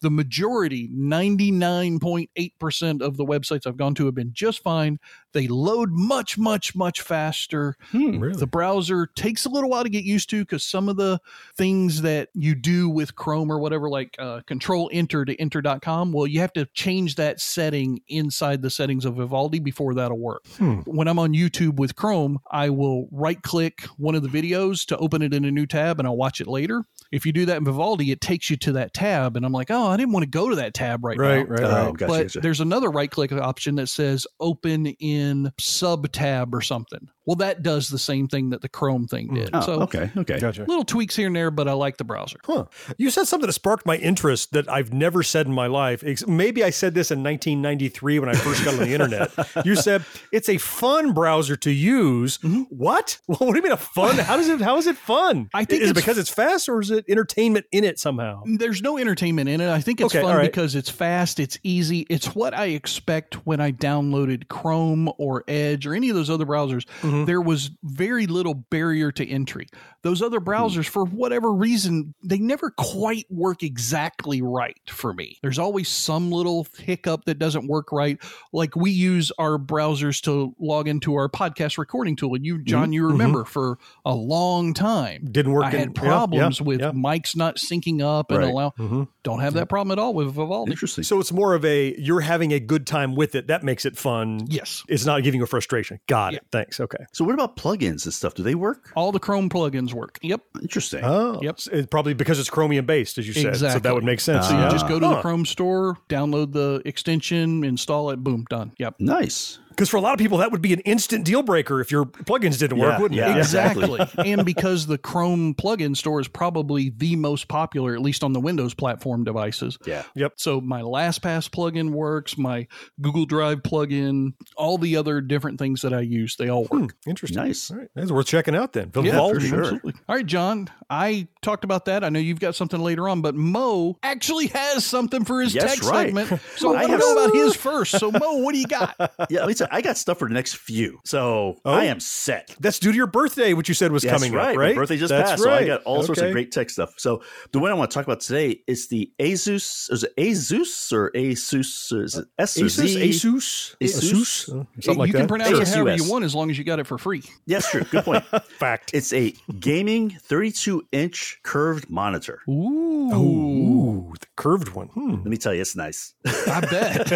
the 0.00 0.10
majority, 0.10 0.88
99.8% 0.92 3.02
of 3.02 3.16
the 3.16 3.24
websites 3.24 3.66
I've 3.66 3.76
gone 3.76 3.94
to 3.96 4.06
have 4.06 4.14
been 4.14 4.30
just 4.32 4.62
fine. 4.62 4.98
They 5.34 5.48
load 5.48 5.90
much, 5.92 6.38
much, 6.38 6.74
much 6.74 7.02
faster. 7.02 7.76
Really? 7.92 8.32
The 8.34 8.46
browser 8.46 9.06
takes 9.06 9.44
a 9.44 9.50
little 9.50 9.68
while 9.68 9.82
to 9.82 9.90
get 9.90 10.04
used 10.04 10.30
to 10.30 10.40
because 10.42 10.64
some 10.64 10.88
of 10.88 10.96
the 10.96 11.20
things 11.56 12.02
that 12.02 12.28
you 12.34 12.54
do 12.54 12.88
with 12.88 13.14
Chrome 13.16 13.50
or 13.52 13.58
whatever, 13.58 13.90
like 13.90 14.14
uh, 14.18 14.40
control 14.46 14.88
enter 14.92 15.24
to 15.24 15.34
enter.com, 15.40 16.12
well, 16.12 16.26
you 16.26 16.40
have 16.40 16.52
to 16.54 16.66
change 16.72 17.16
that 17.16 17.40
setting 17.40 18.00
inside 18.08 18.62
the 18.62 18.70
settings 18.70 19.04
of 19.04 19.16
Vivaldi 19.16 19.58
before 19.58 19.94
that'll 19.94 20.18
work. 20.18 20.46
When 20.86 21.08
I'm 21.08 21.18
on 21.18 21.32
YouTube 21.34 21.76
with 21.76 21.96
Chrome, 21.96 22.38
I 22.50 22.70
will 22.70 23.08
right 23.10 23.42
click 23.42 23.82
one 23.98 24.14
of 24.14 24.22
the 24.22 24.28
videos 24.28 24.86
to 24.86 24.96
open 24.98 25.20
it 25.20 25.34
in 25.34 25.44
a 25.44 25.50
new 25.50 25.66
tab 25.66 25.98
and 25.98 26.06
I'll 26.08 26.16
watch 26.16 26.40
it 26.40 26.46
later. 26.46 26.84
If 27.12 27.26
you 27.26 27.32
do 27.32 27.44
that 27.46 27.56
in 27.58 27.64
Vivaldi, 27.64 28.10
it 28.10 28.20
takes 28.20 28.50
you 28.50 28.56
to 28.58 28.72
that 28.72 28.94
tab. 28.94 29.36
And 29.36 29.44
I'm 29.44 29.52
like, 29.52 29.70
oh, 29.70 29.88
I 29.88 29.96
didn't 29.96 30.12
want 30.12 30.22
to 30.24 30.30
go 30.30 30.48
to 30.48 30.56
that 30.56 30.74
tab 30.74 31.04
right, 31.04 31.18
Right, 31.18 31.48
now. 31.48 31.54
right, 31.54 31.62
Oh, 31.64 31.84
right. 31.86 31.96
gotcha, 31.96 32.06
but 32.12 32.22
gotcha. 32.24 32.40
there's 32.40 32.60
another 32.60 32.90
right 32.90 33.10
click 33.10 33.32
option 33.32 33.74
that 33.76 33.88
says 33.88 34.26
open 34.40 34.86
in 34.86 35.23
sub 35.58 36.10
tab 36.12 36.54
or 36.54 36.60
something. 36.60 37.08
Well, 37.26 37.36
that 37.36 37.62
does 37.62 37.88
the 37.88 37.98
same 37.98 38.28
thing 38.28 38.50
that 38.50 38.60
the 38.60 38.68
Chrome 38.68 39.06
thing 39.06 39.28
hmm. 39.28 39.34
did. 39.34 39.50
Oh, 39.52 39.60
so 39.60 39.72
okay, 39.82 40.10
okay. 40.16 40.38
Gotcha. 40.38 40.64
little 40.64 40.84
tweaks 40.84 41.16
here 41.16 41.26
and 41.28 41.36
there, 41.36 41.50
but 41.50 41.68
I 41.68 41.72
like 41.72 41.96
the 41.96 42.04
browser. 42.04 42.38
Huh. 42.44 42.66
You 42.98 43.10
said 43.10 43.26
something 43.26 43.46
that 43.46 43.52
sparked 43.52 43.86
my 43.86 43.96
interest 43.96 44.52
that 44.52 44.68
I've 44.68 44.92
never 44.92 45.22
said 45.22 45.46
in 45.46 45.52
my 45.52 45.66
life. 45.66 46.02
Maybe 46.26 46.62
I 46.62 46.70
said 46.70 46.94
this 46.94 47.10
in 47.10 47.22
1993 47.22 48.18
when 48.18 48.28
I 48.28 48.34
first 48.34 48.64
got 48.64 48.74
on 48.74 48.80
the 48.80 48.92
internet. 48.92 49.32
You 49.64 49.76
said 49.76 50.04
it's 50.32 50.48
a 50.48 50.58
fun 50.58 51.12
browser 51.12 51.56
to 51.56 51.70
use. 51.70 52.38
Mm-hmm. 52.38 52.62
What? 52.70 53.18
What 53.26 53.38
do 53.38 53.56
you 53.56 53.62
mean 53.62 53.72
a 53.72 53.76
fun? 53.76 54.16
How 54.16 54.36
does 54.36 54.48
it? 54.48 54.60
How 54.60 54.76
is 54.78 54.86
it 54.86 54.96
fun? 54.96 55.48
I 55.54 55.64
think 55.64 55.82
is 55.82 55.90
it 55.90 55.94
because 55.94 56.18
it's 56.18 56.30
fast 56.30 56.68
or 56.68 56.80
is 56.80 56.90
it 56.90 57.04
entertainment 57.08 57.66
in 57.72 57.84
it 57.84 57.98
somehow? 57.98 58.42
Mm, 58.44 58.58
there's 58.58 58.82
no 58.82 58.98
entertainment 58.98 59.48
in 59.48 59.60
it. 59.60 59.68
I 59.68 59.80
think 59.80 60.00
it's 60.00 60.14
Okay, 60.14 60.22
fun 60.22 60.32
all 60.32 60.38
right. 60.38 60.50
because 60.50 60.74
it's 60.74 60.90
fast, 60.90 61.40
it's 61.40 61.58
easy. 61.62 62.06
It's 62.08 62.34
what 62.34 62.54
I 62.54 62.66
expect 62.66 63.46
when 63.46 63.60
I 63.60 63.72
downloaded 63.72 64.48
Chrome 64.48 65.10
or 65.18 65.44
Edge 65.46 65.86
or 65.86 65.94
any 65.94 66.10
of 66.10 66.16
those 66.16 66.30
other 66.30 66.46
browsers. 66.46 66.84
Mm-hmm. 67.00 67.13
There 67.26 67.40
was 67.40 67.70
very 67.82 68.26
little 68.26 68.54
barrier 68.54 69.10
to 69.12 69.26
entry. 69.28 69.66
Those 70.02 70.20
other 70.22 70.38
Hmm. 70.40 70.48
browsers, 70.48 70.86
for 70.88 71.04
whatever 71.04 71.52
reason, 71.52 72.14
they 72.22 72.38
never 72.38 72.70
quite 72.70 73.26
work 73.30 73.62
exactly 73.62 74.42
right 74.42 74.76
for 74.86 75.12
me. 75.14 75.38
There's 75.42 75.58
always 75.58 75.88
some 75.88 76.30
little 76.30 76.66
hiccup 76.78 77.24
that 77.24 77.38
doesn't 77.38 77.66
work 77.68 77.92
right. 77.92 78.18
Like 78.52 78.76
we 78.76 78.90
use 78.90 79.32
our 79.38 79.58
browsers 79.58 80.20
to 80.22 80.54
log 80.58 80.88
into 80.88 81.14
our 81.14 81.28
podcast 81.28 81.78
recording 81.78 82.16
tool. 82.16 82.34
And 82.34 82.44
you, 82.44 82.62
John, 82.62 82.92
you 82.92 83.06
remember 83.06 83.44
for 83.44 83.78
a 84.04 84.14
long 84.14 84.74
time. 84.74 85.22
Mm-hmm. 85.22 85.32
Didn't 85.32 85.52
work 85.52 85.64
I 85.66 85.70
in- 85.70 85.78
had 85.78 85.92
yeah, 85.96 86.02
problems 86.02 86.60
yeah, 86.60 86.66
with 86.66 86.80
yeah. 86.80 86.90
mics 86.92 87.34
not 87.36 87.56
syncing 87.56 88.02
up 88.02 88.30
and 88.30 88.40
Right. 88.40 88.48
allow. 88.50 88.70
Mm-hmm. 88.78 89.04
Don't 89.22 89.40
have 89.40 89.54
that 89.54 89.68
problem 89.68 89.92
at 89.92 89.98
all 90.02 90.12
with 90.14 90.28
Vivaldi. 90.34 90.72
Interesting. 90.72 91.04
So 91.04 91.18
it's 91.20 91.32
more 91.32 91.54
of 91.54 91.64
a 91.64 91.94
you're 91.98 92.20
having 92.20 92.52
a 92.52 92.60
good 92.60 92.86
time 92.86 93.14
with 93.14 93.34
it. 93.34 93.46
That 93.46 93.62
makes 93.62 93.84
it 93.86 93.96
fun. 93.96 94.40
Yes. 94.48 94.82
It's 94.88 95.06
not 95.06 95.22
giving 95.22 95.40
you 95.40 95.46
frustration. 95.46 96.00
Got 96.06 96.34
it. 96.34 96.44
Thanks. 96.52 96.80
Okay. 96.80 97.03
So 97.12 97.24
what 97.24 97.34
about 97.34 97.56
plugins 97.56 98.04
and 98.04 98.12
stuff? 98.14 98.34
Do 98.34 98.42
they 98.42 98.54
work? 98.54 98.90
All 98.94 99.12
the 99.12 99.18
Chrome 99.20 99.48
plugins 99.48 99.92
work. 99.92 100.18
Yep. 100.22 100.40
Interesting. 100.62 101.00
Oh, 101.04 101.40
Yep. 101.42 101.58
It's 101.72 101.86
probably 101.90 102.14
because 102.14 102.38
it's 102.38 102.50
Chromium 102.50 102.86
based, 102.86 103.18
as 103.18 103.26
you 103.26 103.32
said. 103.32 103.46
Exactly. 103.46 103.74
So 103.74 103.78
that 103.80 103.94
would 103.94 104.04
make 104.04 104.20
sense. 104.20 104.48
So 104.48 104.54
you 104.54 104.60
Yeah. 104.60 104.70
just 104.70 104.84
ah. 104.84 104.88
go 104.88 105.00
to 105.00 105.08
the 105.08 105.20
Chrome 105.20 105.44
store, 105.46 105.98
download 106.08 106.52
the 106.52 106.82
extension, 106.84 107.64
install 107.64 108.10
it, 108.10 108.16
boom, 108.22 108.44
done. 108.48 108.72
Yep. 108.78 108.96
nice. 109.00 109.58
Because 109.74 109.88
for 109.90 109.96
a 109.96 110.00
lot 110.00 110.12
of 110.12 110.18
people, 110.18 110.38
that 110.38 110.52
would 110.52 110.62
be 110.62 110.72
an 110.72 110.80
instant 110.80 111.24
deal 111.24 111.42
breaker 111.42 111.80
if 111.80 111.90
your 111.90 112.04
plugins 112.04 112.58
didn't 112.58 112.78
Yeah, 112.78 112.84
work, 112.90 112.98
wouldn't 113.00 113.18
yeah. 113.18 113.34
it? 113.34 113.38
Exactly. 113.38 114.00
and 114.18 114.44
because 114.44 114.86
the 114.86 114.98
Chrome 114.98 115.54
plugin 115.54 115.96
store 115.96 116.20
is 116.20 116.28
probably 116.28 116.90
the 116.96 117.16
most 117.16 117.48
popular, 117.48 117.94
at 117.94 118.00
least 118.00 118.22
on 118.22 118.32
the 118.32 118.40
Windows 118.40 118.72
platform 118.74 119.24
devices. 119.24 119.76
Yeah. 119.84 120.04
Yep. 120.14 120.34
So 120.36 120.60
my 120.60 120.82
LastPass 120.82 121.50
plugin 121.50 121.90
works, 121.90 122.38
my 122.38 122.66
Google 123.00 123.26
Drive 123.26 123.62
plugin, 123.62 124.34
all 124.56 124.78
the 124.78 124.96
other 124.96 125.20
different 125.20 125.58
things 125.58 125.82
that 125.82 125.92
I 125.92 126.00
use, 126.00 126.36
they 126.36 126.48
all 126.48 126.62
work. 126.70 126.70
Hmm, 126.70 126.86
interesting. 127.10 127.42
Nice. 127.42 127.70
All 127.70 127.78
right. 127.78 127.88
That's 127.94 128.12
worth 128.12 128.26
checking 128.26 128.54
out 128.54 128.72
then. 128.74 128.92
Yeah, 128.94 129.02
Vivaldi. 129.02 129.40
for 129.40 129.46
sure. 129.46 129.60
Absolutely. 129.62 129.92
All 130.08 130.16
right, 130.16 130.26
John. 130.26 130.68
I 130.88 131.26
talked 131.42 131.64
about 131.64 131.86
that. 131.86 132.04
I 132.04 132.10
know 132.10 132.18
you've 132.20 132.40
got 132.40 132.54
something 132.54 132.80
later 132.80 133.08
on, 133.08 133.22
but 133.22 133.34
Mo 133.34 133.98
actually 134.02 134.46
has 134.48 134.84
something 134.84 135.24
for 135.24 135.40
his 135.40 135.54
Yes, 135.54 135.74
tech 135.80 135.90
right. 135.90 136.06
segment. 136.14 136.40
So 136.56 136.74
I 136.76 136.80
I 136.84 136.86
have- 136.88 137.00
know 137.00 137.12
about 137.24 137.34
his 137.34 137.56
first. 137.56 137.98
So 137.98 138.12
Mo, 138.12 138.34
what 138.38 138.52
do 138.52 138.58
you 138.60 138.66
got? 138.66 138.94
Yeah, 139.30 139.40
let 139.40 139.48
me 139.48 139.54
tell 139.66 139.72
you, 139.72 139.78
I 139.78 139.82
got 139.82 139.96
stuff 139.96 140.18
for 140.18 140.28
the 140.28 140.34
next 140.34 140.56
few. 140.56 141.00
So 141.04 141.56
I 141.64 141.86
am 141.86 142.00
set. 142.00 142.54
That's 142.60 142.78
due 142.78 142.90
to 142.92 142.96
your 142.96 143.06
birthday, 143.06 143.52
which 143.54 143.68
you 143.68 143.74
said 143.74 143.92
was 143.92 144.02
That's 144.02 144.12
coming 144.14 144.32
right. 144.32 144.50
up, 144.50 144.56
My 144.56 144.60
right? 144.62 144.74
birthday 144.76 144.96
just 144.96 145.10
That's 145.10 145.30
passed, 145.32 145.42
so 145.42 145.50
I 145.50 145.66
got 145.66 145.82
all 145.84 146.02
sorts 146.02 146.20
of 146.20 146.32
great 146.32 146.52
tech 146.52 146.70
stuff. 146.70 146.94
So 146.98 147.22
the 147.52 147.58
one 147.58 147.70
I 147.70 147.74
want 147.74 147.90
to 147.90 147.94
talk 147.94 148.04
about 148.06 148.20
today 148.20 148.60
is 148.66 148.88
the 148.88 149.10
Asus. 149.18 149.90
Is 149.92 150.04
it 150.04 150.16
Asus 150.16 150.92
or 150.92 151.10
Asus? 151.12 151.92
Or 151.92 152.02
is 152.04 152.16
it 152.16 152.26
S 152.38 152.56
or 152.60 152.64
Asus, 152.64 152.86
Z? 152.86 153.08
Asus, 153.10 153.76
Asus? 153.80 154.00
Asus, 154.00 154.44
something 154.46 154.66
you 154.84 154.94
like 154.94 155.10
can 155.10 155.20
that. 155.20 155.28
pronounce 155.28 155.50
it 155.50 155.62
ASUS. 155.62 155.74
however 155.74 155.96
you 155.96 156.10
want 156.10 156.24
as 156.24 156.34
long 156.34 156.50
as 156.50 156.58
you 156.58 156.64
got 156.64 156.78
it 156.78 156.86
for 156.86 156.98
free. 156.98 157.22
Yes, 157.46 157.70
true. 157.70 157.82
Good 157.82 158.04
point. 158.04 158.24
Fact. 158.58 158.90
It's 158.94 159.12
a 159.12 159.34
gaming 159.60 160.10
32 160.10 160.86
inch 160.92 161.40
curved 161.42 161.88
monitor. 161.90 162.40
Ooh. 162.48 163.12
Ooh, 163.14 164.12
the 164.20 164.26
curved 164.36 164.70
one. 164.70 164.88
Hmm. 164.88 165.12
Let 165.16 165.26
me 165.26 165.36
tell 165.36 165.54
you, 165.54 165.60
it's 165.60 165.76
nice. 165.76 166.14
I 166.26 166.60
bet. 166.60 167.02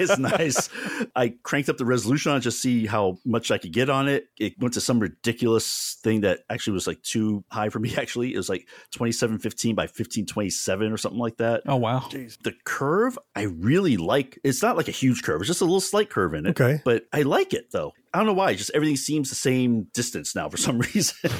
it's 0.00 0.18
nice. 0.18 0.68
I 1.16 1.34
cranked 1.42 1.68
up 1.68 1.73
the 1.78 1.84
resolution 1.84 2.32
on 2.32 2.38
it 2.38 2.40
just 2.40 2.60
see 2.60 2.86
how 2.86 3.18
much 3.24 3.50
I 3.50 3.58
could 3.58 3.72
get 3.72 3.90
on 3.90 4.08
it. 4.08 4.28
It 4.38 4.58
went 4.58 4.74
to 4.74 4.80
some 4.80 5.00
ridiculous 5.00 5.98
thing 6.02 6.22
that 6.22 6.40
actually 6.50 6.74
was 6.74 6.86
like 6.86 7.02
too 7.02 7.44
high 7.50 7.68
for 7.68 7.78
me. 7.78 7.94
Actually, 8.04 8.34
it 8.34 8.36
was 8.36 8.48
like 8.48 8.68
twenty 8.90 9.12
seven 9.12 9.38
fifteen 9.38 9.74
by 9.74 9.86
fifteen 9.86 10.26
twenty 10.26 10.50
seven 10.50 10.92
or 10.92 10.96
something 10.96 11.20
like 11.20 11.36
that. 11.38 11.62
Oh 11.66 11.76
wow. 11.76 12.00
Jeez. 12.10 12.36
The 12.42 12.54
curve, 12.64 13.18
I 13.34 13.42
really 13.42 13.96
like. 13.96 14.38
It's 14.44 14.62
not 14.62 14.76
like 14.76 14.88
a 14.88 14.92
huge 14.92 15.22
curve; 15.22 15.40
it's 15.40 15.48
just 15.48 15.60
a 15.60 15.64
little 15.64 15.80
slight 15.80 16.10
curve 16.10 16.34
in 16.34 16.46
it. 16.46 16.50
Okay. 16.60 16.80
but 16.84 17.04
I 17.12 17.22
like 17.22 17.54
it 17.54 17.70
though. 17.70 17.92
I 18.14 18.18
don't 18.18 18.26
know 18.26 18.32
why. 18.32 18.54
Just 18.54 18.70
everything 18.74 18.96
seems 18.96 19.28
the 19.28 19.34
same 19.34 19.88
distance 19.92 20.34
now 20.36 20.48
for 20.48 20.56
some 20.56 20.78
reason. 20.94 21.30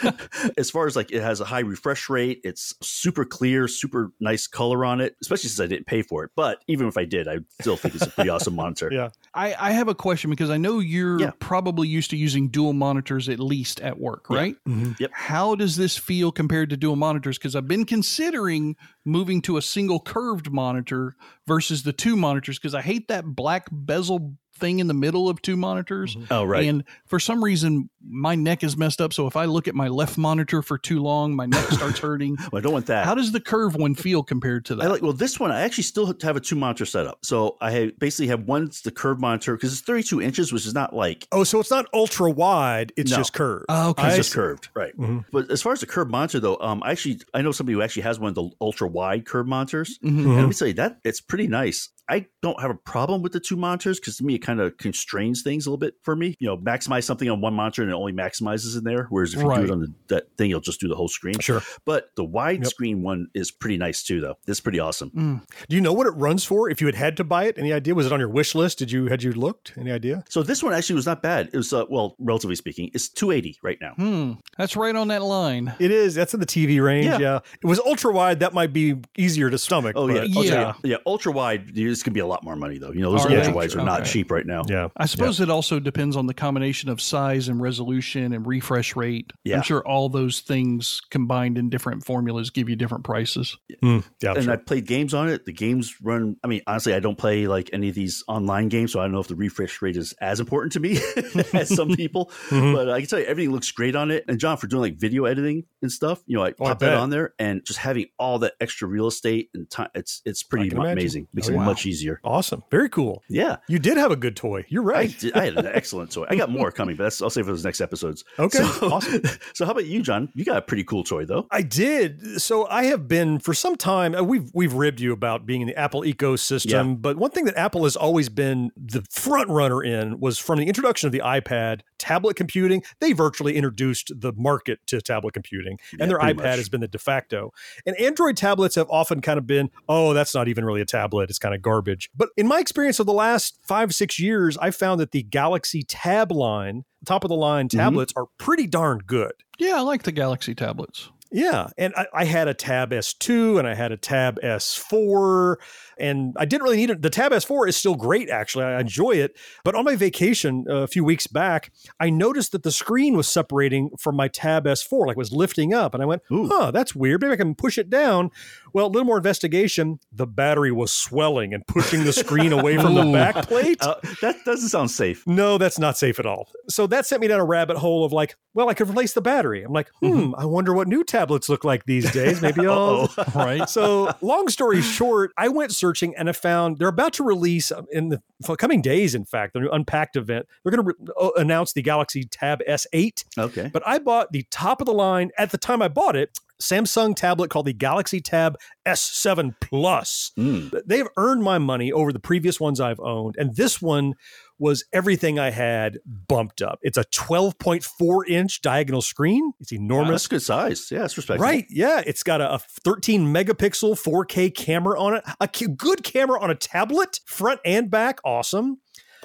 as 0.56 0.70
far 0.70 0.86
as 0.86 0.96
like 0.96 1.12
it 1.12 1.20
has 1.22 1.40
a 1.40 1.44
high 1.44 1.60
refresh 1.60 2.08
rate, 2.08 2.40
it's 2.42 2.74
super 2.82 3.24
clear, 3.26 3.68
super 3.68 4.12
nice 4.18 4.46
color 4.46 4.84
on 4.84 5.00
it. 5.00 5.14
Especially 5.20 5.50
since 5.50 5.60
I 5.60 5.66
didn't 5.66 5.86
pay 5.86 6.00
for 6.02 6.24
it. 6.24 6.30
But 6.34 6.62
even 6.68 6.88
if 6.88 6.96
I 6.96 7.04
did, 7.04 7.28
I 7.28 7.40
still 7.60 7.76
think 7.76 7.94
it's 7.94 8.06
a 8.06 8.10
pretty 8.10 8.30
awesome 8.30 8.54
monitor. 8.54 8.90
Yeah. 9.02 9.10
I, 9.34 9.54
I 9.58 9.72
have 9.72 9.88
a 9.88 9.94
question 9.94 10.28
because 10.30 10.50
I 10.50 10.56
know 10.58 10.78
you're 10.78 11.18
Yeah. 11.20 11.30
probably 11.38 11.88
used 11.88 12.10
to 12.10 12.16
using 12.16 12.48
dual 12.48 12.72
monitors 12.72 13.28
at 13.28 13.38
least 13.40 13.80
at 13.80 13.98
work, 13.98 14.28
right? 14.28 14.56
Mm-hmm. 14.68 14.92
Yep. 14.98 15.10
How 15.14 15.54
does 15.54 15.76
this 15.76 15.96
feel 15.96 16.30
compared 16.32 16.70
to 16.70 16.76
dual 16.76 16.96
monitors? 16.96 17.38
Because 17.38 17.54
I've 17.56 17.68
been 17.68 17.84
considering 17.86 18.76
moving 19.04 19.40
to 19.42 19.56
a 19.56 19.62
single 19.62 20.00
curved 20.00 20.50
monitor 20.52 21.14
versus 21.46 21.82
the 21.82 21.92
two 21.92 22.16
monitors 22.16 22.58
because 22.58 22.74
I 22.74 22.82
hate 22.82 23.08
that 23.08 23.24
black 23.24 23.66
bezel 23.70 24.34
thing 24.62 24.78
in 24.78 24.86
the 24.86 24.94
middle 24.94 25.28
of 25.28 25.42
two 25.42 25.56
monitors. 25.58 26.16
Oh, 26.30 26.44
right. 26.44 26.64
And 26.66 26.84
for 27.06 27.20
some 27.20 27.44
reason, 27.44 27.90
my 28.02 28.34
neck 28.34 28.64
is 28.64 28.76
messed 28.78 29.00
up. 29.02 29.12
So 29.12 29.26
if 29.26 29.36
I 29.36 29.44
look 29.44 29.68
at 29.68 29.74
my 29.74 29.88
left 29.88 30.16
monitor 30.16 30.62
for 30.62 30.78
too 30.78 31.02
long, 31.02 31.36
my 31.36 31.44
neck 31.46 31.64
starts 31.72 31.98
hurting. 32.06 32.36
Well, 32.50 32.58
I 32.58 32.60
don't 32.62 32.72
want 32.72 32.86
that. 32.86 33.04
How 33.04 33.14
does 33.14 33.32
the 33.32 33.40
curve 33.40 33.74
one 33.74 33.94
feel 33.94 34.22
compared 34.22 34.64
to 34.66 34.76
that? 34.76 34.84
I 34.84 34.86
like 34.88 35.02
well 35.02 35.12
this 35.12 35.38
one. 35.38 35.50
I 35.50 35.60
actually 35.60 35.84
still 35.84 36.06
have 36.22 36.36
a 36.36 36.40
two 36.40 36.56
monitor 36.56 36.86
setup. 36.86 37.18
So 37.24 37.56
I 37.60 37.70
have, 37.72 37.98
basically 37.98 38.28
have 38.28 38.44
one's 38.44 38.80
the 38.82 38.90
curved 38.92 39.20
monitor 39.20 39.56
because 39.56 39.72
it's 39.72 39.82
32 39.82 40.22
inches, 40.22 40.52
which 40.52 40.64
is 40.66 40.72
not 40.74 40.94
like 40.94 41.26
Oh, 41.32 41.44
so 41.44 41.60
it's 41.60 41.70
not 41.70 41.86
ultra 41.92 42.30
wide. 42.30 42.92
It's 42.96 43.10
No. 43.10 43.16
just 43.18 43.32
curved. 43.34 43.66
Oh, 43.68 43.90
okay. 43.90 44.04
it's 44.06 44.14
I 44.14 44.16
just 44.16 44.30
see. 44.30 44.36
curved, 44.36 44.68
right? 44.74 44.92
But 45.32 45.50
as 45.50 45.60
far 45.60 45.72
as 45.72 45.80
the 45.80 45.86
curved 45.86 46.10
monitor, 46.10 46.40
though, 46.40 46.56
um, 46.60 46.82
I 46.84 46.92
actually 46.92 47.20
I 47.34 47.42
know 47.42 47.52
somebody 47.52 47.74
who 47.74 47.82
actually 47.82 48.02
has 48.02 48.18
one 48.20 48.28
of 48.28 48.34
the 48.36 48.48
ultra 48.60 48.86
wide 48.88 49.26
curved 49.26 49.48
monitors. 49.48 49.98
Mhm. 50.04 50.08
And 50.24 50.36
let 50.36 50.46
me 50.48 50.54
tell 50.54 50.68
you 50.68 50.74
that 50.74 50.98
it's 51.04 51.20
pretty 51.20 51.48
nice. 51.48 51.88
I 52.08 52.26
don't 52.42 52.60
have 52.60 52.70
a 52.70 52.74
problem 52.74 53.22
with 53.22 53.32
the 53.32 53.40
two 53.40 53.56
monitors 53.56 53.98
because 53.98 54.16
to 54.18 54.24
me 54.24 54.34
it 54.34 54.38
kind 54.40 54.51
kind 54.52 54.66
of 54.66 54.76
constrains 54.76 55.42
things 55.42 55.66
a 55.66 55.70
little 55.70 55.78
bit 55.78 55.94
for 56.02 56.14
me. 56.14 56.34
You 56.38 56.48
know, 56.48 56.56
maximize 56.58 57.04
something 57.04 57.28
on 57.28 57.40
one 57.40 57.54
monitor 57.54 57.82
and 57.82 57.90
it 57.90 57.94
only 57.94 58.12
maximizes 58.12 58.76
in 58.76 58.84
there. 58.84 59.06
Whereas 59.10 59.34
if 59.34 59.40
you 59.40 59.54
do 59.54 59.62
it 59.62 59.70
on 59.70 59.80
the, 59.80 59.92
that 60.08 60.36
thing, 60.36 60.50
you'll 60.50 60.60
just 60.60 60.80
do 60.80 60.88
the 60.88 60.94
whole 60.94 61.08
screen. 61.08 61.38
Sure. 61.40 61.62
But 61.84 62.10
the 62.16 62.24
widescreen 62.24 63.00
one 63.02 63.28
is 63.34 63.50
pretty 63.50 63.78
nice 63.78 64.02
too, 64.02 64.20
though. 64.20 64.36
It's 64.46 64.60
pretty 64.60 64.78
awesome. 64.78 65.10
Mm. 65.10 65.42
Do 65.68 65.76
you 65.76 65.80
know 65.80 65.92
what 65.92 66.06
it 66.06 66.10
runs 66.10 66.44
for? 66.44 66.68
If 66.70 66.80
you 66.80 66.86
had 66.86 66.94
had 66.94 67.16
to 67.18 67.24
buy 67.24 67.44
it, 67.44 67.58
any 67.58 67.72
idea? 67.72 67.94
Was 67.94 68.06
it 68.06 68.12
on 68.12 68.20
your 68.20 68.28
wish 68.28 68.54
list? 68.54 68.78
Did 68.78 68.92
you 68.92 69.06
had 69.06 69.22
you 69.22 69.32
looked? 69.32 69.72
Any 69.78 69.90
idea? 69.90 70.24
So 70.28 70.42
this 70.42 70.62
one 70.62 70.74
actually 70.74 70.96
was 70.96 71.06
not 71.06 71.22
bad. 71.22 71.48
It 71.52 71.56
was 71.56 71.72
uh, 71.72 71.84
well, 71.88 72.16
relatively 72.18 72.56
speaking, 72.56 72.90
it's 72.94 73.08
280 73.08 73.58
right 73.62 73.78
now. 73.80 73.94
Hmm. 73.94 74.32
That's 74.58 74.76
right 74.76 74.94
on 74.94 75.08
that 75.08 75.22
line. 75.22 75.74
It 75.78 75.90
is. 75.90 76.14
That's 76.14 76.34
in 76.34 76.40
the 76.40 76.46
TV 76.46 76.82
range. 76.82 77.06
Yeah. 77.06 77.18
Yeah. 77.18 77.38
It 77.62 77.66
was 77.66 77.78
ultra 77.80 78.12
wide. 78.12 78.40
That 78.40 78.52
might 78.52 78.72
be 78.72 78.96
easier 79.16 79.50
to 79.50 79.58
stomach. 79.58 79.94
Oh 79.96 80.08
yeah, 80.08 80.26
but- 80.32 80.36
ultra, 80.36 80.76
yeah. 80.84 80.96
Ultra 81.06 81.32
wide. 81.32 81.72
It's 81.74 82.02
gonna 82.02 82.14
be 82.14 82.20
a 82.20 82.26
lot 82.26 82.44
more 82.44 82.56
money 82.56 82.78
though. 82.78 82.92
You 82.92 83.00
know, 83.00 83.12
those 83.12 83.26
Are 83.26 83.36
ultra 83.36 83.52
wides 83.52 83.76
are 83.76 83.84
not 83.84 84.04
cheap 84.04 84.30
right 84.30 84.41
now. 84.46 84.62
Yeah. 84.68 84.88
I 84.96 85.06
suppose 85.06 85.40
it 85.40 85.50
also 85.50 85.78
depends 85.80 86.16
on 86.16 86.26
the 86.26 86.34
combination 86.34 86.88
of 86.90 87.00
size 87.00 87.48
and 87.48 87.60
resolution 87.60 88.32
and 88.32 88.46
refresh 88.46 88.96
rate. 88.96 89.32
Yeah. 89.44 89.56
I'm 89.56 89.62
sure 89.62 89.86
all 89.86 90.08
those 90.08 90.40
things 90.40 91.00
combined 91.10 91.58
in 91.58 91.70
different 91.70 92.04
formulas 92.04 92.50
give 92.50 92.68
you 92.68 92.76
different 92.76 93.04
prices. 93.04 93.56
Mm, 93.82 94.04
yeah. 94.22 94.32
and 94.34 94.44
sure. 94.44 94.52
I 94.52 94.56
played 94.56 94.86
games 94.86 95.14
on 95.14 95.28
it. 95.28 95.44
The 95.44 95.52
games 95.52 95.94
run. 96.02 96.36
I 96.44 96.46
mean, 96.46 96.62
honestly, 96.66 96.94
I 96.94 97.00
don't 97.00 97.16
play 97.18 97.46
like 97.46 97.70
any 97.72 97.88
of 97.88 97.94
these 97.94 98.22
online 98.28 98.68
games, 98.68 98.92
so 98.92 99.00
I 99.00 99.04
don't 99.04 99.12
know 99.12 99.20
if 99.20 99.28
the 99.28 99.36
refresh 99.36 99.80
rate 99.82 99.96
is 99.96 100.14
as 100.20 100.40
important 100.40 100.72
to 100.72 100.80
me 100.80 100.98
as 101.52 101.74
some 101.74 101.88
people. 101.96 102.30
Mhm. 102.48 102.74
But 102.74 102.88
I 102.90 103.00
can 103.00 103.08
tell 103.08 103.18
you, 103.18 103.26
everything 103.26 103.52
looks 103.52 103.70
great 103.70 103.96
on 103.96 104.10
it. 104.10 104.24
And 104.28 104.38
John, 104.38 104.56
for 104.56 104.66
doing 104.66 104.82
like 104.82 104.96
video 104.96 105.24
editing 105.24 105.64
and 105.82 105.90
stuff, 105.90 106.22
you 106.26 106.36
know, 106.36 106.44
I 106.44 106.52
Oh, 106.60 106.66
I 106.66 106.68
pop 106.70 106.80
that 106.80 106.94
on 106.94 107.10
there, 107.10 107.34
and 107.38 107.64
just 107.64 107.78
having 107.78 108.06
all 108.18 108.38
that 108.40 108.52
extra 108.60 108.86
real 108.86 109.06
estate 109.06 109.48
and 109.54 109.68
time, 109.70 109.88
it's 109.94 110.20
it's 110.24 110.42
pretty 110.42 110.68
can 110.68 110.78
imagine. 110.78 110.92
amazing. 110.98 111.28
Makes 111.32 111.48
Oh, 111.48 111.52
it 111.52 111.56
wow. 111.56 111.64
much 111.64 111.86
easier. 111.86 112.20
awesome. 112.22 112.62
Very 112.70 112.88
cool. 112.88 113.22
Yeah. 113.28 113.56
You 113.68 113.78
did 113.78 113.96
have 113.96 114.10
a 114.12 114.16
good 114.22 114.36
toy. 114.36 114.64
You're 114.68 114.90
I, 114.90 114.94
right. 114.96 115.18
did, 115.18 115.34
I 115.34 115.44
had 115.44 115.56
an 115.58 115.66
excellent 115.66 116.10
toy. 116.12 116.24
I 116.28 116.36
got 116.36 116.48
more 116.50 116.70
coming, 116.72 116.96
but 116.96 117.04
that's, 117.04 117.20
I'll 117.20 117.28
save 117.30 117.44
for 117.44 117.50
those 117.52 117.64
next 117.64 117.80
episodes. 117.80 118.24
Okay, 118.38 118.58
So, 118.62 118.90
awesome. 118.90 119.22
So, 119.54 119.66
how 119.66 119.72
about 119.72 119.84
you, 119.86 120.02
John? 120.02 120.30
You 120.34 120.44
got 120.44 120.56
a 120.56 120.62
pretty 120.62 120.84
cool 120.84 121.04
toy, 121.04 121.24
though. 121.26 121.46
I 121.50 121.62
did. 121.62 122.40
So 122.40 122.66
I 122.68 122.84
have 122.84 123.06
been 123.08 123.38
for 123.38 123.52
some 123.54 123.76
time. 123.76 124.14
uh, 124.14 124.22
We've 124.22 124.50
we've 124.54 124.72
ribbed 124.72 125.00
you 125.00 125.12
about 125.12 125.44
being 125.46 125.60
in 125.60 125.66
the 125.66 125.76
Apple 125.78 126.02
ecosystem, 126.02 126.70
Yeah. 126.70 126.82
but 126.94 127.16
one 127.18 127.30
thing 127.30 127.44
that 127.44 127.56
Apple 127.56 127.84
has 127.84 127.96
always 127.96 128.28
been 128.28 128.70
the 128.76 129.02
front 129.10 129.48
runner 129.50 129.82
in 129.82 130.20
was 130.20 130.38
from 130.38 130.58
the 130.58 130.66
introduction 130.66 131.06
of 131.06 131.12
the 131.12 131.20
iPad, 131.20 131.80
tablet 131.98 132.36
computing. 132.36 132.82
They 133.00 133.12
virtually 133.12 133.56
introduced 133.56 134.12
the 134.14 134.32
market 134.36 134.78
to 134.86 135.00
tablet 135.00 135.34
computing, 135.34 135.78
Yeah, 135.92 135.98
and 136.02 136.10
their 136.10 136.18
iPad 136.18 136.36
much. 136.36 136.44
has 136.56 136.68
been 136.68 136.80
the 136.80 136.88
de 136.88 136.98
facto. 136.98 137.52
And 137.86 137.98
Android 138.00 138.36
tablets 138.36 138.76
have 138.76 138.88
often 138.90 139.20
kind 139.20 139.38
of 139.38 139.46
been, 139.46 139.70
oh, 139.88 140.12
that's 140.14 140.34
not 140.34 140.48
even 140.48 140.64
really 140.64 140.80
a 140.80 140.84
tablet; 140.86 141.30
it's 141.30 141.38
kind 141.38 141.54
of 141.54 141.62
garbage. 141.62 142.10
But 142.16 142.30
in 142.36 142.46
my 142.46 142.58
experience 142.60 142.98
of 143.00 143.06
the 143.06 143.12
last 143.12 143.58
five 143.62 143.94
six 143.94 144.11
years, 144.18 144.56
I 144.58 144.70
found 144.70 145.00
that 145.00 145.10
the 145.12 145.22
Galaxy 145.22 145.82
Tab 145.82 146.30
line, 146.32 146.84
top 147.04 147.24
of 147.24 147.28
the 147.28 147.34
line 147.36 147.68
Mm-hmm. 147.68 147.78
tablets, 147.78 148.12
are 148.16 148.26
pretty 148.38 148.66
darn 148.66 148.98
good. 149.06 149.32
Yeah, 149.58 149.76
I 149.76 149.80
like 149.80 150.02
the 150.04 150.12
Galaxy 150.12 150.54
tablets. 150.54 151.10
Yeah, 151.32 151.68
and 151.78 151.94
I, 151.96 152.06
I 152.12 152.24
had 152.24 152.46
a 152.46 152.54
Tab 152.54 152.90
S2 152.90 153.58
and 153.58 153.66
I 153.66 153.74
had 153.74 153.90
a 153.90 153.96
Tab 153.96 154.38
S4, 154.42 155.56
and 155.98 156.34
I 156.38 156.44
didn't 156.44 156.62
really 156.62 156.76
need 156.76 156.90
it. 156.90 157.00
The 157.00 157.10
Tab 157.10 157.32
S4 157.32 157.68
is 157.68 157.76
still 157.76 157.94
great, 157.94 158.28
actually. 158.28 158.64
I 158.64 158.80
enjoy 158.80 159.12
it. 159.12 159.36
But 159.64 159.74
on 159.74 159.84
my 159.84 159.96
vacation 159.96 160.66
uh, 160.68 160.82
a 160.82 160.86
few 160.86 161.04
weeks 161.04 161.26
back, 161.26 161.72
I 161.98 162.10
noticed 162.10 162.52
that 162.52 162.64
the 162.64 162.70
screen 162.70 163.16
was 163.16 163.28
separating 163.28 163.90
from 163.98 164.14
my 164.14 164.28
Tab 164.28 164.64
S4, 164.64 165.06
like 165.06 165.16
it 165.16 165.18
was 165.18 165.32
lifting 165.32 165.72
up. 165.72 165.94
And 165.94 166.02
I 166.02 166.06
went, 166.06 166.22
Ooh. 166.30 166.48
huh, 166.48 166.70
that's 166.70 166.94
weird. 166.94 167.22
Maybe 167.22 167.32
I 167.32 167.36
can 167.36 167.54
push 167.54 167.78
it 167.78 167.88
down. 167.88 168.30
Well, 168.74 168.86
a 168.86 168.88
little 168.88 169.06
more 169.06 169.16
investigation, 169.16 170.00
the 170.12 170.26
battery 170.26 170.72
was 170.72 170.92
swelling 170.92 171.54
and 171.54 171.66
pushing 171.66 172.04
the 172.04 172.12
screen 172.12 172.52
away 172.52 172.76
from 172.76 172.94
the 172.94 173.04
back 173.12 173.46
plate. 173.46 173.78
Uh, 173.80 173.96
that 174.20 174.36
doesn't 174.44 174.68
sound 174.68 174.90
safe. 174.90 175.26
No, 175.26 175.58
that's 175.58 175.78
not 175.78 175.96
safe 175.96 176.18
at 176.18 176.26
all. 176.26 176.48
So 176.68 176.86
that 176.88 177.06
sent 177.06 177.20
me 177.20 177.28
down 177.28 177.40
a 177.40 177.44
rabbit 177.44 177.78
hole 177.78 178.04
of 178.04 178.12
like, 178.12 178.36
well, 178.54 178.68
I 178.68 178.74
could 178.74 178.88
replace 178.88 179.12
the 179.12 179.22
battery. 179.22 179.62
I'm 179.62 179.72
like, 179.72 179.90
hmm, 180.00 180.34
I 180.36 180.44
wonder 180.44 180.74
what 180.74 180.88
new 180.88 181.04
tablets 181.22 181.48
look 181.48 181.64
like 181.64 181.84
these 181.84 182.10
days. 182.10 182.42
Maybe 182.42 182.66
I'll. 182.66 183.08
Right. 183.34 183.68
So, 183.68 184.12
long 184.20 184.48
story 184.48 184.82
short, 184.82 185.32
I 185.36 185.48
went 185.48 185.72
searching 185.72 186.14
and 186.16 186.28
I 186.28 186.32
found 186.32 186.78
they're 186.78 186.88
about 186.88 187.12
to 187.14 187.24
release 187.24 187.70
um, 187.70 187.86
in 187.92 188.08
the 188.08 188.20
coming 188.56 188.82
days. 188.82 189.14
In 189.14 189.24
fact, 189.24 189.54
the 189.54 189.70
Unpacked 189.70 190.16
event, 190.16 190.46
they're 190.62 190.72
going 190.72 190.84
to 190.84 190.94
re- 190.98 191.12
uh, 191.20 191.30
announce 191.40 191.72
the 191.72 191.82
Galaxy 191.82 192.24
Tab 192.24 192.60
S8. 192.68 193.24
Okay. 193.38 193.70
But 193.72 193.82
I 193.86 193.98
bought 193.98 194.32
the 194.32 194.44
top 194.50 194.80
of 194.80 194.86
the 194.86 194.92
line 194.94 195.30
at 195.38 195.50
the 195.50 195.58
time 195.58 195.80
I 195.80 195.88
bought 195.88 196.16
it. 196.16 196.38
Samsung 196.60 197.16
tablet 197.16 197.50
called 197.50 197.66
the 197.66 197.72
Galaxy 197.72 198.20
Tab 198.20 198.56
S7 198.86 199.54
Plus. 199.60 200.30
Mm. 200.38 200.72
They've 200.86 201.08
earned 201.16 201.42
my 201.42 201.58
money 201.58 201.90
over 201.90 202.12
the 202.12 202.20
previous 202.20 202.60
ones 202.60 202.80
I've 202.80 203.00
owned, 203.00 203.34
and 203.36 203.56
this 203.56 203.82
one 203.82 204.14
was 204.62 204.84
everything 204.92 205.40
I 205.40 205.50
had 205.50 205.98
bumped 206.06 206.62
up. 206.62 206.78
It's 206.82 206.96
a 206.96 207.02
12.4 207.04 208.28
inch 208.28 208.62
diagonal 208.62 209.02
screen. 209.02 209.52
It's 209.60 209.72
Wow, 209.72 209.78
enormous. 209.78 210.10
that's 210.10 210.28
good 210.28 210.42
size. 210.42 210.88
Yeah, 210.90 211.00
that's 211.00 211.16
respectable. 211.16 211.44
Right. 211.44 211.66
Yeah. 211.68 212.00
It's 212.06 212.22
got 212.22 212.40
a, 212.40 212.54
a 212.54 212.58
13 212.60 213.26
megapixel 213.26 214.00
4K 214.00 214.54
camera 214.54 215.00
on 215.00 215.14
it. 215.16 215.24
A 215.40 215.48
good 215.48 216.04
camera 216.04 216.40
on 216.40 216.50
a 216.50 216.54
tablet, 216.54 217.18
front 217.26 217.58
and 217.64 217.90
back. 217.90 218.20
Awesome. 218.24 218.78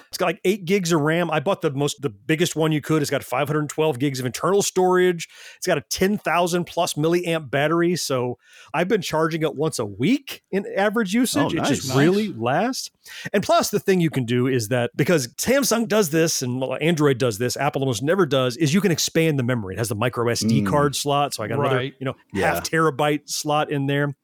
It's 0.08 0.16
got 0.18 0.26
like 0.26 0.40
eight 0.44 0.64
gigs 0.64 0.92
of 0.92 1.00
RAM. 1.00 1.30
I 1.30 1.40
bought 1.40 1.60
the 1.60 1.70
most, 1.72 2.00
the 2.02 2.08
biggest 2.10 2.54
one 2.54 2.70
you 2.72 2.80
could. 2.80 3.02
It's 3.02 3.10
got 3.10 3.24
512 3.24 3.98
gigs 3.98 4.20
of 4.20 4.26
internal 4.26 4.62
storage. 4.62 5.28
It's 5.56 5.66
got 5.66 5.76
a 5.78 5.82
10,000 5.90 6.64
plus 6.64 6.94
milliamp 6.94 7.50
battery. 7.50 7.96
So 7.96 8.38
I've 8.72 8.88
been 8.88 9.02
charging 9.02 9.42
it 9.42 9.54
once 9.56 9.78
a 9.78 9.84
week 9.84 10.42
in 10.50 10.64
average 10.76 11.12
usage. 11.14 11.54
Oh, 11.54 11.58
it 11.58 11.64
just 11.64 11.88
nice. 11.88 11.96
really 11.96 12.28
lasts. 12.32 12.90
And 13.32 13.42
plus, 13.42 13.70
the 13.70 13.80
thing 13.80 14.00
you 14.00 14.10
can 14.10 14.24
do 14.24 14.46
is 14.46 14.68
that 14.68 14.90
because 14.96 15.28
Samsung 15.34 15.88
does 15.88 16.10
this 16.10 16.42
and 16.42 16.62
Android 16.80 17.18
does 17.18 17.38
this, 17.38 17.56
Apple 17.56 17.82
almost 17.82 18.02
never 18.02 18.26
does, 18.26 18.56
is 18.56 18.72
you 18.72 18.80
can 18.80 18.92
expand 18.92 19.38
the 19.38 19.42
memory. 19.42 19.74
It 19.74 19.78
has 19.78 19.88
the 19.88 19.94
micro 19.94 20.26
SD 20.26 20.62
Mm. 20.62 20.66
card 20.68 20.94
slot. 20.96 21.34
So 21.34 21.42
I 21.42 21.48
got 21.48 21.58
another, 21.58 21.82
you 21.82 21.92
know, 22.02 22.14
Yeah. 22.32 22.54
half 22.54 22.62
terabyte 22.68 23.28
slot 23.28 23.70
in 23.70 23.86
there. 23.86 24.14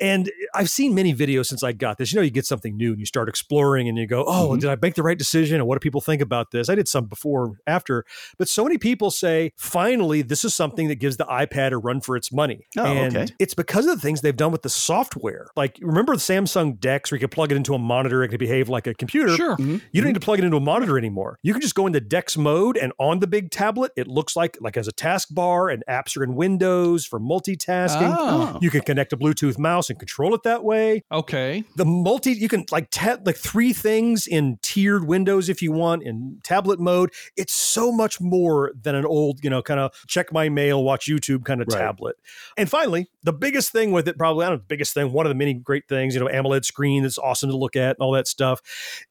And 0.00 0.30
I've 0.54 0.70
seen 0.70 0.94
many 0.94 1.14
videos 1.14 1.46
since 1.46 1.62
I 1.62 1.72
got 1.72 1.98
this. 1.98 2.12
You 2.12 2.16
know, 2.16 2.22
you 2.22 2.30
get 2.30 2.46
something 2.46 2.76
new 2.76 2.90
and 2.90 2.98
you 3.00 3.06
start 3.06 3.28
exploring 3.28 3.88
and 3.88 3.96
you 3.96 4.06
go, 4.06 4.24
oh, 4.26 4.50
Mhm. 4.50 4.60
did 4.60 4.70
I 4.70 4.76
make 4.80 4.94
the 4.94 5.02
right 5.02 5.18
decision? 5.18 5.56
And 5.56 5.66
what 5.66 5.76
do 5.76 5.80
people 5.80 6.00
think 6.00 6.20
about 6.20 6.50
this? 6.50 6.68
I 6.68 6.74
did 6.74 6.88
some 6.88 7.06
before, 7.06 7.58
after. 7.66 8.04
But 8.38 8.48
so 8.48 8.64
many 8.64 8.78
people 8.78 9.10
say, 9.10 9.52
finally, 9.56 10.22
this 10.22 10.44
is 10.44 10.54
something 10.54 10.88
that 10.88 10.96
gives 10.96 11.16
the 11.16 11.24
iPad 11.26 11.72
a 11.72 11.78
run 11.78 12.00
for 12.00 12.16
its 12.16 12.32
money. 12.32 12.66
Oh, 12.78 12.84
and 12.84 13.16
okay. 13.16 13.32
it's 13.38 13.54
because 13.54 13.86
of 13.86 13.94
the 13.94 14.00
things 14.00 14.20
they've 14.20 14.36
done 14.36 14.52
with 14.52 14.62
the 14.62 14.68
software. 14.68 15.46
Like, 15.56 15.78
remember 15.80 16.14
the 16.14 16.20
Samsung 16.20 16.78
Dex 16.80 17.10
where 17.10 17.16
you 17.16 17.20
could 17.20 17.30
plug 17.30 17.52
it 17.52 17.56
into 17.56 17.74
a 17.74 17.78
monitor, 17.78 18.22
and 18.22 18.30
it 18.30 18.32
could 18.32 18.40
behave 18.40 18.68
like 18.68 18.86
a 18.86 18.94
computer? 18.94 19.34
Sure. 19.36 19.56
You 19.58 19.80
don't 19.94 20.06
need 20.06 20.14
to 20.14 20.20
plug 20.20 20.38
it 20.38 20.44
into 20.44 20.56
a 20.56 20.60
monitor 20.60 20.98
anymore. 20.98 21.38
You 21.42 21.52
can 21.52 21.62
just 21.62 21.74
go 21.74 21.86
into 21.86 22.00
Dex 22.00 22.36
mode, 22.36 22.76
and 22.76 22.92
on 22.98 23.20
the 23.20 23.26
big 23.26 23.50
tablet, 23.50 23.92
it 23.96 24.06
looks 24.08 24.34
like 24.36 24.56
like 24.60 24.76
as 24.76 24.88
a 24.88 24.92
taskbar, 24.92 25.72
and 25.72 25.82
apps 25.88 26.16
are 26.16 26.24
in 26.24 26.34
Windows 26.34 27.04
for 27.04 27.20
multitasking. 27.20 28.14
Oh. 28.18 28.58
You 28.60 28.70
can 28.70 28.80
connect 28.80 29.12
a 29.12 29.16
Bluetooth 29.16 29.58
mouse 29.58 29.83
and 29.90 29.98
control 29.98 30.34
it 30.34 30.42
that 30.44 30.64
way. 30.64 31.02
Okay. 31.12 31.64
The 31.76 31.84
multi, 31.84 32.32
you 32.32 32.48
can 32.48 32.64
like 32.70 32.88
ta- 32.90 33.18
like 33.24 33.36
three 33.36 33.72
things 33.72 34.26
in 34.26 34.58
tiered 34.62 35.06
windows 35.06 35.48
if 35.48 35.62
you 35.62 35.72
want 35.72 36.02
in 36.02 36.40
tablet 36.44 36.80
mode. 36.80 37.10
It's 37.36 37.52
so 37.52 37.90
much 37.92 38.20
more 38.20 38.72
than 38.80 38.94
an 38.94 39.04
old, 39.04 39.42
you 39.42 39.50
know, 39.50 39.62
kind 39.62 39.80
of 39.80 39.92
check 40.06 40.32
my 40.32 40.48
mail, 40.48 40.82
watch 40.84 41.06
YouTube 41.06 41.44
kind 41.44 41.60
of 41.60 41.68
Right. 41.68 41.78
tablet. 41.78 42.16
And 42.56 42.68
finally, 42.70 43.08
the 43.22 43.32
biggest 43.32 43.72
thing 43.72 43.90
with 43.92 44.06
it, 44.08 44.18
probably 44.18 44.44
I 44.44 44.48
don't 44.50 44.56
know, 44.56 44.58
the 44.58 44.66
biggest 44.68 44.94
thing, 44.94 45.12
one 45.12 45.26
of 45.26 45.30
the 45.30 45.34
many 45.34 45.54
great 45.54 45.88
things, 45.88 46.14
you 46.14 46.20
know, 46.20 46.28
AMOLED 46.28 46.64
screen 46.64 47.02
that's 47.02 47.18
awesome 47.18 47.50
to 47.50 47.56
look 47.56 47.76
at 47.76 47.96
and 47.96 48.00
all 48.00 48.12
that 48.12 48.26
stuff. 48.28 48.60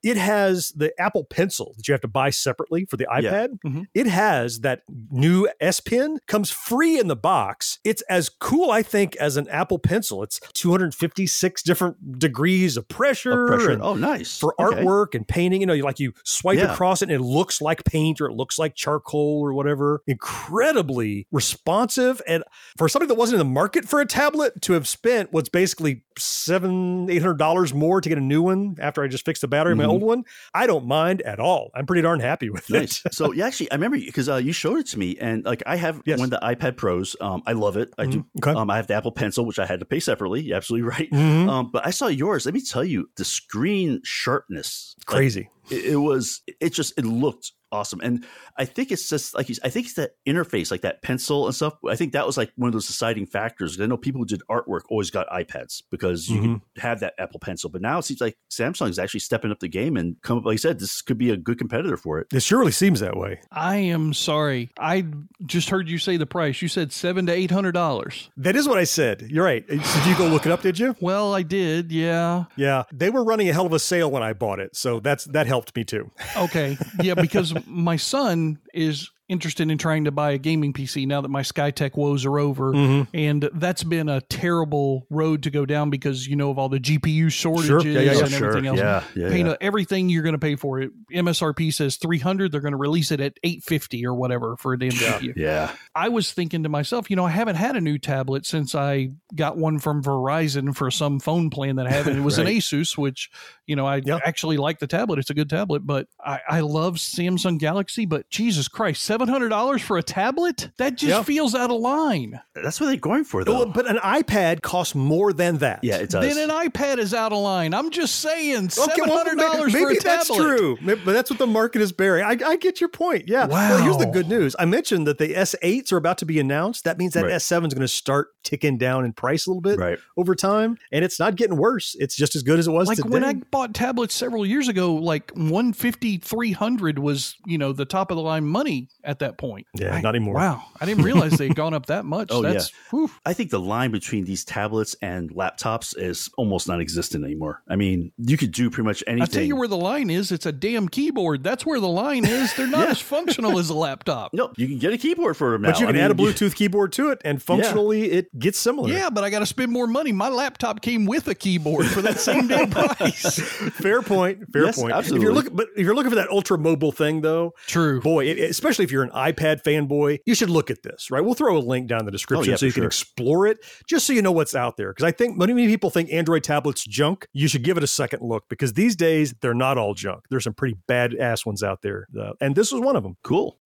It 0.04 0.18
has 0.18 0.70
the 0.76 0.94
Apple 1.00 1.24
Pencil 1.24 1.74
that 1.78 1.88
you 1.88 1.94
have 1.94 2.02
to 2.02 2.08
buy 2.08 2.30
separately 2.30 2.86
for 2.86 2.98
the 2.98 3.08
Yeah. 3.12 3.22
iPad. 3.48 3.60
Mhm. 3.66 3.86
It 3.94 4.08
has 4.08 4.60
that 4.62 4.82
new 5.12 5.48
S 5.60 5.80
Pen, 5.80 6.20
comes 6.28 6.52
free 6.52 7.00
in 7.00 7.08
the 7.08 7.16
box. 7.16 7.80
It's 7.84 8.02
as 8.04 8.30
cool, 8.30 8.72
I 8.72 8.84
think, 8.84 9.16
as 9.18 9.38
an 9.38 9.48
Apple 9.50 9.80
Pencil. 9.80 10.24
It's 10.24 10.40
256 10.64 11.62
different 11.64 12.20
degrees 12.20 12.78
of 12.78 12.88
pressure. 12.88 13.46
Oh, 13.46 13.48
pressure. 13.58 13.72
and 13.72 13.82
Oh, 13.82 13.96
nice. 13.96 14.38
for 14.40 14.56
Okay. 14.60 14.82
artwork 14.82 15.14
and 15.14 15.28
painting, 15.28 15.60
you 15.62 15.68
know, 15.68 15.74
you 15.74 15.84
like 15.84 16.00
you 16.00 16.14
swipe 16.24 16.58
Yeah. 16.58 16.72
across 16.74 17.02
it 17.02 17.10
and 17.10 17.12
it 17.12 17.24
looks 17.24 17.62
like 17.62 17.84
paint 17.84 18.22
or 18.22 18.28
it 18.28 18.34
looks 18.34 18.58
like 18.58 18.74
charcoal 18.76 19.42
or 19.44 19.54
whatever. 19.54 20.02
Incredibly 20.08 21.28
responsive. 21.32 22.22
And 22.28 22.44
for 22.78 22.88
somebody 22.90 23.08
that 23.10 23.16
wasn't 23.16 23.42
in 23.42 23.48
the 23.48 23.54
market 23.54 23.86
for 23.88 24.00
a 24.02 24.06
tablet 24.06 24.62
to 24.64 24.74
have 24.74 24.88
spent 24.88 25.32
what's 25.34 25.50
basically 25.50 26.04
seven, 26.18 27.10
eight 27.10 27.22
hundred 27.22 27.38
dollars 27.40 27.74
more 27.74 28.00
to 28.02 28.08
get 28.10 28.18
a 28.18 28.22
new 28.22 28.42
one 28.42 28.76
after 28.80 29.04
I 29.04 29.08
just 29.08 29.26
fixed 29.26 29.42
the 29.42 29.48
battery 29.48 29.74
in 29.74 29.78
my 29.78 29.86
old 29.86 30.02
one, 30.04 30.24
I 30.54 30.68
don't 30.68 30.86
mind 30.86 31.22
at 31.24 31.40
all. 31.40 31.72
I'm 31.76 31.86
pretty 31.86 32.02
darn 32.02 32.20
happy 32.20 32.50
with 32.50 32.70
Nice. 32.70 33.02
it. 33.06 33.14
So 33.14 33.32
yeah, 33.34 33.48
actually, 33.48 33.72
I 33.72 33.76
remember 33.76 33.98
you 33.98 34.06
because 34.06 34.30
uh, 34.30 34.36
you 34.38 34.54
showed 34.54 34.78
it 34.80 34.88
to 34.88 35.00
me, 35.00 35.18
and 35.20 35.44
like 35.44 35.64
I 35.66 35.76
have 35.76 36.02
Yes. 36.06 36.20
one 36.20 36.32
of 36.32 36.40
the 36.40 36.46
iPad 36.46 36.78
Pros. 36.78 37.16
Um, 37.20 37.42
I 37.46 37.54
love 37.54 37.78
it. 37.78 37.94
I 37.98 38.06
do. 38.06 38.20
Mhm. 38.20 38.26
Okay. 38.38 38.52
Um, 38.60 38.70
I 38.70 38.76
have 38.78 38.88
the 38.88 38.94
Apple 38.94 39.12
Pencil, 39.12 39.46
which 39.46 39.60
I 39.60 39.66
had 39.66 39.80
to 39.80 39.86
pay 39.86 40.00
separately. 40.00 40.53
Absolutely 40.54 40.88
right. 40.90 41.10
Mhm. 41.12 41.50
Um, 41.50 41.70
but 41.72 41.86
I 41.86 41.90
saw 41.90 42.08
yours. 42.08 42.46
Let 42.46 42.54
me 42.54 42.62
tell 42.62 42.84
you, 42.84 43.10
the 43.18 43.26
screen 43.26 44.00
sharpness, 44.04 44.96
like, 45.00 45.18
Crazy. 45.18 45.50
it, 45.70 45.86
it 45.86 45.96
was 45.98 46.42
it 46.62 46.70
just 46.74 46.94
it 46.98 47.06
looked 47.06 47.52
awesome 47.74 48.00
and 48.02 48.24
i 48.58 48.64
think 48.66 48.92
it's 48.92 49.10
just 49.10 49.34
like 49.36 49.50
you- 49.50 49.56
i 49.64 49.70
think 49.70 49.88
it's 49.88 49.96
that 49.96 50.12
interface 50.28 50.70
like 50.72 50.82
that 50.82 51.02
pencil 51.02 51.48
and 51.48 51.56
stuff 51.56 51.74
i 51.90 51.96
think 51.96 52.14
that 52.14 52.26
was 52.26 52.38
like 52.38 52.52
one 52.56 52.68
of 52.68 52.74
those 52.74 52.86
deciding 52.88 53.26
factors 53.26 53.82
i 53.82 53.86
know 53.88 53.98
people 53.98 54.20
who 54.20 54.26
did 54.26 54.42
artwork 54.50 54.82
always 54.90 55.10
got 55.10 55.28
ipads 55.30 55.82
because 55.90 56.30
you 56.30 56.40
Mm-hmm. 56.40 56.54
could 56.76 56.82
have 56.84 57.00
that 57.00 57.14
apple 57.18 57.40
pencil 57.40 57.70
but 57.70 57.82
now 57.82 57.98
it 57.98 58.04
seems 58.04 58.22
like 58.22 58.38
samsung 58.52 58.90
is 58.90 59.00
actually 59.00 59.20
stepping 59.22 59.50
up 59.52 59.60
the 59.60 59.68
game 59.68 59.98
and 59.98 60.16
come 60.22 60.38
up 60.38 60.46
like 60.46 60.54
i 60.54 60.58
said 60.58 60.80
this 60.80 61.02
could 61.02 61.18
be 61.18 61.32
a 61.32 61.38
good 61.38 61.58
competitor 61.58 61.98
for 61.98 62.20
it 62.20 62.28
It 62.32 62.44
surely 62.44 62.72
seems 62.72 63.00
that 63.00 63.18
way. 63.18 63.42
I 63.52 63.78
am 63.78 64.14
sorry. 64.14 64.70
I 64.80 65.06
just 65.46 65.70
heard 65.70 65.90
you 65.90 65.98
say 65.98 66.18
the 66.18 66.26
price. 66.26 66.62
You 66.62 66.68
said 66.68 66.92
seven 66.94 67.26
to 67.28 67.34
eight 67.34 67.50
hundred 67.52 67.72
dollars. 67.74 68.30
That 68.38 68.56
is 68.56 68.68
what 68.68 68.78
I 68.78 68.84
said. 68.86 69.22
You're 69.30 69.44
right. 69.46 69.66
Did 69.68 69.82
you 70.06 70.16
go 70.18 70.28
look 70.28 70.46
it 70.46 70.52
up? 70.52 70.62
Did 70.62 70.78
you? 70.80 70.96
Well, 71.00 71.34
I 71.34 71.42
did. 71.44 71.92
Yeah. 71.92 72.46
Yeah, 72.56 72.84
they 72.92 73.10
were 73.10 73.24
running 73.24 73.50
a 73.50 73.54
hell 73.54 73.66
of 73.66 73.74
a 73.74 73.80
sale 73.80 74.12
when 74.12 74.22
I 74.24 74.34
bought 74.34 74.60
it, 74.60 74.76
so 74.76 75.00
that's 75.00 75.26
that 75.26 75.48
helped 75.48 75.76
me 75.76 75.84
too. 75.84 76.12
Okay. 76.38 76.78
Yeah, 77.02 77.14
because 77.16 77.54
my 77.66 77.96
son 77.96 78.60
is 78.74 79.10
interested 79.30 79.72
in 79.72 79.78
trying 79.78 80.04
to 80.04 80.12
buy 80.12 80.32
a 80.32 80.38
gaming 80.38 80.74
PC 80.74 81.08
now 81.08 81.22
that 81.22 81.30
my 81.30 81.42
SkyTech 81.42 81.96
woes 81.96 82.26
are 82.26 82.38
over. 82.40 82.74
Mhm. 82.74 83.08
And 83.14 83.50
that's 83.54 83.84
been 83.84 84.10
a 84.10 84.20
terrible 84.22 85.08
road 85.10 85.44
to 85.44 85.50
go 85.50 85.66
down 85.66 85.90
because, 85.90 86.28
you 86.28 86.36
know, 86.36 86.50
of 86.50 86.60
all 86.60 86.68
the 86.70 86.80
GPU 86.80 87.30
shortages 87.30 87.68
Sure. 87.68 87.82
Yeah, 87.82 88.02
yeah, 88.02 88.12
yeah. 88.14 88.20
and 88.20 88.30
Sure. 88.32 88.48
everything 88.50 88.68
else. 88.68 88.80
Yeah, 88.80 89.04
yeah, 89.16 89.30
Paying 89.30 89.46
yeah. 89.48 89.56
everything 89.62 90.10
you're 90.10 90.24
going 90.24 90.34
to 90.34 90.40
pay 90.40 90.56
for 90.56 90.82
it. 90.82 90.92
MSRP 91.14 91.72
says 91.74 91.96
300 91.96 92.52
They're 92.52 92.62
going 92.62 92.74
to 92.74 92.78
release 92.78 93.12
it 93.12 93.20
at 93.22 93.34
850 93.44 94.06
or 94.06 94.14
whatever 94.14 94.58
for 94.58 94.74
a 94.74 94.80
damn 94.80 94.92
GPU. 94.92 95.34
yeah 95.36 95.72
I 95.96 96.10
was 96.10 96.32
thinking 96.34 96.64
to 96.64 96.70
myself, 96.70 97.10
you 97.10 97.16
know, 97.16 97.26
I 97.26 97.30
haven't 97.30 97.56
had 97.56 97.76
a 97.76 97.82
new 97.82 97.98
tablet 97.98 98.46
since 98.46 98.76
I 98.76 99.12
got 99.34 99.58
one 99.58 99.80
from 99.80 100.04
Verizon 100.04 100.76
for 100.76 100.92
some 100.92 101.20
phone 101.20 101.50
plan 101.50 101.78
that 101.78 101.88
I 101.88 101.92
have. 101.92 102.08
And 102.08 102.18
it 102.18 102.22
was 102.24 102.38
an 102.40 102.48
Asus, 102.48 102.98
which, 102.98 103.30
you 103.68 103.76
know, 103.76 103.86
I 103.86 104.02
Yeah. 104.04 104.20
actually 104.26 104.58
like 104.58 104.80
the 104.80 104.88
tablet. 104.88 105.20
It's 105.20 105.30
a 105.30 105.34
good 105.34 105.50
tablet, 105.50 105.86
but 105.86 106.08
I, 106.24 106.40
I 106.50 106.60
love 106.62 106.96
Samsung 106.96 107.58
Galaxy. 107.58 108.06
But 108.06 108.30
Jesus 108.30 108.68
Christ, 108.68 109.04
$700 109.18 109.82
for 109.82 109.98
a 109.98 110.04
tablet? 110.04 110.70
That 110.78 110.96
just 110.96 111.10
Yeah. 111.10 111.24
feels 111.24 111.56
out 111.56 111.72
of 111.72 111.80
line. 111.80 112.40
that's 112.56 112.80
what 112.80 112.88
they're 112.88 112.96
going 112.98 113.24
for 113.24 113.44
though 113.44 113.54
Well, 113.54 113.66
but 113.68 113.88
an 113.90 113.98
iPad 113.98 114.62
costs 114.62 114.96
more 114.96 115.34
than 115.34 115.58
that. 115.58 115.80
yeah 115.84 115.98
it 115.98 116.10
does 116.12 116.34
Then 116.36 116.50
an 116.50 116.56
iPad 116.70 116.98
is 117.00 117.14
out 117.14 117.32
of 117.34 117.40
line. 117.40 117.74
I'm 117.74 117.90
just 117.92 118.20
saying, 118.20 118.70
Okay, 118.78 119.02
well, 119.06 119.26
$700 119.26 119.72
for 119.72 119.78
maybe 119.80 119.98
a 119.98 120.00
tablet. 120.00 120.04
that's 120.04 120.28
true, 120.36 120.78
Maybe- 120.82 121.02
but 121.04 121.14
that's 121.14 121.30
what 121.30 121.40
the 121.40 121.48
market 121.48 121.82
is 121.82 121.92
bearing. 121.92 122.24
I, 122.24 122.38
I 122.46 122.56
get 122.58 122.80
your 122.80 122.90
point. 122.90 123.28
Yeah. 123.28 123.46
Well, 123.48 123.82
here's 123.84 123.98
the 123.98 124.06
good 124.06 124.28
news. 124.30 124.56
I 124.60 124.66
mentioned 124.66 125.08
that 125.08 125.18
the 125.18 125.34
S8s 125.36 125.92
are 125.92 125.98
about 125.98 126.18
to 126.20 126.26
be 126.26 126.40
announced. 126.40 126.84
That 126.86 126.98
means 126.98 127.14
that 127.14 127.24
Right. 127.26 127.34
S7 127.34 127.68
is 127.68 127.74
going 127.74 127.82
to 127.82 127.88
start 127.88 128.30
ticking 128.44 128.78
down 128.78 129.06
in 129.06 129.14
price 129.14 129.46
a 129.48 129.50
little 129.50 129.62
bit 129.62 129.78
Right. 129.80 129.98
over 130.18 130.36
time, 130.36 130.78
and 130.92 131.04
it's 131.04 131.20
not 131.20 131.36
getting 131.36 131.58
worse. 131.58 131.96
It's 132.00 132.16
just 132.16 132.36
as 132.36 132.44
good 132.44 132.60
as 132.60 132.68
it 132.68 132.72
was 132.72 132.88
like 132.88 132.98
today. 132.98 133.10
when 133.10 133.24
I 133.24 133.34
bought 133.34 133.74
tablets 133.74 134.14
several 134.14 134.46
years 134.46 134.68
ago, 134.68 134.94
like 134.94 135.32
150, 135.36 136.18
300 136.18 137.00
was, 137.00 137.36
you 137.46 137.58
know, 137.58 137.74
the 137.74 137.86
top 137.86 138.12
of 138.12 138.18
the 138.18 138.24
line 138.24 138.46
money 138.46 138.90
at 139.04 139.20
that 139.20 139.38
point. 139.38 139.68
Yeah, 139.76 139.96
I- 139.96 140.02
not 140.02 140.16
anymore. 140.16 140.36
Wow. 140.36 140.64
I 140.80 140.86
didn't 140.86 141.04
realize 141.04 141.34
they'd 141.34 141.56
gone 141.64 141.74
up 141.74 141.88
that 141.88 142.06
much. 142.06 142.30
Oh, 142.32 142.42
That's, 142.42 142.72
whew. 142.92 143.10
I 143.26 143.34
think 143.34 143.50
the 143.52 143.60
line 143.60 143.92
between 143.92 144.26
these 144.26 144.44
tablets 144.46 144.96
and 145.02 145.30
laptops 145.32 145.98
is 145.98 146.30
almost 146.38 146.68
non-existent 146.68 147.24
anymore. 147.24 147.62
I 147.70 147.76
mean, 147.76 148.12
you 148.18 148.38
could 148.38 148.52
do 148.52 148.70
pretty 148.70 148.86
much 148.86 149.04
anything. 149.08 149.22
I'll 149.22 149.28
tell 149.28 149.44
you 149.44 149.56
where 149.56 149.68
the 149.68 149.78
line 149.78 150.10
is. 150.10 150.32
It's 150.32 150.46
a 150.46 150.52
damn 150.52 150.88
keyboard. 150.90 151.44
That's 151.44 151.66
where 151.66 151.80
the 151.80 151.88
line 151.88 152.26
is. 152.26 152.54
They're 152.56 152.68
not 152.68 152.88
as 152.90 153.00
functional 153.00 153.60
as 153.60 153.70
a 153.70 153.74
laptop. 153.74 154.34
no, 154.34 154.52
you 154.58 154.68
can 154.68 154.80
get 154.80 154.94
a 154.94 154.98
keyboard 154.98 155.38
for 155.38 155.52
them 155.52 155.62
now. 155.64 155.72
but 155.72 155.80
you 155.80 155.86
I 155.86 155.90
can 155.90 155.96
mean, 155.96 156.06
add 156.06 156.12
a 156.12 156.16
Bluetooth 156.16 156.56
keyboard 156.56 156.92
to 156.94 157.10
it, 157.12 157.22
and 157.26 157.42
functionally, 157.42 158.12
it 158.12 158.38
gets 158.40 158.58
similar. 158.58 158.90
Yeah, 158.90 159.10
but 159.10 159.24
I 159.24 159.30
got 159.30 159.40
to 159.40 159.46
spend 159.46 159.72
more 159.72 159.88
money. 159.88 160.12
My 160.12 160.30
laptop 160.30 160.82
came 160.82 161.06
with 161.06 161.28
a 161.28 161.36
keyboard 161.36 161.88
for 161.88 162.02
that 162.02 162.20
same 162.20 162.48
damn 162.48 162.70
price. 162.70 163.40
fair 163.74 164.02
point. 164.02 164.52
Fair 164.52 164.66
Yes, 164.66 164.80
point. 164.80 164.92
If 164.92 164.98
absolutely. 164.98 165.26
you're 165.26 165.34
looking, 165.34 165.56
but 165.56 165.68
if 165.76 165.84
you're 165.86 165.96
looking 165.96 166.10
for 166.12 166.16
that 166.16 166.30
ultra 166.30 166.58
mobile 166.58 166.92
thing, 166.92 167.22
though, 167.22 167.54
True. 167.68 168.00
boy, 168.02 168.26
it, 168.26 168.38
especially 168.40 168.86
if 168.86 168.92
you're 168.94 169.04
an 169.04 169.10
iPad 169.10 169.62
fanboy, 169.64 170.20
you 170.26 170.36
should 170.36 170.50
look 170.50 170.72
at 170.72 170.84
this. 170.84 171.12
Right, 171.12 171.22
we'll 171.22 171.34
throw 171.34 171.58
a 171.58 171.60
link 171.60 171.88
down 171.88 172.00
in 172.00 172.06
the 172.06 172.12
description 172.12 172.50
Oh, 172.50 172.52
yeah, 172.52 172.56
so 172.56 172.68
you 172.68 172.72
for 172.72 172.76
can 172.76 172.86
explore 172.86 173.48
it, 173.48 173.58
just 173.88 174.08
so 174.08 174.14
you 174.14 174.22
know 174.22 174.32
what's 174.32 174.56
out 174.56 174.78
there. 174.78 174.92
Because 174.92 175.04
I 175.04 175.12
think 175.12 175.38
many, 175.38 175.54
many 175.54 175.68
people 175.68 175.90
think 175.90 176.10
Android 176.14 176.44
tablets 176.44 176.86
junk. 176.86 177.28
You 177.34 177.50
should 177.50 177.64
give 177.64 177.76
it 177.76 177.84
a 177.84 177.88
second 177.88 178.22
look 178.22 178.46
because 178.50 178.74
these 178.74 178.96
days 178.96 179.34
they're 179.42 179.54
not 179.54 179.78
all 179.78 179.94
junk. 179.94 180.24
There's 180.30 180.46
some 180.46 180.54
pretty 180.54 180.78
badass 180.88 181.46
ones 181.46 181.64
out 181.64 181.82
there, 181.82 182.08
uh, 182.18 182.32
and 182.40 182.56
this 182.56 182.72
was 182.72 182.82
one 182.82 182.96
of 182.96 183.04
them. 183.04 183.18
Cool. 183.24 183.60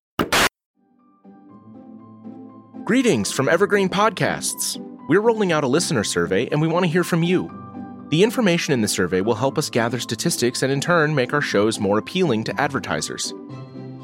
Greetings 2.88 3.34
from 3.34 3.50
Evergreen 3.50 3.90
Podcasts. 3.90 4.82
We're 5.10 5.20
rolling 5.20 5.52
out 5.52 5.66
a 5.66 5.68
listener 5.68 6.06
survey 6.06 6.48
and 6.48 6.62
we 6.62 6.70
want 6.70 6.86
to 6.86 6.90
hear 6.90 7.04
from 7.04 7.22
you. 7.22 7.52
The 8.10 8.24
information 8.24 8.74
in 8.74 8.80
the 8.80 8.88
survey 8.88 9.20
will 9.20 9.36
help 9.36 9.58
us 9.58 9.70
gather 9.70 10.00
statistics 10.00 10.64
and 10.64 10.72
in 10.72 10.80
turn 10.80 11.14
make 11.14 11.34
our 11.34 11.42
shows 11.42 11.80
more 11.82 11.98
appealing 11.98 12.46
to 12.46 12.62
advertisers. 12.62 13.34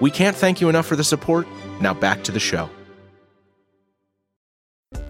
We 0.00 0.10
can't 0.10 0.36
thank 0.36 0.60
you 0.60 0.68
enough 0.68 0.86
for 0.86 0.96
the 0.96 1.04
support. 1.04 1.46
Now 1.80 1.94
back 1.94 2.22
to 2.24 2.32
the 2.32 2.40
show. 2.40 2.68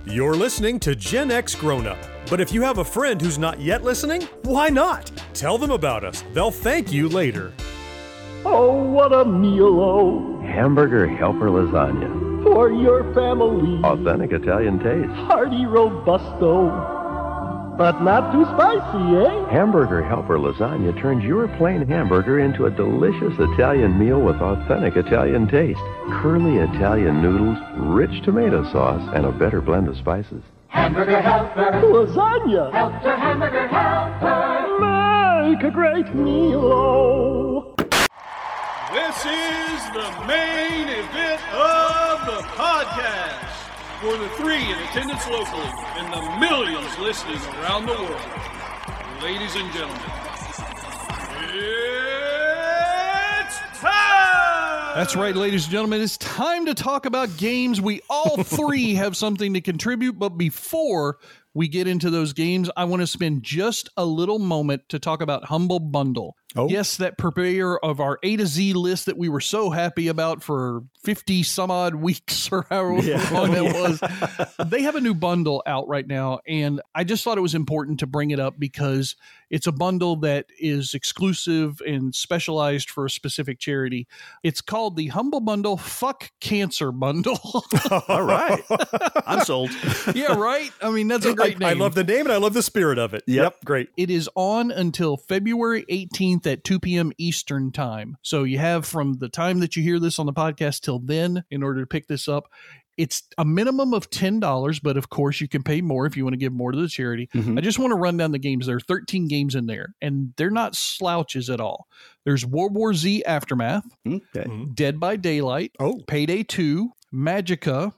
You're 0.06 0.36
listening 0.36 0.78
to 0.80 0.94
Gen 0.94 1.30
X 1.30 1.54
Grown 1.54 1.86
Up. 1.86 1.98
But 2.28 2.40
if 2.40 2.52
you 2.52 2.62
have 2.62 2.78
a 2.78 2.84
friend 2.84 3.20
who's 3.20 3.38
not 3.38 3.60
yet 3.60 3.82
listening, 3.82 4.22
why 4.42 4.68
not? 4.68 5.10
Tell 5.32 5.58
them 5.58 5.70
about 5.70 6.04
us. 6.04 6.22
They'll 6.32 6.50
thank 6.50 6.92
you 6.92 7.08
later. 7.08 7.52
Oh, 8.46 8.72
what 8.82 9.12
a 9.12 9.24
meal, 9.24 9.80
oh, 9.80 10.40
Hamburger 10.42 11.06
helper 11.08 11.48
lasagna. 11.48 12.42
for 12.44 12.70
your 12.70 13.12
family. 13.14 13.82
Authentic 13.82 14.32
Italian 14.32 14.78
taste. 14.78 15.10
Hearty 15.26 15.64
robusto. 15.64 16.93
But 17.76 18.02
not 18.02 18.30
too 18.30 18.44
spicy, 18.54 19.16
eh? 19.16 19.50
Hamburger 19.50 20.00
helper 20.00 20.38
lasagna 20.38 20.96
turns 21.00 21.24
your 21.24 21.48
plain 21.56 21.84
hamburger 21.88 22.38
into 22.38 22.66
a 22.66 22.70
delicious 22.70 23.34
Italian 23.36 23.98
meal 23.98 24.20
with 24.20 24.36
authentic 24.36 24.94
Italian 24.96 25.48
taste. 25.48 25.80
Curly 26.22 26.58
Italian 26.58 27.20
noodles, 27.20 27.58
rich 27.76 28.22
tomato 28.24 28.62
sauce, 28.70 29.02
and 29.14 29.26
a 29.26 29.32
better 29.32 29.60
blend 29.60 29.88
of 29.88 29.96
spices. 29.96 30.44
Hamburger 30.68 31.20
helper. 31.20 31.72
Lasagna. 31.82 32.72
Helper, 32.72 33.16
hamburger 33.16 33.66
helper. 33.66 35.48
Make 35.50 35.64
a 35.64 35.70
great 35.72 36.14
meal. 36.14 37.74
This 38.92 39.16
is 39.18 39.82
the 39.92 40.26
main 40.28 40.88
event 40.88 41.42
of 41.52 42.26
the 42.26 42.42
podcast 42.54 43.53
for 44.04 44.18
the 44.18 44.28
three 44.36 44.60
in 44.60 44.78
attendance 44.80 45.26
locally 45.30 45.62
and 45.96 46.12
the 46.12 46.20
millions 46.38 46.98
listening 46.98 47.40
around 47.58 47.86
the 47.86 47.94
world. 47.94 48.20
Ladies 49.22 49.56
and 49.56 49.72
gentlemen, 49.72 49.98
it's 53.46 53.58
time! 53.80 54.94
That's 54.94 55.16
right, 55.16 55.34
ladies 55.34 55.64
and 55.64 55.72
gentlemen. 55.72 56.02
It's 56.02 56.18
time 56.18 56.66
to 56.66 56.74
talk 56.74 57.06
about 57.06 57.34
games. 57.38 57.80
We 57.80 58.02
all 58.10 58.36
three 58.44 58.92
have 58.92 59.16
something 59.16 59.54
to 59.54 59.62
contribute, 59.62 60.18
but 60.18 60.36
before 60.36 61.16
we 61.54 61.66
get 61.66 61.88
into 61.88 62.10
those 62.10 62.34
games, 62.34 62.68
I 62.76 62.84
want 62.84 63.00
to 63.00 63.06
spend 63.06 63.42
just 63.42 63.88
a 63.96 64.04
little 64.04 64.38
moment 64.38 64.82
to 64.90 64.98
talk 64.98 65.22
about 65.22 65.46
Humble 65.46 65.80
Bundle. 65.80 66.36
Oh. 66.56 66.68
Yes, 66.68 66.96
that 66.98 67.18
purveyor 67.18 67.78
of 67.78 68.00
our 68.00 68.18
A 68.22 68.36
to 68.36 68.46
Z 68.46 68.74
list 68.74 69.06
that 69.06 69.16
we 69.18 69.28
were 69.28 69.40
so 69.40 69.70
happy 69.70 70.08
about 70.08 70.42
for 70.42 70.82
50 71.02 71.42
some 71.42 71.70
odd 71.70 71.96
weeks 71.96 72.48
or 72.52 72.66
however 72.70 73.02
Yeah. 73.06 73.28
long 73.32 73.50
that 73.52 73.64
was. 74.58 74.68
They 74.70 74.82
have 74.82 74.94
a 74.94 75.00
new 75.00 75.14
bundle 75.14 75.62
out 75.66 75.88
right 75.88 76.06
now, 76.06 76.40
and 76.46 76.80
I 76.94 77.04
just 77.04 77.24
thought 77.24 77.38
it 77.38 77.42
was 77.42 77.54
important 77.54 78.00
to 78.00 78.06
bring 78.06 78.30
it 78.30 78.38
up 78.40 78.54
because 78.58 79.16
it's 79.50 79.66
a 79.66 79.72
bundle 79.72 80.16
that 80.16 80.46
is 80.58 80.94
exclusive 80.94 81.80
and 81.86 82.14
specialized 82.14 82.90
for 82.90 83.04
a 83.04 83.10
specific 83.10 83.58
charity. 83.58 84.06
It's 84.42 84.60
called 84.60 84.96
the 84.96 85.08
Humble 85.08 85.40
Bundle 85.40 85.76
Fuck 85.76 86.30
Cancer 86.40 86.90
Bundle. 86.92 87.38
All 88.08 88.22
right. 88.24 88.62
I'm 89.26 89.44
sold. 89.44 89.70
yeah, 90.14 90.34
right? 90.34 90.70
I 90.82 90.90
mean, 90.90 91.08
that's 91.08 91.26
a 91.26 91.34
great 91.34 91.62
I, 91.62 91.70
I 91.70 91.72
love 91.74 91.94
the 91.94 92.04
name 92.04 92.20
and 92.22 92.32
I 92.32 92.38
love 92.38 92.54
the 92.54 92.62
spirit 92.62 92.98
of 92.98 93.14
it. 93.14 93.22
Yep. 93.26 93.64
great. 93.64 93.90
It 93.96 94.10
is 94.10 94.28
on 94.34 94.70
until 94.70 95.16
February 95.16 95.84
18th, 95.90 96.43
18th 96.44 96.52
at 96.52 96.64
2 96.64 96.80
p.m. 96.80 97.12
Eastern 97.18 97.72
Time. 97.72 98.16
So 98.22 98.44
you 98.44 98.58
have 98.58 98.86
from 98.86 99.14
the 99.14 99.28
time 99.28 99.60
that 99.60 99.76
you 99.76 99.82
hear 99.82 99.98
this 99.98 100.18
on 100.18 100.26
the 100.26 100.32
podcast 100.32 100.80
till 100.80 100.98
then 100.98 101.44
in 101.50 101.62
order 101.62 101.80
to 101.80 101.86
pick 101.86 102.06
this 102.06 102.28
up. 102.28 102.48
It's 102.96 103.24
a 103.38 103.44
minimum 103.44 103.92
of 103.92 104.08
$10, 104.10 104.80
but 104.80 104.96
of 104.96 105.08
course 105.10 105.40
you 105.40 105.48
can 105.48 105.64
pay 105.64 105.80
more 105.80 106.06
if 106.06 106.16
you 106.16 106.22
want 106.22 106.34
to 106.34 106.38
give 106.38 106.52
more 106.52 106.70
to 106.70 106.80
the 106.80 106.86
charity. 106.88 107.28
Mhm. 107.34 107.58
I 107.58 107.60
just 107.60 107.78
want 107.80 107.90
to 107.90 107.96
run 107.96 108.16
down 108.16 108.30
the 108.30 108.38
games. 108.38 108.66
There 108.66 108.76
are 108.76 108.80
13 108.80 109.26
games 109.26 109.56
in 109.56 109.66
there, 109.66 109.96
and 110.00 110.32
they're 110.36 110.48
not 110.50 110.76
slouches 110.76 111.50
at 111.50 111.60
all. 111.60 111.88
There's 112.24 112.46
World 112.46 112.72
War 112.74 112.94
Z 112.94 113.24
Aftermath, 113.24 113.84
Okay. 114.06 114.46
Dead 114.74 115.00
by 115.00 115.16
Daylight, 115.16 115.72
Oh. 115.80 116.02
Payday 116.06 116.44
2, 116.44 116.92
Magicka, 117.12 117.94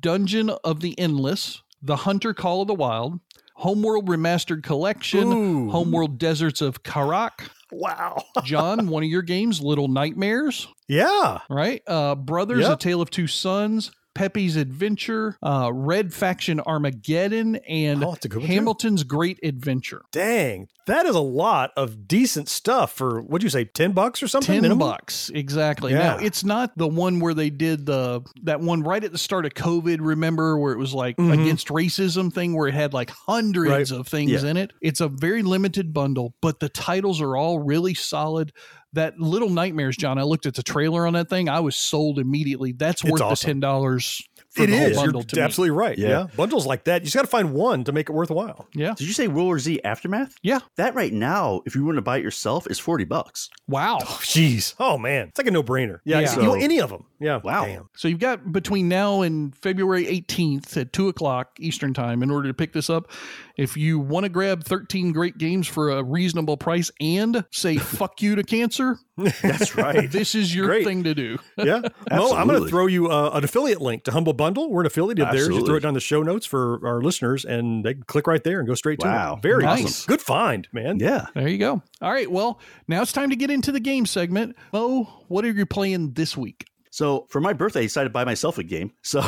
Dungeon 0.00 0.50
of 0.62 0.78
the 0.80 0.96
Endless, 0.96 1.62
The 1.82 1.96
Hunter 1.96 2.32
Call 2.32 2.62
of 2.62 2.68
the 2.68 2.74
Wild, 2.74 3.18
Homeworld 3.54 4.06
Remastered 4.08 4.62
Collection, 4.62 5.32
Ooh. 5.32 5.70
Homeworld 5.70 6.18
Deserts 6.18 6.60
of 6.60 6.84
Kharak. 6.84 7.48
Wow. 7.72 8.22
John, 8.44 8.88
one 8.88 9.02
of 9.02 9.08
your 9.08 9.22
games, 9.22 9.60
Little 9.60 9.88
Nightmares, 9.88 10.68
Yeah. 10.88 11.38
right? 11.50 11.82
Uh, 11.86 12.14
Brothers, 12.14 12.60
Yep. 12.62 12.72
A 12.72 12.76
Tale 12.76 13.02
of 13.02 13.10
Two 13.10 13.26
Sons, 13.26 13.90
Pepe's 14.16 14.56
Adventure, 14.56 15.36
uh, 15.42 15.70
Red 15.72 16.12
Faction 16.14 16.58
Armageddon, 16.60 17.56
and 17.68 18.02
Oh, 18.02 18.08
one, 18.08 18.16
too. 18.18 18.40
Hamilton's 18.40 19.04
Great 19.04 19.38
Adventure. 19.42 20.02
Dang. 20.10 20.68
That 20.86 21.04
is 21.06 21.14
a 21.16 21.20
lot 21.20 21.72
of 21.76 22.06
decent 22.06 22.48
stuff 22.48 22.92
for 22.92 23.20
what'd 23.20 23.42
you 23.42 23.50
say, 23.50 23.64
ten 23.64 23.90
bucks 23.92 24.22
or 24.22 24.28
something? 24.28 24.54
Ten 24.54 24.62
minimum? 24.62 24.78
bucks 24.88 25.30
exactly. 25.34 25.92
Yeah. 25.92 25.98
Now 25.98 26.18
it's 26.18 26.44
not 26.44 26.76
the 26.78 26.86
one 26.86 27.18
where 27.18 27.34
they 27.34 27.50
did 27.50 27.86
the 27.86 28.22
that 28.44 28.60
one 28.60 28.82
right 28.84 29.02
at 29.02 29.10
the 29.10 29.18
start 29.18 29.46
of 29.46 29.54
COVID. 29.54 29.98
Remember 30.00 30.56
where 30.56 30.72
it 30.72 30.78
was 30.78 30.94
like 30.94 31.16
Mhm. 31.16 31.32
against 31.42 31.68
racism 31.68 32.32
thing 32.32 32.56
where 32.56 32.68
it 32.68 32.74
had 32.74 32.94
like 32.94 33.10
hundreds 33.10 33.90
Right. 33.92 33.98
of 34.00 34.06
things 34.06 34.30
Yeah. 34.30 34.48
in 34.48 34.56
it. 34.56 34.72
It's 34.80 35.00
a 35.00 35.08
very 35.08 35.42
limited 35.42 35.92
bundle, 35.92 36.34
but 36.40 36.60
the 36.60 36.68
titles 36.68 37.20
are 37.20 37.36
all 37.36 37.58
really 37.58 37.94
solid. 37.94 38.52
That 38.96 39.18
Little 39.18 39.48
Nightmares, 39.50 39.96
John. 39.96 40.18
I 40.18 40.22
looked 40.24 40.44
at 40.46 40.54
the 40.54 40.62
trailer 40.62 41.06
on 41.06 41.12
that 41.14 41.28
thing. 41.30 41.48
I 41.48 41.60
was 41.60 41.76
sold 41.76 42.18
immediately. 42.18 42.72
That's 42.72 43.02
worth 43.04 43.20
awesome. 43.22 43.46
the 43.48 43.52
ten 43.54 43.60
dollars. 43.60 44.22
For 44.50 44.62
It 44.62 44.68
the 44.68 44.78
whole 44.78 44.94
bundle 45.04 45.20
You're 45.20 45.26
to 45.26 45.36
me. 45.36 45.42
absolutely 45.42 45.76
right. 45.76 45.98
Yeah. 45.98 46.08
Yeah. 46.08 46.26
Bundles 46.34 46.64
like 46.66 46.84
that, 46.84 47.02
you 47.02 47.06
just 47.06 47.14
got 47.14 47.20
to 47.22 47.28
find 47.28 47.52
one 47.52 47.84
to 47.84 47.92
make 47.92 48.08
it 48.08 48.12
worthwhile. 48.14 48.66
Yeah. 48.72 48.94
Did 48.96 49.06
you 49.06 49.12
say 49.12 49.28
World 49.28 49.44
War 49.48 49.58
Z 49.58 49.82
Aftermath? 49.84 50.34
Yeah. 50.40 50.60
That 50.76 50.94
right 50.94 51.12
now, 51.12 51.60
if 51.66 51.74
you 51.74 51.84
want 51.84 51.96
to 51.96 52.02
buy 52.02 52.16
it 52.16 52.22
yourself, 52.22 52.66
is 52.70 52.78
40 52.78 53.04
bucks. 53.04 53.50
Wow. 53.68 53.98
Oh, 54.00 54.18
jeez. 54.22 54.74
Oh 54.80 54.96
man, 54.96 55.28
it's 55.28 55.36
like 55.36 55.46
a 55.46 55.50
no 55.50 55.62
brainer. 55.62 55.98
Yeah. 56.06 56.20
Yeah. 56.20 56.36
you 56.36 56.42
know, 56.42 56.54
So- 56.54 56.60
any 56.60 56.80
of 56.80 56.88
them. 56.88 57.04
Yeah. 57.20 57.40
Wow. 57.44 57.66
Damn. 57.66 57.90
So 57.96 58.08
you've 58.08 58.18
got 58.18 58.50
between 58.50 58.88
now 58.88 59.20
and 59.20 59.54
February 59.54 60.06
18th 60.06 60.74
at 60.78 60.90
2 60.90 61.08
o'clock 61.08 61.50
Eastern 61.60 61.92
Time 61.92 62.22
in 62.22 62.30
order 62.30 62.48
to 62.48 62.54
pick 62.54 62.72
this 62.72 62.88
up. 62.88 63.10
If 63.56 63.76
you 63.76 63.98
want 63.98 64.24
to 64.24 64.28
grab 64.28 64.64
13 64.64 65.12
great 65.12 65.38
games 65.38 65.66
for 65.66 65.90
a 65.90 66.02
reasonable 66.02 66.56
price 66.58 66.90
and 67.00 67.44
say 67.50 67.76
fuck 67.78 68.20
you 68.20 68.36
to 68.36 68.42
cancer, 68.42 68.98
That's 69.16 69.74
right. 69.76 70.10
this 70.10 70.34
is 70.34 70.54
your 70.54 70.66
Great. 70.66 70.84
thing 70.84 71.04
to 71.04 71.14
do. 71.14 71.38
Yeah. 71.56 71.80
Mo, 72.10 72.34
I'm 72.34 72.48
going 72.48 72.62
to 72.62 72.68
throw 72.68 72.86
you 72.86 73.10
uh, 73.10 73.30
an 73.32 73.44
affiliate 73.44 73.80
link 73.80 74.04
to 74.04 74.10
Humble 74.10 74.34
Bundle. 74.34 74.70
We're 74.70 74.80
an 74.82 74.86
affiliate 74.86 75.18
of 75.20 75.32
theirs. 75.32 75.48
You 75.48 75.64
throw 75.64 75.76
it 75.76 75.80
down 75.80 75.94
the 75.94 76.00
show 76.00 76.22
notes 76.22 76.44
for 76.44 76.86
our 76.86 77.00
listeners, 77.00 77.46
and 77.46 77.82
they 77.82 77.94
can 77.94 78.02
click 78.02 78.26
right 78.26 78.44
there 78.44 78.58
and 78.58 78.68
go 78.68 78.74
straight 78.74 79.00
to 79.00 79.06
Wow. 79.06 79.36
it. 79.36 79.42
Very 79.42 79.62
Nice. 79.64 79.84
awesome. 79.84 80.06
Good 80.08 80.20
find, 80.20 80.68
man. 80.72 80.98
yeah. 81.00 81.26
There 81.34 81.48
you 81.48 81.56
go. 81.58 81.82
All 82.02 82.12
right. 82.12 82.30
Well, 82.30 82.60
now 82.88 83.00
it's 83.00 83.12
time 83.12 83.30
to 83.30 83.36
get 83.36 83.50
into 83.50 83.72
the 83.72 83.80
game 83.80 84.04
segment. 84.04 84.54
Mo, 84.74 85.04
what 85.28 85.46
are 85.46 85.50
you 85.50 85.64
playing 85.64 86.12
this 86.12 86.36
week? 86.36 86.66
So 86.96 87.26
for 87.28 87.42
my 87.42 87.52
birthday, 87.52 87.80
I 87.80 87.82
decided 87.82 88.08
to 88.08 88.12
buy 88.14 88.24
myself 88.24 88.56
a 88.56 88.62
game. 88.62 88.90
So 89.02 89.20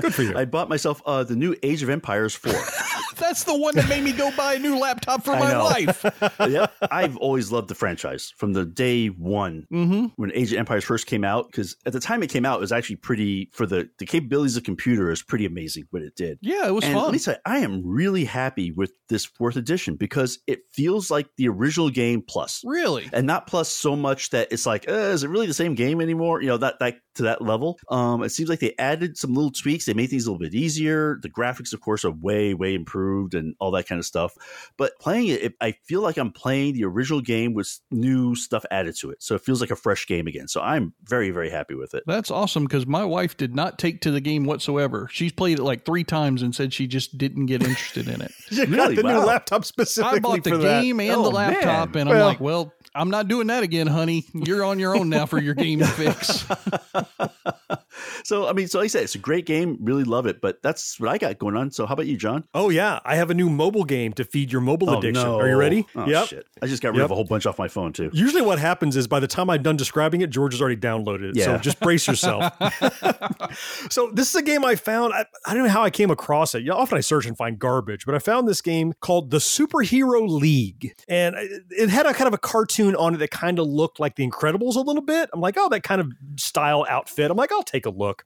Good 0.00 0.14
for 0.14 0.22
you. 0.22 0.32
I 0.36 0.46
bought 0.46 0.70
myself 0.70 1.02
uh, 1.04 1.22
the 1.24 1.36
new 1.36 1.54
Age 1.62 1.82
of 1.82 1.90
Empires 1.90 2.34
4. 2.34 2.50
That's 3.18 3.44
the 3.44 3.54
one 3.54 3.74
that 3.76 3.86
made 3.86 4.02
me 4.02 4.12
go 4.12 4.30
buy 4.34 4.54
a 4.54 4.58
new 4.58 4.78
laptop 4.78 5.22
for 5.22 5.32
I 5.32 5.38
my 5.38 5.52
know. 5.52 5.64
wife. 5.64 6.06
yep. 6.48 6.72
I've 6.90 7.18
always 7.18 7.52
loved 7.52 7.68
the 7.68 7.74
franchise 7.74 8.32
from 8.38 8.54
the 8.54 8.64
day 8.64 9.08
one 9.08 9.66
Mm-hmm. 9.70 10.06
when 10.16 10.32
Age 10.32 10.52
of 10.52 10.58
Empires 10.58 10.84
first 10.84 11.06
came 11.06 11.22
out. 11.22 11.48
Because 11.48 11.76
at 11.84 11.92
the 11.92 12.00
time 12.00 12.22
it 12.22 12.30
came 12.30 12.46
out, 12.46 12.56
it 12.56 12.60
was 12.62 12.72
actually 12.72 12.96
pretty, 12.96 13.50
for 13.52 13.66
the, 13.66 13.90
the 13.98 14.06
capabilities 14.06 14.56
of 14.56 14.64
computer, 14.64 15.10
is 15.10 15.22
pretty 15.22 15.44
amazing 15.44 15.84
what 15.90 16.00
it 16.00 16.16
did. 16.16 16.38
Yeah, 16.40 16.66
it 16.66 16.72
was 16.72 16.82
and 16.84 16.94
fun. 16.94 17.02
let 17.04 17.12
me 17.12 17.18
say, 17.18 17.36
I 17.44 17.58
am 17.58 17.82
really 17.86 18.24
happy 18.24 18.70
with 18.72 18.92
this 19.10 19.26
fourth 19.26 19.56
edition 19.56 19.96
because 19.96 20.38
it 20.46 20.60
feels 20.72 21.10
like 21.10 21.28
the 21.36 21.48
original 21.48 21.90
game 21.90 22.22
plus. 22.26 22.62
Really? 22.64 23.10
and 23.12 23.26
not 23.26 23.46
plus 23.46 23.68
so 23.68 23.94
much 23.94 24.30
that 24.30 24.48
it's 24.50 24.64
like, 24.64 24.88
uh, 24.88 24.92
is 24.92 25.24
it 25.24 25.28
really 25.28 25.46
the 25.46 25.52
same 25.54 25.74
game 25.74 26.00
anymore? 26.00 26.40
You 26.40 26.48
know, 26.48 26.56
that 26.56 26.78
that 26.80 26.96
to 27.14 27.24
that 27.24 27.42
level. 27.42 27.78
Um, 27.90 28.22
it 28.22 28.30
seems 28.30 28.48
like 28.48 28.60
they 28.60 28.74
added 28.78 29.18
some 29.18 29.34
little 29.34 29.50
tweaks. 29.50 29.84
They 29.84 29.92
made 29.92 30.06
things 30.06 30.26
a 30.26 30.30
little 30.32 30.38
bit 30.42 30.54
easier. 30.54 31.18
The 31.20 31.28
graphics, 31.28 31.74
of 31.74 31.82
course, 31.82 32.06
are 32.06 32.10
way 32.10 32.54
way 32.54 32.72
improved 32.74 33.34
and 33.34 33.54
all 33.60 33.70
that 33.72 33.86
kind 33.86 33.98
of 33.98 34.06
stuff. 34.06 34.32
But 34.78 34.92
playing 34.98 35.26
it, 35.28 35.42
it 35.42 35.54
I 35.60 35.72
feel 35.84 36.00
like 36.00 36.16
I'm 36.16 36.30
playing 36.32 36.72
the 36.72 36.84
original 36.84 37.20
game 37.20 37.52
with 37.52 37.80
new 37.90 38.34
stuff 38.34 38.64
added 38.70 38.96
to 39.00 39.10
it. 39.10 39.22
So 39.22 39.34
it 39.34 39.42
feels 39.42 39.60
like 39.60 39.70
a 39.70 39.76
fresh 39.76 40.06
game 40.06 40.26
again. 40.26 40.48
So 40.48 40.62
I'm 40.62 40.94
very 41.04 41.30
very 41.32 41.50
happy 41.50 41.74
with 41.74 41.92
it. 41.92 42.02
That's 42.06 42.30
awesome 42.30 42.64
because 42.64 42.86
my 42.86 43.04
wife 43.04 43.36
did 43.36 43.54
not 43.54 43.78
take 43.78 44.00
to 44.00 44.10
the 44.10 44.22
game 44.22 44.44
whatsoever. 44.44 45.06
She's 45.12 45.32
played 45.32 45.58
it 45.58 45.62
like 45.64 45.84
three 45.84 46.04
times 46.04 46.40
and 46.40 46.54
said 46.54 46.72
she 46.72 46.86
just 46.86 47.18
didn't 47.18 47.44
get 47.44 47.62
interested 47.62 48.08
in 48.08 48.22
it. 48.22 48.32
You 48.52 48.64
got 48.66 48.68
Really? 48.68 48.94
the 48.96 49.02
new 49.02 49.18
laptop 49.18 49.66
specifically 49.66 50.16
I 50.16 50.20
bought 50.20 50.44
the 50.44 50.50
for 50.50 50.56
that. 50.58 50.80
game 50.80 50.98
and 51.00 51.10
Oh, 51.12 51.24
the 51.24 51.30
laptop, 51.30 51.94
man. 51.94 52.08
and 52.08 52.16
I'm 52.18 52.24
like, 52.24 52.40
well, 52.40 52.72
I'm 52.94 53.10
not 53.10 53.28
doing 53.28 53.46
that 53.48 53.62
again, 53.62 53.86
honey. 53.86 54.26
You're 54.34 54.64
on 54.64 54.78
your 54.78 54.96
own 54.96 55.08
now 55.08 55.26
for 55.26 55.38
your 55.40 55.54
game 55.54 55.80
fix. 55.80 56.44
so 58.24 58.48
I 58.48 58.52
mean, 58.52 58.68
so 58.68 58.78
like 58.78 58.86
I 58.86 58.88
said, 58.88 59.02
it's 59.04 59.14
a 59.14 59.18
great 59.18 59.46
game. 59.46 59.78
Really 59.80 60.04
love 60.04 60.26
it. 60.26 60.40
But 60.40 60.62
that's 60.62 60.98
what 61.00 61.08
I 61.10 61.18
got 61.18 61.38
going 61.38 61.56
on. 61.56 61.70
So 61.70 61.86
how 61.86 61.94
about 61.94 62.06
you, 62.06 62.16
John? 62.16 62.44
Oh 62.54 62.68
yeah, 62.70 63.00
I 63.04 63.16
have 63.16 63.30
a 63.30 63.34
new 63.34 63.48
mobile 63.50 63.84
game 63.84 64.12
to 64.14 64.24
feed 64.24 64.52
your 64.52 64.60
mobile 64.60 64.90
Oh, 64.90 64.98
addiction. 64.98 65.24
no. 65.24 65.38
Are 65.40 65.48
you 65.48 65.56
ready? 65.56 65.86
Oh, 65.94 66.06
yep. 66.06 66.28
shit. 66.28 66.46
I 66.60 66.66
just 66.66 66.82
got 66.82 66.90
rid 66.90 66.98
Yep. 66.98 67.04
of 67.06 67.10
a 67.12 67.14
whole 67.14 67.24
bunch 67.24 67.46
off 67.46 67.58
my 67.58 67.68
phone 67.68 67.92
too. 67.92 68.10
Usually, 68.12 68.42
what 68.42 68.58
happens 68.58 68.96
is 68.96 69.06
by 69.08 69.20
the 69.20 69.26
time 69.26 69.48
I'm 69.50 69.62
done 69.62 69.76
describing 69.76 70.20
it, 70.20 70.30
George 70.30 70.52
has 70.54 70.60
already 70.60 70.76
downloaded 70.80 71.30
it. 71.30 71.36
Yeah. 71.36 71.44
So 71.46 71.58
just 71.58 71.80
brace 71.80 72.06
yourself. 72.06 72.52
so 73.90 74.10
this 74.12 74.28
is 74.28 74.34
a 74.34 74.42
game 74.42 74.64
I 74.64 74.74
found. 74.76 75.12
I, 75.14 75.24
I 75.46 75.54
don't 75.54 75.64
know 75.64 75.70
how 75.70 75.82
I 75.82 75.90
came 75.90 76.10
across 76.10 76.54
it. 76.54 76.62
You 76.62 76.70
know, 76.70 76.76
often 76.76 76.98
I 76.98 77.00
search 77.00 77.26
and 77.26 77.36
find 77.36 77.58
garbage, 77.58 78.04
but 78.06 78.14
I 78.14 78.18
found 78.18 78.46
this 78.48 78.60
game 78.62 78.92
called 79.00 79.30
the 79.30 79.38
Superhero 79.38 80.28
League, 80.28 80.94
and 81.08 81.34
it 81.36 81.62
it 81.70 81.88
had 81.88 82.06
a 82.06 82.14
kind 82.14 82.28
of 82.28 82.34
a 82.34 82.38
cartoon 82.38 82.81
on 82.82 83.14
it 83.14 83.18
that 83.18 83.30
kind 83.30 83.58
of 83.58 83.66
looked 83.66 84.00
like 84.00 84.16
The 84.16 84.28
Incredibles 84.28 84.76
a 84.76 84.80
little 84.80 85.02
bit. 85.02 85.30
I'm 85.32 85.40
like, 85.40 85.56
oh, 85.58 85.68
that 85.68 85.82
kind 85.82 86.00
of 86.00 86.12
style 86.36 86.86
outfit. 86.88 87.30
I'm 87.30 87.36
like, 87.36 87.52
I'll 87.52 87.62
take 87.62 87.86
a 87.86 87.90
look. 87.90 88.24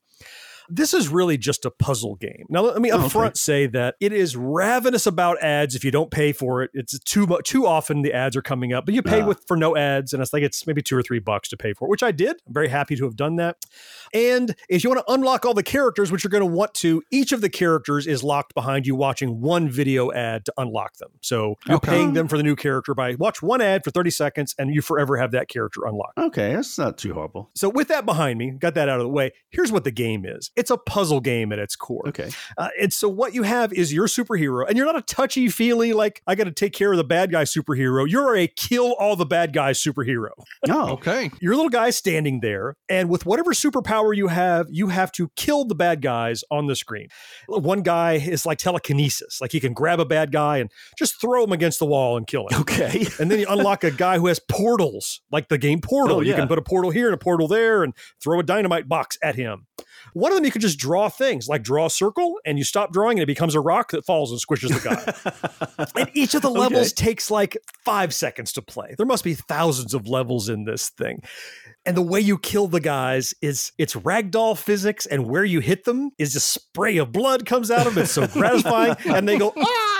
This 0.68 0.92
is 0.94 1.08
really 1.08 1.38
just 1.38 1.64
a 1.64 1.70
puzzle 1.70 2.16
game. 2.16 2.44
Now, 2.48 2.62
let 2.62 2.80
me 2.80 2.90
Oh, 2.90 2.98
upfront 2.98 3.26
okay. 3.26 3.32
say 3.34 3.66
that 3.68 3.96
it 4.00 4.12
is 4.12 4.36
ravenous 4.36 5.06
about 5.06 5.40
ads. 5.42 5.74
If 5.74 5.84
you 5.84 5.90
don't 5.90 6.10
pay 6.10 6.32
for 6.32 6.62
it, 6.62 6.70
it's 6.74 6.98
too 7.00 7.26
mu- 7.26 7.40
too 7.42 7.66
often 7.66 8.02
the 8.02 8.12
ads 8.12 8.36
are 8.36 8.42
coming 8.42 8.72
up, 8.72 8.84
but 8.86 8.94
you 8.94 9.02
pay 9.02 9.20
Ah. 9.22 9.26
with 9.26 9.42
for 9.46 9.56
no 9.56 9.76
ads, 9.76 10.12
and 10.12 10.22
it's 10.22 10.32
like 10.32 10.42
it's 10.42 10.66
maybe 10.66 10.82
two 10.82 10.96
or 10.96 11.02
three 11.02 11.18
bucks 11.18 11.48
to 11.50 11.56
pay 11.56 11.72
for, 11.72 11.86
it, 11.86 11.90
which 11.90 12.02
I 12.02 12.10
did. 12.12 12.36
I'm 12.46 12.52
very 12.54 12.68
happy 12.68 12.96
to 12.96 13.04
have 13.04 13.16
done 13.16 13.36
that. 13.36 13.56
And 14.14 14.54
if 14.68 14.82
you 14.84 14.90
want 14.90 15.06
to 15.06 15.12
unlock 15.12 15.44
all 15.44 15.54
the 15.54 15.62
characters, 15.62 16.10
which 16.10 16.24
you're 16.24 16.30
going 16.30 16.40
to 16.42 16.46
want 16.46 16.74
to, 16.74 17.02
each 17.10 17.32
of 17.32 17.40
the 17.40 17.48
characters 17.50 18.06
is 18.06 18.22
locked 18.22 18.54
behind 18.54 18.86
you 18.86 18.94
watching 18.94 19.40
one 19.40 19.68
video 19.68 20.12
ad 20.12 20.44
to 20.46 20.52
unlock 20.58 20.96
them. 20.96 21.10
So 21.22 21.56
you're 21.66 21.76
Okay. 21.78 21.90
paying 21.92 22.12
them 22.12 22.28
for 22.28 22.36
the 22.36 22.42
new 22.42 22.56
character 22.56 22.94
by 22.94 23.14
watch 23.16 23.42
one 23.42 23.60
ad 23.60 23.84
for 23.84 23.90
30 23.90 24.10
seconds, 24.10 24.54
and 24.58 24.74
you 24.74 24.80
forever 24.82 25.16
have 25.16 25.30
that 25.32 25.48
character 25.48 25.84
unlocked. 25.84 26.18
Okay, 26.18 26.54
that's 26.54 26.78
not 26.78 26.98
too 26.98 27.14
horrible. 27.14 27.50
So 27.54 27.68
with 27.68 27.88
that 27.88 28.06
behind 28.06 28.38
me, 28.38 28.50
got 28.52 28.74
that 28.74 28.88
out 28.88 28.98
of 29.00 29.04
the 29.04 29.10
way. 29.10 29.32
Here's 29.50 29.70
what 29.72 29.84
the 29.84 29.90
game 29.90 30.24
is. 30.24 30.50
It's 30.56 30.70
a 30.70 30.76
puzzle 30.78 31.20
game 31.20 31.52
at 31.52 31.58
its 31.58 31.76
core. 31.76 32.08
Okay. 32.08 32.30
Uh, 32.56 32.68
and 32.80 32.92
so 32.92 33.08
what 33.08 33.34
you 33.34 33.42
have 33.42 33.72
is 33.72 33.92
your 33.92 34.06
superhero, 34.06 34.66
and 34.66 34.76
you're 34.76 34.86
not 34.86 34.96
a 34.96 35.02
touchy 35.02 35.48
feely 35.48 35.92
like 35.92 36.22
I 36.26 36.34
got 36.34 36.44
to 36.44 36.50
take 36.52 36.72
care 36.72 36.90
of 36.92 36.96
the 36.96 37.04
bad 37.04 37.30
guy 37.30 37.44
superhero. 37.44 38.08
You're 38.08 38.34
a 38.36 38.46
kill 38.46 38.94
all 38.98 39.16
the 39.16 39.26
bad 39.26 39.52
guys 39.52 39.82
superhero. 39.82 40.30
Oh, 40.68 40.90
Okay. 40.96 41.30
Your 41.40 41.54
little 41.54 41.68
guy 41.68 41.90
standing 41.90 42.40
there, 42.40 42.76
and 42.88 43.08
with 43.10 43.26
whatever 43.26 43.52
superpower 43.52 44.16
you 44.16 44.28
have, 44.28 44.66
you 44.70 44.88
have 44.88 45.12
to 45.12 45.30
kill 45.36 45.64
the 45.66 45.74
bad 45.74 46.00
guys 46.02 46.42
on 46.50 46.66
the 46.66 46.74
screen. 46.74 47.08
One 47.48 47.82
guy 47.82 48.14
is 48.14 48.46
like 48.46 48.58
telekinesis, 48.58 49.40
like 49.40 49.52
he 49.52 49.60
can 49.60 49.72
grab 49.74 50.00
a 50.00 50.04
bad 50.06 50.32
guy 50.32 50.58
and 50.58 50.70
just 50.98 51.20
throw 51.20 51.44
him 51.44 51.52
against 51.52 51.78
the 51.78 51.86
wall 51.86 52.16
and 52.16 52.26
kill 52.26 52.48
him. 52.48 52.60
okay. 52.60 53.06
And 53.20 53.30
then 53.30 53.40
you 53.40 53.46
unlock 53.48 53.84
a 53.84 53.90
guy 53.90 54.18
who 54.18 54.26
has 54.28 54.38
portals, 54.40 55.20
like 55.30 55.48
the 55.48 55.58
game 55.58 55.80
Portal. 55.80 56.16
Oh, 56.16 56.20
You 56.20 56.34
can 56.34 56.48
put 56.48 56.58
a 56.58 56.62
portal 56.62 56.90
here 56.90 57.06
and 57.06 57.14
a 57.14 57.18
portal 57.18 57.46
there 57.48 57.82
and 57.84 57.92
throw 58.22 58.40
a 58.40 58.42
dynamite 58.42 58.88
box 58.88 59.16
at 59.22 59.34
him. 59.36 59.66
One 60.14 60.32
of 60.32 60.36
them 60.36 60.45
you 60.46 60.52
can 60.52 60.60
just 60.60 60.78
draw 60.78 61.08
things, 61.08 61.48
like 61.48 61.62
draw 61.62 61.86
a 61.86 61.90
circle, 61.90 62.38
and 62.44 62.56
you 62.58 62.64
stop 62.64 62.92
drawing 62.92 63.18
and 63.18 63.22
it 63.24 63.26
becomes 63.26 63.54
a 63.54 63.60
rock 63.60 63.90
that 63.90 64.06
falls 64.06 64.30
and 64.30 64.40
squishes 64.40 64.72
the 64.72 64.80
guy. 64.80 65.86
and 66.00 66.10
each 66.14 66.34
of 66.34 66.42
the 66.42 66.50
levels 66.50 66.92
takes 66.92 67.30
like 67.30 67.56
five 67.84 68.14
seconds 68.14 68.52
to 68.52 68.62
play. 68.62 68.94
There 68.96 69.06
must 69.06 69.24
be 69.24 69.34
thousands 69.34 69.92
of 69.94 70.08
levels 70.08 70.48
in 70.48 70.64
this 70.64 70.88
thing. 70.90 71.22
And 71.84 71.96
the 71.96 72.02
way 72.02 72.20
you 72.20 72.38
kill 72.38 72.66
the 72.66 72.80
guys 72.80 73.34
is 73.42 73.72
it's 73.78 73.94
ragdoll 73.94 74.56
physics, 74.56 75.06
and 75.06 75.26
where 75.26 75.44
you 75.44 75.60
hit 75.60 75.84
them 75.84 76.10
is 76.18 76.34
a 76.34 76.40
spray 76.40 76.96
of 76.96 77.12
blood 77.12 77.46
comes 77.46 77.70
out 77.70 77.86
of 77.86 77.94
them. 77.94 78.04
It's 78.04 78.12
so 78.12 78.26
gratifying. 78.32 78.96
and 79.06 79.28
they 79.28 79.38
go, 79.38 79.52
ah! 79.56 79.95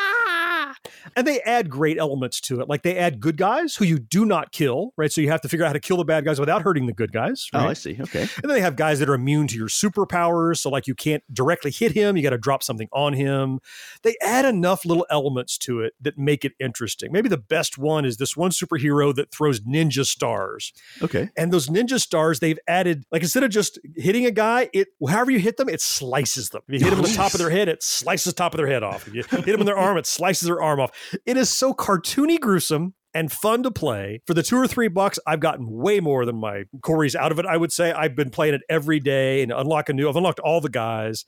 And 1.17 1.27
they 1.27 1.41
add 1.41 1.71
great 1.71 1.99
elements 1.99 2.41
to 2.43 2.61
it. 2.61 2.69
Like 2.69 2.83
they 2.83 2.97
add 2.97 3.21
good 3.21 3.39
guys 3.39 3.75
who 3.75 3.85
you 3.87 3.99
do 3.99 4.25
not 4.27 4.53
kill, 4.53 4.93
right? 4.97 5.11
So 5.11 5.23
you 5.23 5.31
have 5.31 5.41
to 5.41 5.49
figure 5.49 5.65
out 5.65 5.69
how 5.69 5.73
to 5.73 5.81
kill 5.81 5.97
the 5.97 6.05
bad 6.05 6.25
guys 6.27 6.39
without 6.39 6.63
hurting 6.63 6.87
the 6.87 6.93
good 6.93 7.11
guys. 7.11 7.49
Oh. 7.55 7.67
I 7.67 7.73
see. 7.73 7.97
Okay. 7.99 8.21
And 8.21 8.43
then 8.43 8.51
they 8.51 8.61
have 8.61 8.77
guys 8.77 8.99
that 8.99 9.09
are 9.09 9.15
immune 9.15 9.49
to 9.49 9.57
your 9.57 9.69
superpowers. 9.69 10.59
So, 10.59 10.69
like, 10.71 10.87
you 10.87 10.95
can't 10.95 11.23
directly 11.33 11.71
hit 11.71 11.93
him, 11.93 12.17
you 12.17 12.23
got 12.23 12.31
to 12.31 12.39
drop 12.39 12.63
something 12.63 12.89
on 12.93 13.15
him. 13.15 13.61
They 14.03 14.17
add 14.23 14.45
enough 14.45 14.85
little 14.85 15.07
elements 15.11 15.57
to 15.59 15.81
it 15.81 15.95
that 16.01 16.19
make 16.19 16.45
it 16.45 16.53
interesting. 16.61 17.13
Maybe 17.13 17.29
the 17.29 17.39
best 17.39 17.79
one 17.79 18.05
is 18.05 18.19
this 18.19 18.37
one 18.37 18.51
superhero 18.51 19.15
that 19.15 19.33
throws 19.33 19.61
ninja 19.61 20.05
stars. 20.05 20.73
Okay. 21.03 21.31
And 21.37 21.53
those 21.53 21.69
ninja 21.69 21.99
stars, 21.99 22.41
they've 22.41 22.59
added, 22.69 23.05
like, 23.11 23.23
instead 23.23 23.43
of 23.43 23.51
just 23.51 23.79
hitting 23.97 24.27
a 24.27 24.31
guy, 24.31 24.69
it 24.75 24.89
however 25.09 25.31
you 25.31 25.39
hit 25.39 25.57
them, 25.57 25.69
it 25.69 25.81
slices 25.81 26.51
them. 26.51 26.63
If 26.69 26.75
you 26.75 26.85
hit 26.85 26.91
them 26.91 27.01
on 27.05 27.11
the 27.11 27.17
top 27.17 27.33
of 27.33 27.39
their 27.39 27.51
head, 27.51 27.69
it 27.69 27.83
slices 27.83 28.33
the 28.33 28.37
top 28.37 28.53
of 28.53 28.59
their 28.59 28.67
head 28.67 28.83
off. 28.83 29.09
If 29.09 29.15
you 29.15 29.23
hit 29.23 29.47
them 29.47 29.61
in 29.61 29.67
their 29.67 29.79
arm, 29.79 29.97
it 29.97 30.07
slices 30.07 30.47
their 30.47 30.61
arm 30.61 30.81
off. 30.81 30.91
It 31.25 31.37
is 31.37 31.51
so 31.51 31.73
cartoony 31.75 32.39
gruesome 32.41 32.95
and 33.15 33.33
fun 33.33 33.63
to 33.63 33.71
play. 33.71 34.21
For 34.27 34.35
the 34.35 34.43
two 34.43 34.57
or 34.57 34.67
three 34.67 34.89
bucks, 34.89 35.19
I've 35.27 35.41
gotten 35.41 35.67
way 35.71 36.01
more 36.01 36.27
than 36.27 36.37
my 36.37 36.65
Corey's 36.83 37.17
out 37.17 37.33
of 37.33 37.39
it. 37.39 37.47
I 37.47 37.57
would 37.57 37.73
say 37.73 37.93
I've 37.93 38.15
been 38.15 38.31
playing 38.31 38.55
it 38.55 38.63
every 38.69 39.01
day 39.01 39.43
and 39.43 39.53
unlock 39.53 39.89
a 39.89 39.93
new. 39.93 40.09
I've 40.09 40.17
unlocked 40.17 40.41
all 40.41 40.61
the 40.61 40.69
guys. 40.69 41.25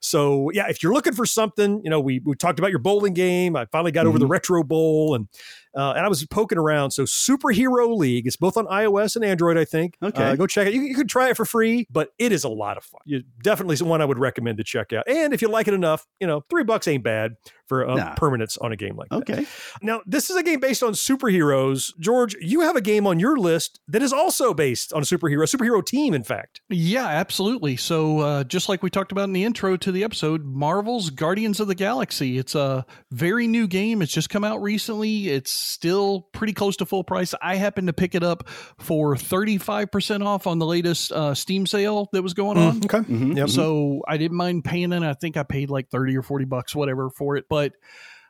So 0.00 0.50
yeah, 0.52 0.68
if 0.68 0.82
you're 0.82 0.92
looking 0.92 1.12
for 1.14 1.24
something, 1.26 1.80
you 1.84 1.90
know, 1.90 2.00
we 2.00 2.20
we 2.24 2.34
talked 2.34 2.58
about 2.58 2.70
your 2.70 2.80
bowling 2.80 3.14
game. 3.14 3.54
I 3.56 3.66
finally 3.66 3.92
got 3.92 4.06
over 4.06 4.18
the 4.18 4.26
Mhm. 4.26 4.30
retro 4.30 4.62
bowl 4.64 5.14
and 5.14 5.28
uh, 5.76 5.92
and 5.92 6.04
I 6.04 6.08
was 6.08 6.24
poking 6.26 6.58
around. 6.58 6.92
So 6.92 7.04
Superhero 7.04 7.96
League, 7.96 8.26
it's 8.26 8.36
both 8.36 8.56
on 8.56 8.66
iOS 8.66 9.16
and 9.16 9.24
Android, 9.24 9.58
I 9.58 9.64
think. 9.64 9.96
Okay. 10.02 10.22
Uh, 10.22 10.36
go 10.36 10.46
check 10.46 10.66
it. 10.68 10.74
You, 10.74 10.82
you 10.82 10.94
could 10.94 11.08
try 11.08 11.30
it 11.30 11.36
for 11.36 11.44
free, 11.44 11.86
but 11.90 12.10
it 12.18 12.32
is 12.32 12.44
a 12.44 12.48
lot 12.48 12.76
of 12.76 12.84
fun. 12.84 13.00
You 13.04 13.22
definitely 13.42 13.76
one 13.82 14.00
I 14.00 14.04
would 14.04 14.18
recommend 14.18 14.58
to 14.58 14.64
check 14.64 14.92
out. 14.92 15.08
And 15.08 15.32
if 15.32 15.42
you 15.42 15.48
like 15.48 15.66
it 15.66 15.74
enough, 15.74 16.06
you 16.20 16.26
know, 16.26 16.44
three 16.50 16.62
bucks 16.64 16.86
ain't 16.86 17.02
bad 17.02 17.32
for 17.66 17.88
uh, 17.88 17.94
Nah. 17.94 18.14
permanence 18.14 18.58
on 18.58 18.70
a 18.72 18.76
game 18.76 18.96
like 18.96 19.08
that. 19.08 19.16
Okay. 19.16 19.46
Now, 19.80 20.02
this 20.06 20.28
is 20.30 20.36
a 20.36 20.42
game 20.42 20.60
based 20.60 20.82
on 20.82 20.92
superheroes. 20.92 21.90
George, 21.98 22.34
you 22.40 22.60
have 22.60 22.76
a 22.76 22.80
game 22.80 23.06
on 23.06 23.18
your 23.18 23.36
list 23.38 23.80
that 23.88 24.02
is 24.02 24.12
also 24.12 24.52
based 24.52 24.92
on 24.92 25.02
a 25.02 25.04
superhero, 25.04 25.42
superhero 25.48 25.84
team, 25.84 26.12
in 26.14 26.22
fact. 26.22 26.60
Yeah, 26.68 27.06
absolutely. 27.06 27.76
So, 27.76 28.20
uh, 28.20 28.44
just 28.44 28.68
like 28.68 28.82
we 28.82 28.90
talked 28.90 29.12
about 29.12 29.24
in 29.24 29.32
the 29.32 29.44
intro 29.44 29.76
to 29.78 29.92
the 29.92 30.04
episode, 30.04 30.44
Marvel's 30.44 31.10
Guardians 31.10 31.60
of 31.60 31.68
the 31.68 31.74
Galaxy. 31.74 32.38
It's 32.38 32.54
a 32.54 32.84
very 33.10 33.46
new 33.46 33.66
game. 33.66 34.02
It's 34.02 34.12
just 34.12 34.28
come 34.30 34.44
out 34.44 34.60
recently. 34.60 35.28
It's 35.30 35.50
still 35.62 36.22
pretty 36.32 36.52
close 36.52 36.76
to 36.78 36.86
full 36.86 37.04
price. 37.04 37.34
I 37.42 37.56
happened 37.56 37.86
to 37.88 37.92
pick 37.92 38.14
it 38.14 38.22
up 38.22 38.48
for 38.78 39.14
35% 39.14 40.24
off 40.26 40.46
on 40.46 40.58
the 40.58 40.66
latest 40.66 41.12
uh, 41.12 41.34
Steam 41.34 41.66
sale 41.66 42.08
that 42.12 42.22
was 42.22 42.34
going 42.34 42.58
on. 42.58 42.78
okay. 42.84 42.98
Mhm. 42.98 43.36
Yep. 43.36 43.48
So 43.50 44.02
I 44.06 44.16
didn't 44.16 44.36
mind 44.36 44.64
paying 44.64 44.92
it. 44.92 45.02
I 45.02 45.14
think 45.14 45.36
I 45.36 45.42
paid 45.42 45.70
like 45.70 45.88
30 45.90 46.16
or 46.16 46.22
40 46.22 46.44
bucks, 46.46 46.74
whatever, 46.74 47.10
for 47.10 47.36
it. 47.36 47.44
But 47.48 47.72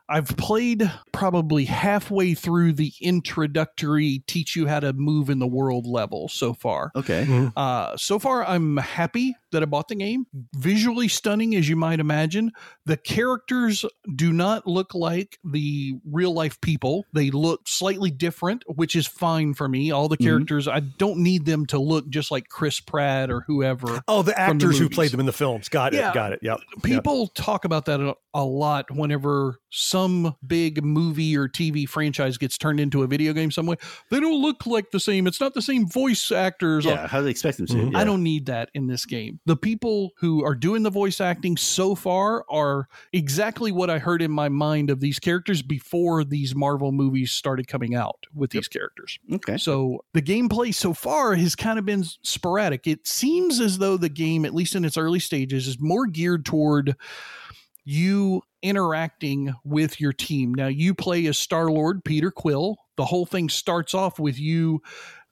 I've 0.08 0.28
played 0.36 0.90
probably 1.12 1.64
halfway 1.64 2.34
through 2.34 2.74
the 2.74 2.92
introductory 3.00 4.22
teach 4.26 4.56
you 4.56 4.66
how 4.66 4.80
to 4.80 4.92
move 4.92 5.30
in 5.30 5.38
the 5.38 5.46
world 5.46 5.86
level 5.86 6.28
so 6.28 6.52
far. 6.54 6.90
Okay. 6.94 7.50
Uh, 7.56 7.96
so 7.96 8.18
far, 8.18 8.44
I'm 8.44 8.76
happy 8.76 9.34
that 9.52 9.62
I 9.62 9.66
bought 9.66 9.88
the 9.88 9.94
game. 9.94 10.26
Visually 10.56 11.08
stunning, 11.08 11.54
as 11.54 11.68
you 11.68 11.76
might 11.76 12.00
imagine. 12.00 12.52
The 12.86 12.96
characters 12.96 13.84
do 14.14 14.32
not 14.32 14.66
look 14.66 14.94
like 14.94 15.38
the 15.44 15.94
real 16.10 16.32
life 16.32 16.60
people. 16.60 17.04
They 17.12 17.30
look 17.30 17.68
slightly 17.68 18.10
different, 18.10 18.64
which 18.66 18.96
is 18.96 19.06
fine 19.06 19.54
for 19.54 19.68
me. 19.68 19.90
All 19.90 20.08
the 20.08 20.12
Mm-hmm. 20.22 20.26
characters, 20.28 20.68
I 20.68 20.80
don't 20.80 21.18
need 21.18 21.46
them 21.46 21.66
to 21.66 21.78
look 21.78 22.08
just 22.08 22.30
like 22.30 22.48
Chris 22.48 22.80
Pratt 22.80 23.30
or 23.30 23.40
whoever. 23.40 24.02
Oh, 24.06 24.22
the 24.22 24.32
from 24.32 24.58
the 24.58 24.64
actors 24.66 24.78
who 24.78 24.88
played 24.88 25.10
them 25.10 25.20
in 25.20 25.26
the 25.26 25.32
films. 25.32 25.68
Got 25.68 25.94
it. 25.94 25.98
Yeah. 25.98 26.12
Got 26.14 26.32
it. 26.32 26.40
Yep. 26.42 26.58
Yep. 26.76 26.82
People 26.82 27.28
talk 27.28 27.64
about 27.64 27.86
that 27.86 28.00
a, 28.00 28.14
a 28.34 28.44
lot 28.44 28.90
whenever 28.90 29.58
some 29.92 30.34
big 30.46 30.82
movie 30.82 31.36
or 31.36 31.48
TV 31.48 31.86
franchise 31.86 32.38
gets 32.38 32.56
turned 32.56 32.80
into 32.80 33.02
a 33.02 33.06
video 33.06 33.34
game 33.34 33.50
some 33.50 33.66
way. 33.66 33.76
They 34.10 34.20
don't 34.20 34.40
look 34.40 34.66
like 34.66 34.90
the 34.90 34.98
same. 34.98 35.26
It's 35.26 35.38
not 35.38 35.52
the 35.52 35.60
same 35.60 35.86
voice 35.86 36.32
actors. 36.32 36.86
Yeah. 36.86 37.06
How 37.06 37.18
do 37.18 37.24
they 37.24 37.30
expect 37.30 37.58
them 37.58 37.66
to? 37.66 37.74
Mhm. 37.74 37.92
Yeah. 37.92 37.98
I 37.98 38.04
don't 38.04 38.22
need 38.22 38.46
that 38.46 38.70
in 38.72 38.86
this 38.86 39.04
game. 39.04 39.38
The 39.44 39.56
people 39.56 40.12
who 40.16 40.42
are 40.44 40.54
doing 40.54 40.82
the 40.82 40.90
voice 40.90 41.20
acting 41.20 41.58
so 41.58 41.94
far 41.94 42.44
are 42.48 42.88
exactly 43.12 43.70
what 43.70 43.90
I 43.90 43.98
heard 43.98 44.22
in 44.22 44.30
my 44.30 44.48
mind 44.48 44.88
of 44.88 45.00
these 45.00 45.18
characters 45.18 45.60
before 45.60 46.24
these 46.24 46.54
Marvel 46.54 46.90
movies 46.90 47.30
started 47.30 47.68
coming 47.68 47.94
out 47.94 48.24
with 48.34 48.50
these 48.50 48.68
characters. 48.68 49.18
Okay. 49.30 49.58
So 49.58 50.04
the 50.14 50.22
gameplay 50.22 50.74
so 50.74 50.94
far 50.94 51.34
has 51.34 51.54
kind 51.54 51.78
of 51.78 51.84
been 51.84 52.04
sporadic. 52.22 52.86
It 52.86 53.06
seems 53.06 53.60
as 53.60 53.76
though 53.76 53.98
the 53.98 54.08
game, 54.08 54.46
at 54.46 54.54
least 54.54 54.74
in 54.74 54.86
its 54.86 54.96
early 54.96 55.20
stages, 55.20 55.68
is 55.68 55.78
more 55.78 56.06
geared 56.06 56.46
toward 56.46 56.96
you 57.84 58.42
interacting 58.62 59.54
with 59.64 60.00
your 60.00 60.12
team. 60.12 60.54
Now, 60.54 60.68
you 60.68 60.94
play 60.94 61.26
as 61.26 61.36
Star 61.38 61.70
Lord 61.70 62.04
Peter 62.04 62.30
Quill. 62.30 62.76
The 62.96 63.04
whole 63.04 63.26
thing 63.26 63.48
starts 63.48 63.94
off 63.94 64.18
with 64.18 64.38
you 64.38 64.82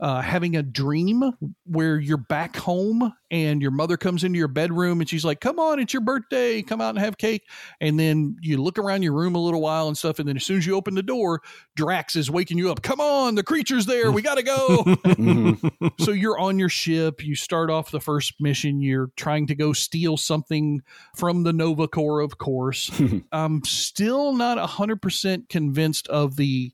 uh, 0.01 0.21
having 0.23 0.57
a 0.57 0.63
dream 0.63 1.23
where 1.67 1.99
you're 1.99 2.17
back 2.17 2.57
home 2.57 3.13
and 3.31 3.61
your 3.63 3.71
mother 3.71 3.97
comes 3.97 4.25
into 4.25 4.39
your 4.39 4.49
bedroom 4.49 5.01
and 5.01 5.09
she's 5.09 5.25
like, 5.25 5.41
Come 5.41 5.59
on, 5.59 5.79
it's 5.79 5.93
your 5.93 6.01
birthday. 6.03 6.63
Come 6.63 6.81
out 6.81 6.91
and 6.91 6.99
have 6.99 7.19
cake. 7.19 7.43
And 7.81 8.01
then 8.01 8.37
you 8.41 8.61
look 8.61 8.79
around 8.79 9.03
your 9.03 9.13
room 9.13 9.35
a 9.35 9.39
little 9.39 9.61
while 9.61 9.89
and 9.89 9.97
stuff. 9.97 10.19
And 10.19 10.29
then 10.29 10.37
as 10.37 10.45
soon 10.45 10.59
as 10.59 10.67
you 10.67 10.75
open 10.75 10.95
the 10.95 11.03
door, 11.03 11.43
Drax 11.77 12.17
is 12.17 12.31
waking 12.31 12.59
you 12.59 12.71
up. 12.71 12.83
Come 12.83 13.01
on, 13.01 13.35
the 13.35 13.43
creature's 13.43 13.87
there. 13.87 14.11
We 14.11 14.23
got 14.23 14.37
to 14.37 14.43
go. 14.43 14.85
Mhm. 15.21 15.93
so 16.01 16.13
you're 16.13 16.39
on 16.39 16.59
your 16.59 16.69
ship. 16.69 17.25
You 17.25 17.35
start 17.35 17.71
off 17.71 17.91
the 17.91 18.01
first 18.01 18.35
mission. 18.41 18.81
You're 18.81 19.11
trying 19.17 19.47
to 19.49 19.55
go 19.55 19.73
steal 19.73 20.17
something 20.17 20.83
from 21.15 21.43
the 21.43 21.53
Nova 21.53 21.89
Corps, 21.89 22.21
of 22.21 22.39
course. 22.39 22.91
I'm 23.33 23.63
still 23.65 24.33
not 24.33 24.57
100% 24.59 25.49
convinced 25.49 26.09
of 26.09 26.37
the 26.37 26.73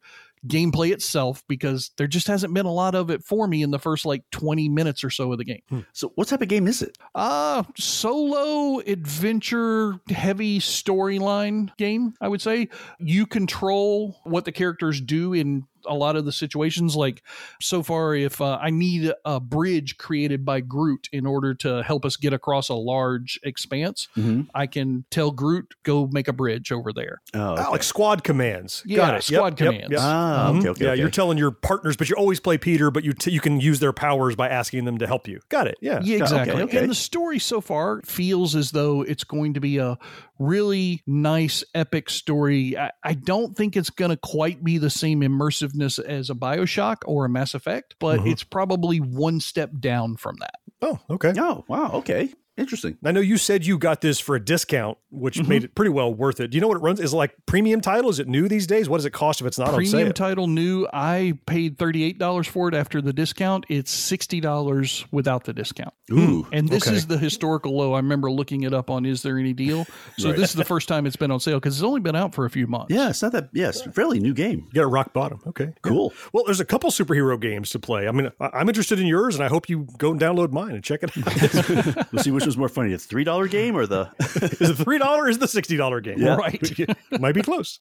gameplay 0.49 0.93
itself 0.93 1.43
because 1.49 1.91
there 1.97 2.07
just 2.07 2.27
hasn't 2.27 2.55
been 2.55 2.67
a 2.67 2.73
lot 2.73 2.95
of 2.95 3.11
it 3.11 3.23
for 3.25 3.47
me 3.47 3.63
in 3.63 3.71
the 3.71 3.79
first 3.79 4.07
like 4.07 4.23
20 4.33 4.69
minutes 4.69 5.05
or 5.05 5.11
so 5.11 5.33
of 5.33 5.39
the 5.39 5.45
game. 5.45 5.87
So, 5.93 6.13
what 6.15 6.29
type 6.29 6.43
of 6.43 6.49
game 6.49 6.67
is 6.67 6.83
it? 6.83 6.97
Uh 7.15 7.65
solo 7.77 8.81
adventure 8.81 10.01
heavy 10.11 10.59
storyline 10.59 11.77
game, 11.77 12.15
I 12.21 12.29
would 12.29 12.41
say. 12.41 12.69
You 12.99 13.27
control 13.27 14.17
what 14.25 14.45
the 14.45 14.53
characters 14.53 15.01
do 15.01 15.33
in 15.33 15.67
a 15.89 15.95
lot 15.95 16.16
of 16.16 16.24
the 16.24 16.32
situations 16.32 16.95
like 16.97 17.22
so 17.61 17.82
far 17.82 18.14
if 18.14 18.41
uh, 18.41 18.59
I 18.61 18.70
need 18.70 19.12
a 19.24 19.41
bridge 19.41 19.99
created 19.99 20.45
by 20.45 20.61
Groot 20.61 21.09
in 21.12 21.26
order 21.26 21.55
to 21.55 21.82
help 21.82 22.05
us 22.05 22.16
get 22.16 22.32
across 22.32 22.68
a 22.68 22.74
large 22.74 23.39
expanse, 23.43 24.09
Mhm. 24.16 24.49
I 24.55 24.66
can 24.66 25.05
tell 25.11 25.30
Groot 25.30 25.74
go 25.82 26.07
make 26.12 26.28
a 26.28 26.32
bridge 26.32 26.72
over 26.72 26.93
there. 26.93 27.20
Oh, 27.34 27.55
Ah, 27.59 27.68
like 27.70 27.82
squad 27.82 28.24
commands. 28.24 28.82
Yeah, 28.87 28.97
Got 28.99 29.14
it. 29.16 29.22
squad 29.24 29.45
Yep, 29.53 29.57
commands. 29.57 29.82
Yep, 29.82 29.91
yep. 29.93 30.01
Ah, 30.03 30.51
Mhm. 30.53 30.59
okay, 30.59 30.68
okay, 30.70 30.84
Yeah, 30.84 30.91
okay. 30.93 31.01
you're 31.01 31.11
telling 31.11 31.39
your 31.39 31.51
partners, 31.51 31.97
but 31.97 32.09
you 32.09 32.16
always 32.16 32.41
play 32.41 32.59
Peter, 32.59 32.91
but 32.91 33.05
you 33.05 33.12
t- 33.12 33.30
you 33.30 33.41
can 33.41 33.61
use 33.61 33.80
their 33.80 33.93
powers 33.93 34.37
by 34.37 34.49
asking 34.49 34.84
them 34.84 34.99
to 34.99 35.07
help 35.07 35.28
you. 35.28 35.41
Got 35.49 35.66
it. 35.68 35.76
Yeah. 35.80 36.01
Yeah, 36.03 36.16
okay, 36.16 36.22
exactly. 36.24 36.62
okay. 36.62 36.78
And 36.78 36.91
the 36.91 36.95
story 36.95 37.39
so 37.39 37.61
far 37.61 38.01
feels 38.05 38.55
as 38.57 38.70
though 38.72 39.03
it's 39.03 39.24
going 39.24 39.55
to 39.55 39.61
be 39.61 39.78
a 39.78 39.99
really 40.39 41.03
nice, 41.07 41.64
epic 41.74 42.11
story. 42.11 42.76
I, 42.76 42.91
I 43.03 43.14
don't 43.14 43.57
think 43.57 43.76
it's 43.76 43.91
going 43.91 44.11
to 44.11 44.16
quite 44.16 44.62
be 44.62 44.78
the 44.78 44.91
same 44.91 45.20
immersiveness 45.20 45.99
as 45.99 46.30
a 46.30 46.34
Bioshock 46.34 46.97
or 47.07 47.24
a 47.24 47.28
Mass 47.28 47.55
Effect, 47.55 47.95
but 47.99 48.20
Mhm. 48.20 48.30
it's 48.32 48.45
probably 48.45 48.99
one 48.99 49.41
step 49.41 49.70
down 49.78 50.16
from 50.16 50.37
that. 50.41 50.55
Oh, 50.82 50.99
okay. 51.11 51.32
Oh, 51.39 51.64
wow. 51.68 51.91
Okay. 51.95 52.32
Interesting. 52.57 52.97
I 53.05 53.13
know 53.13 53.21
you 53.21 53.37
said 53.37 53.67
you 53.67 53.77
got 53.79 54.01
this 54.01 54.19
for 54.19 54.35
a 54.35 54.41
discount, 54.41 54.97
which 55.11 55.37
Mm-hmm. 55.39 55.49
made 55.49 55.65
it 55.65 55.75
pretty 55.75 55.91
well 55.91 56.13
worth 56.13 56.41
it. 56.41 56.49
Do 56.51 56.57
you 56.57 56.61
know 56.63 56.69
what 56.69 56.79
it 56.79 56.83
runs? 56.83 57.01
Is 57.01 57.13
it 57.13 57.17
like 57.17 57.35
premium 57.45 57.81
title? 57.83 58.09
Is 58.09 58.19
it 58.19 58.29
new 58.29 58.49
these 58.49 58.67
days? 58.67 58.89
What 58.89 58.97
does 58.99 59.05
it 59.05 59.11
cost 59.13 59.41
if 59.43 59.47
it's 59.47 59.59
not 59.59 59.69
on 59.69 59.75
Premium 59.75 60.13
title 60.13 60.47
new. 60.47 60.87
I 60.93 61.39
paid 61.47 61.77
$38 61.79 62.49
for 62.49 62.69
it 62.69 62.75
after 62.75 63.03
the 63.03 63.13
discount. 63.13 63.67
It's 63.69 63.95
$60 63.95 65.05
without 65.11 65.45
the 65.45 65.53
discount. 65.53 65.93
Ooh. 66.11 66.47
And 66.53 66.69
this 66.69 66.87
Okay. 66.87 66.97
is 66.97 67.07
the 67.07 67.19
historical 67.19 67.77
low. 67.77 67.93
I 67.93 67.99
remember 67.99 68.31
looking 68.31 68.63
it 68.63 68.73
up 68.73 68.89
on 68.91 69.05
Is 69.05 69.23
There 69.23 69.39
Any 69.39 69.53
Deal? 69.53 69.87
So 70.19 70.31
Right. 70.31 70.39
this 70.39 70.51
is 70.51 70.57
the 70.57 70.65
first 70.65 70.89
time 70.89 71.05
it's 71.05 71.17
been 71.17 71.31
on 71.31 71.41
sale 71.41 71.57
because 71.59 71.77
it's 71.77 71.85
only 71.85 72.01
been 72.01 72.17
out 72.17 72.35
for 72.35 72.47
a 72.47 72.51
few 72.51 72.67
months. 72.67 72.87
Yeah, 72.95 73.11
it's 73.11 73.21
not 73.21 73.33
that. 73.33 73.51
Yeah, 73.53 73.71
fairly 73.93 74.19
new 74.19 74.33
game. 74.33 74.67
You 74.69 74.81
got 74.81 74.85
a 74.85 74.89
rock 74.89 75.13
bottom. 75.13 75.41
Okay. 75.47 75.75
Cool. 75.83 76.13
Well, 76.33 76.45
there's 76.45 76.61
a 76.61 76.65
couple 76.65 76.91
superhero 76.91 77.39
games 77.39 77.69
to 77.71 77.79
play. 77.79 78.09
I 78.09 78.13
mean, 78.13 78.31
I'm 78.41 78.69
interested 78.69 78.99
in 78.99 79.07
yours, 79.07 79.35
and 79.35 79.45
I 79.45 79.49
hope 79.49 79.69
you 79.69 79.87
go 79.99 80.13
and 80.13 80.19
download 80.21 80.53
mine 80.53 80.75
and 80.75 80.83
check 80.83 81.01
it 81.03 81.11
out. 81.19 82.07
We'll 82.13 82.23
see 82.23 82.31
which 82.31 82.46
one's 82.47 82.57
more 82.57 82.69
funny: 82.69 82.93
the 82.93 82.99
three 82.99 83.25
dollar 83.25 83.49
game 83.49 83.77
or 83.77 83.87
the. 83.87 84.11
is 84.61 84.71
it 84.71 84.75
three 84.75 84.99
dollars? 84.99 85.37
Is 85.37 85.39
the 85.39 85.49
sixty 85.49 85.77
dollar 85.77 86.01
game? 86.01 86.19
Yeah. 86.19 86.37
Right. 86.37 86.89
Might 87.21 87.35
be 87.35 87.43
close. 87.43 87.81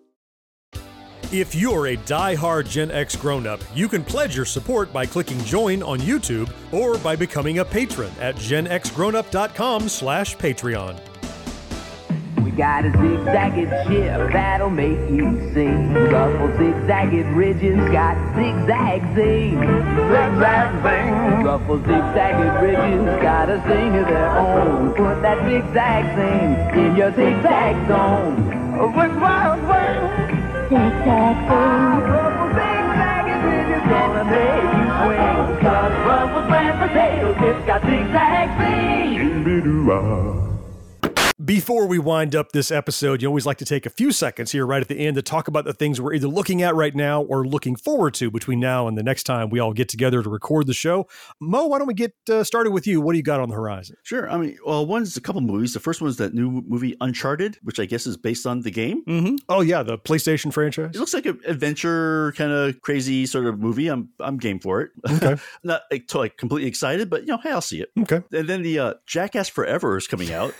If 1.33 1.55
you're 1.55 1.87
a 1.87 1.95
die-hard 1.95 2.67
Gen 2.67 2.91
X 2.91 3.15
grown-up, 3.15 3.61
you 3.73 3.87
can 3.87 4.03
pledge 4.03 4.35
your 4.35 4.43
support 4.43 4.91
by 4.91 5.05
clicking 5.05 5.39
join 5.45 5.81
on 5.81 5.99
YouTube 5.99 6.51
or 6.73 6.97
by 6.97 7.15
becoming 7.15 7.59
a 7.59 7.63
patron 7.65 8.11
at 8.19 8.35
genxgrownup.com 8.35 9.87
slash 9.87 10.35
Patreon. 10.35 10.99
We 12.43 12.51
got 12.51 12.83
a 12.83 12.91
zigzagged 12.91 13.87
ship 13.87 14.33
that'll 14.33 14.69
make 14.69 14.99
you 15.09 15.53
sing. 15.53 15.93
Ruffle 15.93 16.49
zigzagged 16.57 17.27
ridges 17.27 17.79
got 17.93 18.17
zigzag 18.35 19.01
zing. 19.15 19.57
Zigzag 19.57 20.83
zing. 20.83 21.45
Ruffle 21.45 21.77
zigzagged 21.77 22.61
ridges 22.61 23.21
got 23.21 23.49
a 23.49 23.55
zing 23.69 23.95
of 23.95 24.07
their 24.07 24.37
own. 24.37 24.89
Put 24.95 25.21
that 25.21 25.37
zigzag 25.47 26.03
zing 26.13 26.85
in 26.85 26.97
your 26.97 27.15
zigzag 27.15 27.87
zone. 27.87 28.35
Zigzag 28.93 30.27
zing. 30.27 30.40
Zigzag 30.71 31.35
swing. 35.03 35.59
Got 37.65 37.81
zigzag 37.83 38.49
zing. 38.57 40.50
Before 41.51 41.85
we 41.85 41.99
wind 41.99 42.33
up 42.33 42.53
this 42.53 42.71
episode, 42.71 43.21
you 43.21 43.27
always 43.27 43.45
like 43.45 43.57
to 43.57 43.65
take 43.65 43.85
a 43.85 43.89
few 43.89 44.13
seconds 44.13 44.53
here 44.53 44.65
right 44.65 44.81
at 44.81 44.87
the 44.87 44.95
end 44.95 45.15
to 45.15 45.21
talk 45.21 45.49
about 45.49 45.65
the 45.65 45.73
things 45.73 45.99
we're 45.99 46.13
either 46.13 46.29
looking 46.29 46.61
at 46.61 46.75
right 46.75 46.95
now 46.95 47.23
or 47.23 47.45
looking 47.45 47.75
forward 47.75 48.13
to 48.13 48.31
between 48.31 48.61
now 48.61 48.87
and 48.87 48.97
the 48.97 49.03
next 49.03 49.23
time 49.23 49.49
we 49.49 49.59
all 49.59 49.73
get 49.73 49.89
together 49.89 50.23
to 50.23 50.29
record 50.29 50.65
the 50.65 50.73
show. 50.73 51.09
Mo, 51.41 51.67
why 51.67 51.77
don't 51.77 51.87
we 51.87 51.93
get 51.93 52.13
uh, 52.29 52.45
started 52.45 52.71
with 52.71 52.87
you? 52.87 53.01
What 53.01 53.11
do 53.11 53.17
you 53.17 53.23
got 53.23 53.41
on 53.41 53.49
the 53.49 53.55
horizon? 53.55 53.97
Sure. 54.01 54.31
I 54.31 54.37
mean, 54.37 54.57
well, 54.65 54.85
one's 54.85 55.17
a 55.17 55.19
couple 55.19 55.41
movies. 55.41 55.73
The 55.73 55.81
first 55.81 56.01
one's 56.01 56.15
that 56.15 56.33
new 56.33 56.63
movie 56.65 56.95
Uncharted, 57.01 57.57
which 57.63 57.81
I 57.81 57.85
guess 57.85 58.07
is 58.07 58.15
based 58.15 58.47
on 58.47 58.61
the 58.61 58.71
game. 58.71 59.03
Mm-hmm. 59.03 59.35
Oh 59.49 59.59
yeah, 59.59 59.83
the 59.83 59.97
PlayStation 59.97 60.53
franchise. 60.53 60.91
It 60.93 60.99
looks 60.99 61.13
like 61.13 61.25
an 61.25 61.41
adventure 61.45 62.33
kind 62.37 62.53
of 62.53 62.79
crazy 62.79 63.25
sort 63.25 63.47
of 63.47 63.59
movie. 63.59 63.89
I'm 63.89 64.07
I'm 64.21 64.37
game 64.37 64.61
for 64.61 64.83
it. 64.83 64.91
Okay. 65.05 65.35
Not 65.65 65.81
like, 66.13 66.37
completely 66.37 66.69
excited, 66.69 67.09
but 67.09 67.23
you 67.23 67.27
know, 67.27 67.39
hey, 67.39 67.51
I'll 67.51 67.59
see 67.59 67.81
it. 67.81 67.89
Okay. 67.99 68.21
And 68.31 68.47
then 68.47 68.61
the 68.61 68.79
uh, 68.79 68.93
Jackass 69.05 69.49
Forever 69.49 69.97
is 69.97 70.07
coming 70.07 70.31
out, 70.31 70.53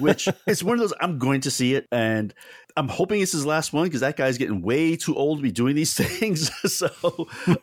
which 0.00 0.28
is 0.46 0.64
one 0.64 0.74
of 0.74 0.80
those 0.80 0.94
I'm 1.00 1.18
going 1.18 1.40
to 1.42 1.50
see 1.50 1.74
it, 1.74 1.86
and 1.90 2.34
I'm 2.76 2.88
hoping 2.88 3.20
it's 3.20 3.32
his 3.32 3.44
last 3.46 3.72
one 3.72 3.84
because 3.84 4.00
that 4.00 4.16
guy's 4.16 4.38
getting 4.38 4.62
way 4.62 4.96
too 4.96 5.14
old 5.14 5.38
to 5.38 5.42
be 5.42 5.52
doing 5.52 5.74
these 5.76 5.94
things. 6.18 6.50
so, 6.72 6.88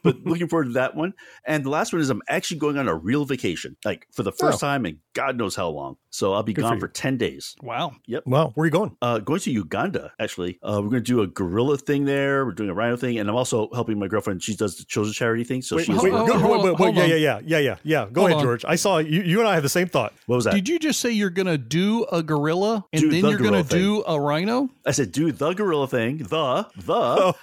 but 0.04 0.18
looking 0.26 0.48
forward 0.48 0.66
to 0.66 0.72
that 0.74 0.96
one. 0.96 1.14
And 1.46 1.64
the 1.64 1.70
last 1.70 1.94
one 1.94 2.02
is 2.02 2.10
I'm 2.10 2.22
actually 2.30 2.58
going 2.60 2.78
on 2.78 2.88
a 2.88 2.96
real 2.96 3.26
vacation, 3.26 3.76
like 3.86 4.08
for 4.12 4.24
the 4.24 4.32
first 4.32 4.58
Oh. 4.64 4.68
time 4.68 4.86
in 4.86 5.00
God 5.14 5.38
knows 5.38 5.56
how 5.56 5.70
long. 5.70 5.98
So 6.12 6.34
I'll 6.34 6.44
be 6.44 6.54
Good 6.54 6.62
gone 6.64 6.74
you. 6.76 6.80
for, 6.80 6.88
ten 6.88 7.18
days. 7.18 7.56
Wow. 7.62 7.92
Yep. 8.08 8.24
Wow, 8.26 8.52
where 8.56 8.64
are 8.64 8.66
you 8.68 8.72
going? 8.72 8.96
Uh, 9.02 9.20
going 9.20 9.40
to 9.42 9.52
Uganda, 9.52 10.12
actually. 10.20 10.58
Uh, 10.64 10.80
we're 10.82 10.90
going 10.90 11.04
to 11.04 11.12
do 11.12 11.22
a 11.22 11.28
gorilla 11.28 11.78
thing 11.78 12.06
there. 12.06 12.46
We're 12.46 12.54
doing 12.54 12.70
a 12.70 12.74
rhino 12.74 12.96
thing. 12.98 13.20
And 13.20 13.30
I'm 13.30 13.36
also 13.36 13.70
helping 13.74 14.00
my 14.00 14.08
girlfriend. 14.08 14.42
She 14.42 14.56
does 14.56 14.78
the 14.78 14.86
children's 14.86 15.16
charity 15.18 15.44
thing. 15.44 15.62
So 15.62 15.76
wait, 15.76 15.86
she's 15.86 16.02
wait, 16.02 16.12
hold- 16.14 16.28
go- 16.30 16.64
wait, 16.64 16.80
wait, 16.80 16.80
wait, 16.80 16.96
yeah, 16.96 17.06
yeah, 17.06 17.16
yeah, 17.16 17.40
yeah, 17.46 17.58
yeah, 17.60 17.76
yeah. 17.84 18.08
Go 18.12 18.22
Hold 18.22 18.32
ahead, 18.32 18.38
on. 18.40 18.44
George. 18.44 18.66
I 18.66 18.76
saw 18.76 18.98
you. 19.00 19.22
You 19.22 19.40
and 19.40 19.48
I 19.48 19.54
have 19.54 19.64
the 19.64 19.70
same 19.70 19.88
thought. 19.88 20.14
What 20.26 20.38
was 20.38 20.46
that? 20.46 20.54
Did 20.56 20.68
you 20.70 20.80
just 20.80 21.00
say 21.00 21.12
you're 21.12 21.30
going 21.30 21.48
to 21.48 21.58
do 21.58 22.06
a 22.12 22.24
gorilla 22.24 22.86
and 22.94 23.02
Do 23.04 23.10
then 23.12 23.22
the 23.22 23.30
you're 23.30 23.38
going 23.40 23.64
to 23.64 23.70
do 23.70 24.04
a 24.08 24.20
rhino? 24.20 24.70
I 24.86 24.92
said, 25.04 25.12
do 25.12 25.32
the 25.32 25.54
gorilla 25.54 25.88
thing, 25.88 26.18
the, 26.18 26.68
the, 26.78 26.94
Oh. 26.94 27.34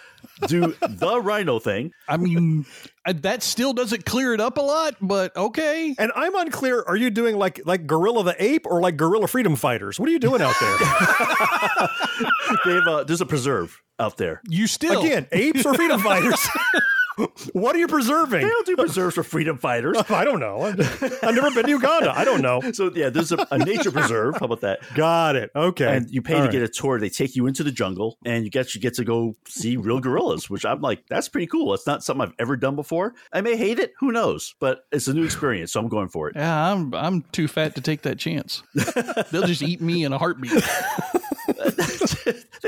do 0.49 0.75
the 0.89 1.21
rhino 1.21 1.59
thing. 1.59 1.93
I 2.09 2.17
mean, 2.17 2.67
that 3.07 3.43
still 3.43 3.73
doesn't 3.73 4.05
clear 4.05 4.35
it 4.35 4.41
up 4.41 4.57
a 4.59 4.61
lot, 4.61 4.97
but 5.01 5.37
okay. 5.37 5.95
And 5.99 6.11
I'm 6.17 6.35
unclear. 6.35 6.83
Are 6.87 6.97
you 6.97 7.11
doing 7.11 7.37
like 7.37 7.61
like 7.65 7.87
Gorilla 7.87 8.25
the 8.25 8.35
Ape 8.43 8.67
or 8.67 8.81
like 8.81 8.97
Gorilla 8.97 9.29
Freedom 9.29 9.55
Fighters? 9.57 10.01
What 10.01 10.09
are 10.09 10.13
you 10.13 10.19
doing 10.19 10.43
out 10.43 10.55
there? 10.61 10.77
They 12.65 12.75
have 12.75 12.87
a, 12.87 13.05
there's 13.07 13.21
a 13.21 13.27
preserve 13.27 13.81
out 13.99 14.17
there. 14.17 14.41
You 14.49 14.67
still 14.67 15.03
Again, 15.03 15.27
apes 15.33 15.65
or 15.67 15.75
freedom 15.75 16.01
fighters? 16.11 16.41
What 17.53 17.75
are 17.75 17.79
you 17.79 17.89
preserving? 17.89 18.43
They 18.43 18.49
don't 18.49 18.67
do 18.67 18.77
preserves 18.77 19.15
for 19.15 19.23
freedom 19.23 19.59
fighters. 19.59 19.97
I 20.11 20.25
don't 20.25 20.41
know. 20.41 20.63
I've 20.63 20.81
I've 21.23 21.35
never 21.35 21.51
been 21.51 21.65
to 21.65 21.71
Uganda. 21.71 22.17
I 22.17 22.25
don't 22.25 22.43
know. 22.43 22.61
So 22.73 22.91
yeah, 22.95 23.11
there's 23.11 23.33
a, 23.33 23.47
a 23.51 23.59
nature 23.59 23.91
preserve. 23.91 24.37
How 24.39 24.47
about 24.47 24.61
that? 24.61 24.81
Got 24.95 25.37
it. 25.37 25.51
Okay. 25.55 25.97
And 25.97 26.11
you 26.11 26.23
pay 26.23 26.35
All 26.35 26.41
to 26.41 26.45
right. 26.45 26.53
get 26.53 26.63
a 26.63 26.69
tour. 26.69 27.01
They 27.01 27.09
take 27.09 27.37
you 27.37 27.47
into 27.47 27.63
the 27.63 27.73
jungle, 27.73 28.19
and 28.25 28.45
you 28.45 28.51
get 28.51 28.75
you 28.75 28.81
get 28.81 28.95
to 28.95 29.05
go 29.05 29.37
see 29.47 29.77
real 29.77 30.01
gorillas, 30.01 30.51
which 30.51 30.65
I'm 30.65 30.81
like, 30.81 31.05
that's 31.09 31.29
pretty 31.29 31.47
cool. 31.47 31.73
It's 31.75 31.87
not 31.87 32.03
something 32.05 32.27
I've 32.27 32.35
ever 32.39 32.57
done 32.57 32.77
before. 32.77 33.15
I 33.33 33.41
may 33.41 33.57
hate 33.57 33.79
it, 33.79 33.93
who 33.99 34.13
knows? 34.13 34.55
But 34.61 34.81
it's 34.93 35.09
a 35.09 35.15
new 35.15 35.25
experience, 35.25 35.73
so 35.73 35.81
I'm 35.81 35.89
going 35.89 36.09
for 36.09 36.29
it. 36.29 36.37
Yeah, 36.37 36.73
I'm 36.73 36.95
I'm 36.95 37.23
too 37.33 37.49
fat 37.49 37.75
to 37.77 37.81
take 37.81 38.03
that 38.03 38.19
chance. 38.19 38.63
They'll 39.31 39.47
just 39.47 39.63
eat 39.63 39.81
me 39.81 40.05
in 40.05 40.13
a 40.13 40.19
heartbeat. 40.19 40.53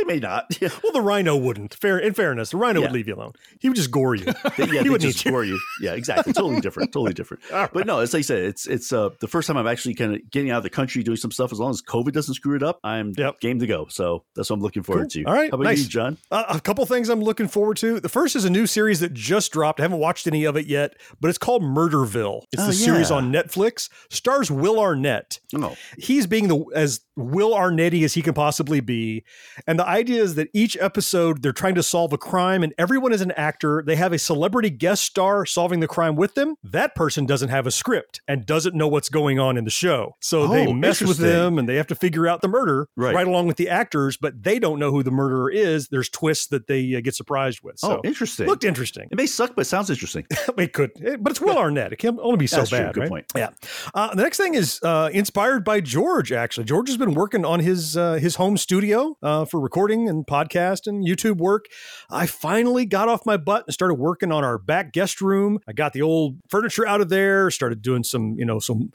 may 0.08 0.18
not. 0.18 0.46
Yeah, 0.60 0.70
Well, 0.82 0.92
the 0.92 1.00
rhino 1.02 1.36
wouldn't. 1.36 1.74
Fair 1.74 1.98
in 1.98 2.14
fairness, 2.14 2.50
the 2.50 2.56
rhino 2.56 2.80
Yeah. 2.80 2.86
would 2.86 2.92
leave 2.94 3.06
you 3.06 3.14
alone. 3.14 3.32
He 3.60 3.68
would 3.68 3.76
just 3.76 3.90
gore 3.92 4.14
you. 4.16 4.24
Yeah, 4.58 4.82
he 4.82 4.88
would 4.90 5.00
just 5.00 5.18
score 5.20 5.44
you. 5.44 5.60
Yeah, 5.80 5.92
exactly. 5.92 6.32
Totally 6.32 6.60
different. 6.60 6.92
Totally 6.92 7.12
different. 7.14 7.42
But 7.72 7.86
no, 7.86 8.00
as 8.00 8.14
I 8.14 8.22
said, 8.22 8.38
it's 8.44 8.66
it's 8.66 8.92
uh, 8.92 9.10
the 9.20 9.28
first 9.28 9.46
time 9.46 9.56
I'm 9.56 9.66
actually 9.68 9.94
kind 9.94 10.14
of 10.14 10.20
getting 10.30 10.50
out 10.50 10.56
of 10.58 10.62
the 10.64 10.70
country 10.70 11.02
doing 11.04 11.16
some 11.16 11.30
stuff. 11.30 11.52
As 11.52 11.60
long 11.60 11.70
as 11.70 11.82
COVID 11.82 12.12
doesn't 12.12 12.34
screw 12.34 12.56
it 12.56 12.62
up, 12.62 12.80
I'm 12.82 13.12
Yep. 13.16 13.40
game 13.40 13.58
to 13.60 13.66
go. 13.66 13.86
So 13.90 14.24
that's 14.34 14.50
what 14.50 14.56
I'm 14.56 14.62
looking 14.62 14.82
forward 14.82 15.10
to. 15.10 15.24
All 15.24 15.34
right, 15.34 15.50
How 15.50 15.54
about 15.56 15.64
nice. 15.64 15.82
you, 15.82 15.88
John? 15.88 16.16
Uh, 16.30 16.44
a 16.48 16.60
couple 16.60 16.84
things 16.86 17.08
I'm 17.08 17.20
looking 17.22 17.46
forward 17.48 17.76
to. 17.78 18.00
The 18.00 18.08
first 18.08 18.34
is 18.34 18.44
a 18.44 18.50
new 18.50 18.66
series 18.66 19.00
that 19.00 19.12
just 19.14 19.52
dropped. 19.52 19.80
I 19.80 19.84
haven't 19.84 19.98
watched 19.98 20.26
any 20.26 20.44
of 20.44 20.56
it 20.56 20.66
yet, 20.66 20.94
but 21.20 21.28
it's 21.28 21.38
called 21.38 21.62
Murderville. 21.62 22.42
It's 22.52 22.62
Oh, 22.62 22.66
the 22.66 22.72
series 22.72 23.10
on 23.10 23.32
Netflix. 23.32 23.88
Stars 24.10 24.50
Will 24.50 24.80
Arnett. 24.80 25.40
Oh, 25.54 25.76
He's 25.98 26.26
being 26.26 26.48
the 26.48 26.64
as 26.74 27.00
Will 27.16 27.52
Arnetty 27.54 28.02
as 28.04 28.14
he 28.14 28.22
can 28.22 28.34
possibly 28.34 28.80
be. 28.80 29.24
And 29.66 29.78
the 29.78 29.88
idea 29.98 30.22
is 30.22 30.34
that 30.36 30.48
each 30.54 30.76
episode 30.80 31.42
they're 31.42 31.52
trying 31.52 31.74
to 31.74 31.82
solve 31.82 32.12
a 32.12 32.18
crime 32.18 32.62
and 32.62 32.72
everyone 32.78 33.12
is 33.12 33.20
an 33.20 33.32
actor. 33.32 33.82
They 33.86 33.96
have 33.96 34.12
a 34.12 34.18
celebrity 34.18 34.70
guest 34.70 35.02
star 35.04 35.44
solving 35.44 35.80
the 35.80 35.88
crime 35.88 36.16
with 36.16 36.34
them. 36.34 36.54
That 36.62 36.94
person 36.94 37.26
doesn't 37.26 37.48
have 37.48 37.66
a 37.66 37.70
script 37.70 38.20
and 38.28 38.46
doesn't 38.46 38.74
know 38.74 38.88
what's 38.88 39.08
going 39.08 39.38
on 39.38 39.56
in 39.56 39.64
the 39.64 39.70
show. 39.70 40.14
So 40.20 40.46
they 40.46 40.66
Oh, 40.68 40.72
mess 40.72 41.00
with 41.00 41.18
them 41.18 41.58
and 41.58 41.68
they 41.68 41.76
have 41.76 41.86
to 41.88 41.94
figure 41.94 42.26
out 42.28 42.40
the 42.42 42.48
murder 42.48 42.88
Right. 42.96 43.14
right 43.14 43.26
along 43.26 43.46
with 43.48 43.56
the 43.56 43.68
actors, 43.68 44.16
but 44.16 44.42
they 44.42 44.58
don't 44.58 44.78
know 44.78 44.90
who 44.90 45.02
the 45.02 45.10
murderer 45.10 45.50
is. 45.50 45.88
There's 45.88 46.08
twists 46.08 46.46
that 46.48 46.66
they 46.66 46.94
uh, 46.94 47.00
get 47.00 47.14
surprised 47.14 47.60
with. 47.62 47.78
So 47.78 47.96
oh, 47.98 48.00
interesting. 48.04 48.46
looked 48.46 48.64
interesting. 48.64 49.08
it 49.10 49.16
may 49.16 49.26
suck, 49.26 49.54
but 49.54 49.62
it 49.62 49.64
sounds 49.66 49.90
interesting. 49.90 50.26
it 50.58 50.72
could, 50.72 50.90
eh, 51.04 51.16
but 51.18 51.30
it's 51.30 51.40
Will 51.40 51.58
Arnett. 51.58 51.92
It 51.92 51.96
can 51.96 52.18
only 52.20 52.36
be 52.36 52.46
so 52.46 52.58
That's 52.58 52.70
true. 52.70 52.78
bad. 52.78 52.94
Good 52.94 53.00
right? 53.00 53.08
point. 53.08 53.26
Yeah. 53.34 53.50
Uh, 53.94 54.14
the 54.14 54.22
next 54.22 54.36
thing 54.36 54.54
is 54.54 54.80
uh, 54.82 55.10
inspired 55.12 55.64
by 55.64 55.80
George. 55.80 56.32
Actually, 56.32 56.64
George 56.64 56.88
has 56.88 56.96
been 56.96 57.14
working 57.14 57.44
on 57.44 57.60
his 57.60 57.96
uh, 57.96 58.14
his 58.14 58.34
home 58.36 58.56
studio 58.56 59.16
uh, 59.22 59.44
for 59.44 59.58
recording 59.60 59.87
and 59.90 60.26
podcast 60.26 60.86
and 60.86 61.06
YouTube 61.06 61.38
work. 61.38 61.66
I 62.10 62.26
finally 62.26 62.86
got 62.86 63.08
off 63.08 63.24
my 63.24 63.36
butt 63.36 63.64
and 63.66 63.74
started 63.74 63.94
working 63.94 64.32
on 64.32 64.44
our 64.44 64.58
back 64.58 64.92
guest 64.92 65.20
room. 65.20 65.58
I 65.66 65.72
got 65.72 65.92
the 65.92 66.02
old 66.02 66.36
furniture 66.48 66.86
out 66.86 67.00
of 67.00 67.08
there. 67.08 67.50
Started 67.50 67.82
doing 67.82 68.04
some, 68.04 68.36
you 68.38 68.44
know, 68.44 68.58
some 68.58 68.90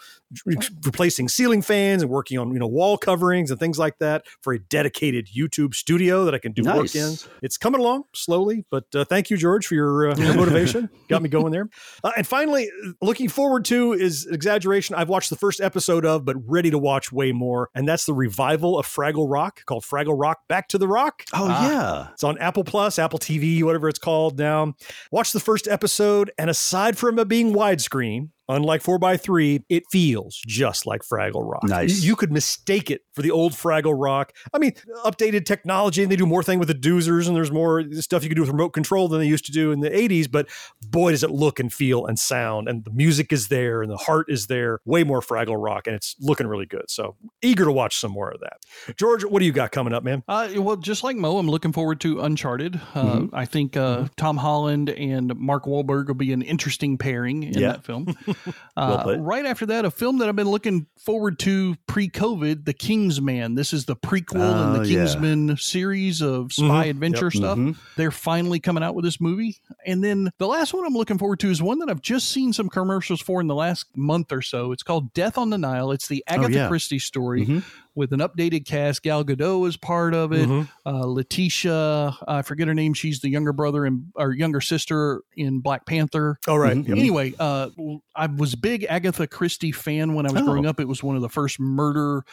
replacing 0.83 1.29
ceiling 1.29 1.61
fans 1.61 2.01
and 2.01 2.11
working 2.11 2.37
on, 2.37 2.51
you 2.51 2.59
know, 2.59 2.67
wall 2.67 2.97
coverings 2.97 3.51
and 3.51 3.59
things 3.59 3.79
like 3.79 3.97
that 3.99 4.25
for 4.41 4.53
a 4.53 4.59
dedicated 4.59 5.27
YouTube 5.35 5.73
studio 5.73 6.25
that 6.25 6.33
I 6.33 6.39
can 6.39 6.51
do 6.51 6.63
work 6.63 6.95
in. 6.95 7.15
It's 7.41 7.57
coming 7.57 7.79
along 7.79 8.03
slowly, 8.13 8.65
but 8.69 8.85
uh, 8.95 9.05
thank 9.05 9.29
you, 9.29 9.37
George, 9.37 9.67
for 9.67 9.75
your, 9.75 10.11
uh, 10.11 10.15
your 10.17 10.35
motivation. 10.35 10.89
Got 11.09 11.21
me 11.21 11.29
going 11.29 11.51
there. 11.51 11.69
Uh, 12.03 12.11
and 12.17 12.27
finally, 12.27 12.69
looking 13.01 13.29
forward 13.29 13.65
to 13.65 13.93
is 13.93 14.25
exaggeration. 14.27 14.95
I've 14.95 15.09
watched 15.09 15.29
the 15.29 15.35
first 15.35 15.61
episode 15.61 16.05
of, 16.05 16.25
but 16.25 16.35
ready 16.45 16.71
to 16.71 16.77
watch 16.77 17.11
way 17.11 17.31
more. 17.31 17.69
And 17.75 17.87
that's 17.87 18.05
the 18.05 18.13
revival 18.13 18.77
of 18.79 18.85
Fraggle 18.85 19.29
Rock 19.29 19.65
called 19.65 19.83
Fraggle 19.83 20.19
Rock 20.19 20.39
Back 20.47 20.67
to 20.69 20.77
the 20.77 20.87
Rock. 20.87 21.23
Oh 21.33 21.47
yeah. 21.47 22.09
It's 22.13 22.23
on 22.23 22.37
Apple 22.37 22.63
Plus, 22.63 22.99
Apple 22.99 23.19
TV, 23.19 23.63
whatever 23.63 23.87
it's 23.89 23.99
called 23.99 24.37
now. 24.37 24.73
Watch 25.11 25.31
the 25.31 25.39
first 25.39 25.67
episode, 25.67 26.31
and 26.37 26.49
aside 26.49 26.97
from 26.97 27.19
it 27.19 27.27
being 27.27 27.53
widescreen, 27.53 28.29
unlike 28.49 28.83
4x3, 28.83 29.63
it 29.69 29.83
feels 29.91 30.41
just 30.45 30.85
like 30.85 31.01
Fraggle 31.01 31.49
Rock. 31.49 31.63
Nice. 31.63 32.01
You, 32.01 32.09
you 32.09 32.15
could 32.15 32.31
mistake 32.31 32.91
it 32.91 33.01
for 33.13 33.21
the 33.21 33.31
old 33.31 33.53
Fraggle 33.53 33.93
Rock. 33.97 34.33
I 34.53 34.57
mean, 34.59 34.73
updated 35.05 35.45
technology, 35.45 36.03
and 36.03 36.11
they 36.11 36.15
do 36.15 36.25
more 36.25 36.43
thing 36.43 36.59
with 36.59 36.67
the 36.67 36.73
doozers, 36.75 37.27
and 37.27 37.35
there's 37.35 37.51
more 37.51 37.83
stuff 37.93 38.23
you 38.23 38.29
can 38.29 38.35
do 38.35 38.41
with 38.41 38.49
remote 38.51 38.69
control 38.69 39.07
than 39.07 39.19
they 39.19 39.27
used 39.27 39.45
to 39.45 39.51
do 39.51 39.71
in 39.71 39.79
the 39.79 39.89
80s. 39.89 40.29
But 40.31 40.47
boy, 40.81 41.11
does 41.11 41.23
it 41.23 41.31
look 41.31 41.59
and 41.59 41.71
feel 41.73 42.05
and 42.05 42.17
sound, 42.19 42.67
and 42.67 42.83
the 42.83 42.91
music 42.91 43.31
is 43.33 43.47
there, 43.47 43.81
and 43.81 43.91
the 43.91 43.97
heart 43.97 44.27
is 44.29 44.47
there. 44.47 44.79
Way 44.85 45.03
more 45.03 45.21
Fraggle 45.21 45.61
Rock, 45.61 45.87
and 45.87 45.95
it's 45.95 46.15
looking 46.19 46.47
really 46.47 46.65
good. 46.65 46.85
So 46.89 47.15
eager 47.41 47.65
to 47.65 47.71
watch 47.71 47.97
some 47.97 48.11
more 48.11 48.31
of 48.31 48.39
that. 48.41 48.95
George, 48.97 49.23
what 49.25 49.39
do 49.39 49.45
you 49.45 49.51
got 49.51 49.71
coming 49.71 49.93
up, 49.93 50.03
man? 50.03 50.23
Uh, 50.27 50.49
well, 50.57 50.75
just 50.75 51.03
like 51.03 51.15
Mo, 51.15 51.37
I'm 51.37 51.49
looking 51.49 51.71
forward 51.73 51.99
to 52.01 52.21
Uncharted. 52.21 52.79
Uh, 52.93 53.27
I 53.33 53.45
think 53.45 53.77
uh, 53.77 54.07
Tom 54.17 54.37
Holland 54.37 54.89
and 54.89 55.35
Mark 55.35 55.65
Wahlberg 55.65 56.07
will 56.07 56.15
be 56.15 56.33
an 56.33 56.41
interesting 56.41 56.97
pairing 56.97 57.43
in 57.43 57.53
Yeah. 57.53 57.73
that 57.73 57.83
film. 57.85 58.15
Uh, 58.75 59.17
right 59.19 59.45
after 59.45 59.67
that, 59.67 59.85
a 59.85 59.91
film 59.91 60.17
that 60.17 60.27
I've 60.27 60.35
been 60.35 60.49
looking 60.49 60.87
forward 60.97 61.37
to 61.39 61.75
pre-COVID, 61.85 62.65
The 62.65 62.73
Kingsman. 62.73 63.53
This 63.53 63.71
is 63.71 63.85
the 63.85 63.95
prequel 63.95 64.35
in 64.35 64.41
Oh, 64.79 64.83
the 64.83 64.89
yeah. 64.89 65.05
Kingsman 65.05 65.57
series 65.57 66.21
of 66.21 66.51
spy 66.51 66.87
Mhm. 66.87 66.89
adventure 66.89 67.25
Yep. 67.25 67.33
stuff. 67.33 67.57
Mhm. 67.59 67.75
They're 67.95 68.09
finally 68.09 68.59
coming 68.59 68.83
out 68.83 68.95
with 68.95 69.05
this 69.05 69.21
movie. 69.21 69.57
And 69.85 70.03
then 70.03 70.31
the 70.39 70.47
last 70.47 70.73
one 70.73 70.85
I'm 70.87 70.95
looking 70.95 71.19
forward 71.19 71.39
to 71.41 71.51
is 71.51 71.61
one 71.61 71.77
that 71.79 71.89
I've 71.89 72.01
just 72.01 72.29
seen 72.31 72.51
some 72.51 72.67
commercials 72.67 73.21
for 73.21 73.39
in 73.41 73.45
the 73.47 73.53
last 73.55 73.85
month 73.95 74.31
or 74.31 74.41
so. 74.41 74.71
It's 74.71 74.81
called 74.83 75.13
Death 75.13 75.37
on 75.37 75.51
the 75.51 75.57
Nile. 75.59 75.91
It's 75.91 76.07
the 76.07 76.23
Agatha 76.27 76.47
Oh, 76.47 76.61
yeah. 76.63 76.67
Christie 76.67 76.97
story 76.97 77.45
Mhm. 77.45 77.63
With 77.95 78.11
an 78.13 78.19
updated 78.19 78.65
cast. 78.65 79.03
Gal 79.03 79.23
Gadot 79.23 79.67
is 79.67 79.77
part 79.77 80.13
of 80.13 80.31
it. 80.33 80.47
Mhm. 80.49 80.67
Uh, 80.85 81.05
Letitia, 81.05 82.15
I 82.27 82.41
forget 82.41 82.67
her 82.67 82.73
name. 82.73 82.93
She's 82.93 83.19
the 83.19 83.29
younger 83.29 83.53
brother 83.53 83.85
and 83.85 84.05
or 84.15 84.33
younger 84.33 84.61
sister 84.61 85.21
in 85.37 85.59
Black 85.59 85.85
Panther. 85.85 86.39
All 86.47 86.59
right. 86.59 86.75
Mhm. 86.77 86.87
Yep. 86.87 86.97
Anyway, 86.97 87.33
uh, 87.39 87.69
I 88.15 88.27
was 88.27 88.53
a 88.53 88.57
big 88.57 88.85
Agatha 88.89 89.27
Christie 89.27 89.71
fan 89.71 90.13
when 90.15 90.25
I 90.25 90.31
was 90.31 90.41
Oh. 90.41 90.45
growing 90.45 90.65
up. 90.65 90.79
It 90.79 90.87
was 90.87 91.03
one 91.03 91.15
of 91.15 91.21
the 91.21 91.29
first 91.29 91.59
murder 91.59 92.23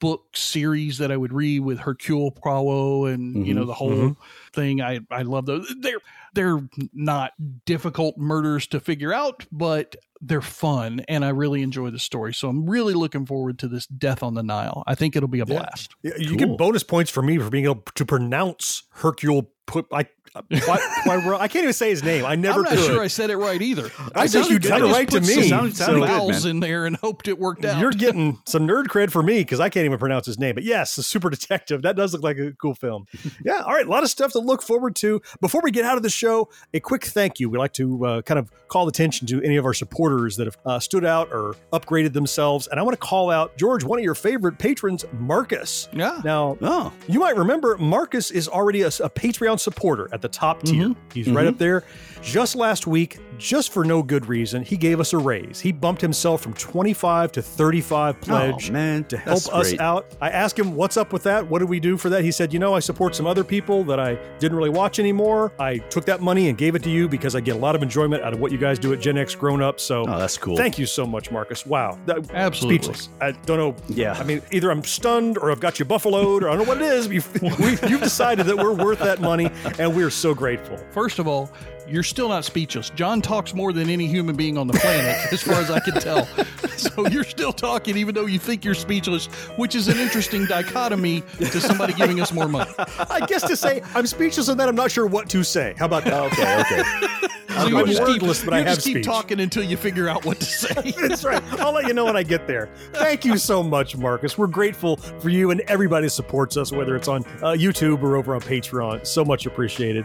book 0.00 0.24
series 0.34 0.96
that 0.96 1.12
I 1.12 1.16
would 1.18 1.32
read 1.32 1.60
with 1.60 1.78
Hercule 1.78 2.30
Poirot 2.30 3.12
and 3.14 3.46
you 3.46 3.52
know 3.52 3.64
Mhm. 3.64 3.66
the 3.66 3.74
whole 3.74 3.90
Mhm. 3.90 4.16
thing. 4.54 4.80
I 4.80 5.00
I 5.10 5.22
love 5.22 5.44
those. 5.46 5.72
They're 5.80 5.98
they're 6.32 6.66
not 6.94 7.32
difficult 7.66 8.16
murders 8.18 8.66
to 8.68 8.80
figure 8.80 9.12
out, 9.12 9.44
but 9.52 9.94
they're 10.26 10.40
fun, 10.40 11.02
and 11.08 11.24
I 11.24 11.28
really 11.28 11.62
enjoy 11.62 11.90
the 11.90 11.98
story. 11.98 12.32
So 12.32 12.48
I'm 12.48 12.68
really 12.68 12.94
looking 12.94 13.26
forward 13.26 13.58
to 13.60 13.68
this 13.68 13.86
Death 13.86 14.22
on 14.22 14.34
the 14.34 14.42
Nile. 14.42 14.82
I 14.86 14.94
think 14.94 15.16
it'll 15.16 15.28
be 15.28 15.40
a 15.40 15.46
blast. 15.46 15.94
Yeah, 16.02 16.12
You 16.18 16.28
Cool. 16.30 16.36
get 16.38 16.58
bonus 16.58 16.82
points 16.82 17.10
for 17.10 17.22
me 17.22 17.38
for 17.38 17.50
being 17.50 17.64
able 17.66 17.82
to 17.94 18.04
pronounce 18.06 18.84
Hercule. 18.90 19.50
Put 19.66 19.86
I, 19.92 20.06
why, 20.50 20.78
why, 21.04 21.36
I 21.40 21.48
can't 21.48 21.62
even 21.62 21.72
say 21.72 21.90
his 21.90 22.02
name. 22.02 22.24
I 22.24 22.34
never 22.34 22.58
I'm 22.58 22.64
not 22.64 22.72
could. 22.74 22.84
sure 22.86 23.02
I 23.02 23.06
said 23.06 23.30
it 23.30 23.36
right 23.36 23.60
either. 23.62 23.90
I 24.14 24.26
think 24.26 24.50
you 24.50 24.56
I 24.56 24.58
did 24.58 24.72
it 24.72 24.92
right 24.92 25.08
to 25.10 25.20
me. 25.20 25.26
some 25.48 25.72
Sound- 25.72 25.76
sounded 25.76 26.06
good, 26.08 26.44
in 26.46 26.60
there 26.60 26.86
and 26.86 26.96
hoped 26.96 27.28
it 27.28 27.38
worked 27.38 27.64
out. 27.64 27.78
You're 27.80 27.92
getting 27.92 28.38
some 28.46 28.66
nerd 28.66 28.86
cred 28.86 29.10
for 29.10 29.22
me 29.22 29.38
because 29.38 29.60
I 29.60 29.68
can't 29.68 29.84
even 29.86 29.98
pronounce 29.98 30.26
his 30.26 30.38
name. 30.38 30.54
But 30.56 30.64
yes, 30.64 30.96
the 30.96 31.02
Super 31.02 31.30
Detective. 31.30 31.82
That 31.82 31.96
does 31.96 32.12
look 32.12 32.22
like 32.22 32.36
a 32.38 32.52
cool 32.52 32.74
film. 32.74 33.06
Yeah. 33.44 33.62
All 33.62 33.72
right. 33.72 33.86
A 33.86 33.90
lot 33.90 34.02
of 34.02 34.10
stuff 34.10 34.32
to 34.32 34.38
look 34.40 34.60
forward 34.60 34.96
to. 34.96 35.22
Before 35.40 35.60
we 35.62 35.70
get 35.70 35.84
out 35.84 35.96
of 35.96 36.02
the 36.02 36.10
show, 36.10 36.50
a 36.74 36.80
quick 36.80 37.04
thank 37.06 37.38
you. 37.40 37.48
We 37.48 37.56
like 37.56 37.72
to 37.74 38.04
uh, 38.04 38.22
kind 38.22 38.38
of 38.38 38.50
call 38.68 38.88
attention 38.88 39.26
to 39.28 39.42
any 39.42 39.56
of 39.56 39.64
our 39.64 39.74
supporters 39.74 40.36
that 40.36 40.46
have 40.46 40.58
uh, 40.66 40.78
stood 40.80 41.04
out 41.04 41.28
or 41.32 41.54
upgraded 41.72 42.12
themselves. 42.12 42.66
And 42.66 42.80
I 42.80 42.82
want 42.82 42.94
to 42.94 43.06
call 43.06 43.30
out 43.30 43.56
George, 43.56 43.84
one 43.84 43.98
of 43.98 44.04
your 44.04 44.14
favorite 44.16 44.58
patrons, 44.58 45.04
Marcus. 45.12 45.88
yeah. 45.92 46.20
Now, 46.24 46.58
Oh, 46.60 46.92
you 47.08 47.20
might 47.20 47.36
remember 47.36 47.78
Marcus 47.78 48.30
is 48.30 48.48
already 48.48 48.82
a, 48.82 48.88
a 48.88 49.08
Patreon 49.10 49.53
supporter 49.60 50.08
at 50.12 50.22
the 50.22 50.28
top 50.28 50.62
tier. 50.62 50.94
He's 51.12 51.28
right 51.30 51.46
Mhm. 51.46 51.50
up 51.50 51.58
there. 51.58 51.84
Just 52.22 52.56
last 52.56 52.86
week, 52.86 53.18
just 53.38 53.72
for 53.72 53.84
no 53.84 54.02
good 54.02 54.26
reason, 54.26 54.62
he 54.62 54.76
gave 54.76 55.00
us 55.00 55.12
a 55.12 55.18
raise. 55.18 55.60
He 55.60 55.72
bumped 55.72 56.00
himself 56.00 56.40
from 56.42 56.54
25 56.54 57.32
to 57.32 57.42
35 57.42 58.20
pledge 58.20 58.70
oh 58.70 58.72
man, 58.72 59.04
to 59.04 59.16
help 59.16 59.36
that's 59.36 59.48
us 59.48 59.68
great. 59.70 59.80
out. 59.80 60.06
I 60.20 60.30
asked 60.30 60.58
him, 60.58 60.74
What's 60.74 60.96
up 60.96 61.12
with 61.12 61.22
that? 61.24 61.46
What 61.48 61.60
did 61.60 61.68
we 61.68 61.80
do 61.80 61.96
for 61.96 62.08
that? 62.10 62.22
He 62.24 62.30
said, 62.32 62.52
You 62.52 62.58
know, 62.58 62.74
I 62.74 62.80
support 62.80 63.14
some 63.14 63.26
other 63.26 63.44
people 63.44 63.84
that 63.84 63.98
I 64.00 64.14
didn't 64.38 64.56
really 64.56 64.70
watch 64.70 64.98
anymore. 64.98 65.52
I 65.58 65.78
took 65.78 66.04
that 66.06 66.20
money 66.20 66.48
and 66.48 66.58
gave 66.58 66.74
it 66.74 66.82
to 66.84 66.90
you 66.90 67.08
because 67.08 67.34
I 67.34 67.40
get 67.40 67.56
a 67.56 67.58
lot 67.58 67.74
of 67.74 67.82
enjoyment 67.82 68.22
out 68.22 68.32
of 68.32 68.40
what 68.40 68.52
you 68.52 68.58
guys 68.58 68.78
do 68.78 68.92
at 68.92 69.00
Gen 69.00 69.18
X 69.18 69.34
Grown 69.34 69.62
Up. 69.62 69.80
So 69.80 70.04
Oh, 70.08 70.18
that's 70.18 70.36
cool. 70.38 70.56
thank 70.56 70.78
you 70.78 70.86
so 70.86 71.06
much, 71.06 71.30
Marcus. 71.30 71.64
Wow. 71.66 71.98
That- 72.06 72.30
Absolutely. 72.32 72.78
Speechless. 72.78 73.08
I 73.20 73.32
don't 73.32 73.58
know. 73.58 73.76
Yeah. 73.88 74.12
I 74.18 74.24
mean, 74.24 74.42
either 74.52 74.70
I'm 74.70 74.82
stunned 74.84 75.38
or 75.38 75.50
I've 75.50 75.60
got 75.60 75.78
you 75.78 75.84
buffaloed 75.84 76.42
or 76.42 76.48
I 76.50 76.56
don't 76.56 76.66
know 76.66 76.72
what 76.74 76.82
it 76.82 76.86
is. 76.90 77.06
You've, 77.14 77.42
we, 77.42 77.70
you've 77.88 78.00
decided 78.02 78.46
that 78.46 78.56
we're 78.56 78.72
worth 78.72 78.98
that 78.98 79.20
money 79.20 79.50
and 79.78 79.94
we're 79.94 80.10
so 80.10 80.34
grateful. 80.34 80.76
First 80.90 81.18
of 81.18 81.28
all, 81.28 81.50
you're 81.88 82.02
still 82.02 82.28
not 82.28 82.44
speechless. 82.44 82.90
John 82.90 83.20
talks 83.20 83.54
more 83.54 83.72
than 83.72 83.88
any 83.90 84.06
human 84.06 84.36
being 84.36 84.56
on 84.56 84.66
the 84.66 84.74
planet, 84.74 85.32
as 85.32 85.42
far 85.42 85.60
as 85.60 85.70
I 85.70 85.80
can 85.80 85.94
tell. 85.94 86.28
So 86.74 87.06
you're 87.06 87.24
still 87.24 87.52
talking, 87.52 87.96
even 87.96 88.14
though 88.16 88.26
you 88.26 88.38
think 88.38 88.64
you're 88.64 88.74
speechless, 88.74 89.26
which 89.56 89.74
is 89.76 89.86
an 89.86 89.98
interesting 89.98 90.44
dichotomy 90.44 91.22
to 91.38 91.60
somebody 91.60 91.92
giving 91.94 92.20
us 92.20 92.32
more 92.32 92.48
money. 92.48 92.70
I 92.78 93.24
guess 93.26 93.42
to 93.44 93.56
say 93.56 93.80
I'm 93.94 94.06
speechless 94.06 94.48
and 94.48 94.58
that 94.58 94.68
I'm 94.68 94.74
not 94.74 94.90
sure 94.90 95.06
what 95.06 95.30
to 95.30 95.44
say. 95.44 95.74
How 95.78 95.86
about 95.86 96.04
that? 96.04 96.14
Okay, 96.34 96.60
okay. 96.60 97.33
So 97.54 97.60
I'm 97.60 97.68
you 97.72 97.86
just 97.86 97.98
keep, 98.00 98.22
wordless, 98.22 98.44
but 98.44 98.54
I 98.54 98.58
you 98.60 98.64
have 98.64 98.74
just 98.74 98.86
keep 98.86 98.96
speech. 98.96 99.06
talking 99.06 99.40
until 99.40 99.62
you 99.62 99.76
figure 99.76 100.08
out 100.08 100.24
what 100.24 100.40
to 100.40 100.44
say. 100.46 100.92
That's 101.00 101.24
right. 101.24 101.42
I'll 101.60 101.72
let 101.72 101.86
you 101.86 101.94
know 101.94 102.04
when 102.04 102.16
I 102.16 102.22
get 102.22 102.46
there. 102.46 102.68
Thank 102.92 103.24
you 103.24 103.38
so 103.38 103.62
much, 103.62 103.96
Marcus. 103.96 104.36
We're 104.36 104.46
grateful 104.46 104.96
for 104.96 105.28
you 105.28 105.50
and 105.50 105.60
everybody 105.62 106.06
that 106.06 106.10
supports 106.10 106.56
us, 106.56 106.72
whether 106.72 106.96
it's 106.96 107.08
on 107.08 107.24
uh, 107.42 107.52
YouTube 107.52 108.02
or 108.02 108.16
over 108.16 108.34
on 108.34 108.40
Patreon. 108.40 109.06
So 109.06 109.24
much 109.24 109.46
appreciated. 109.46 110.04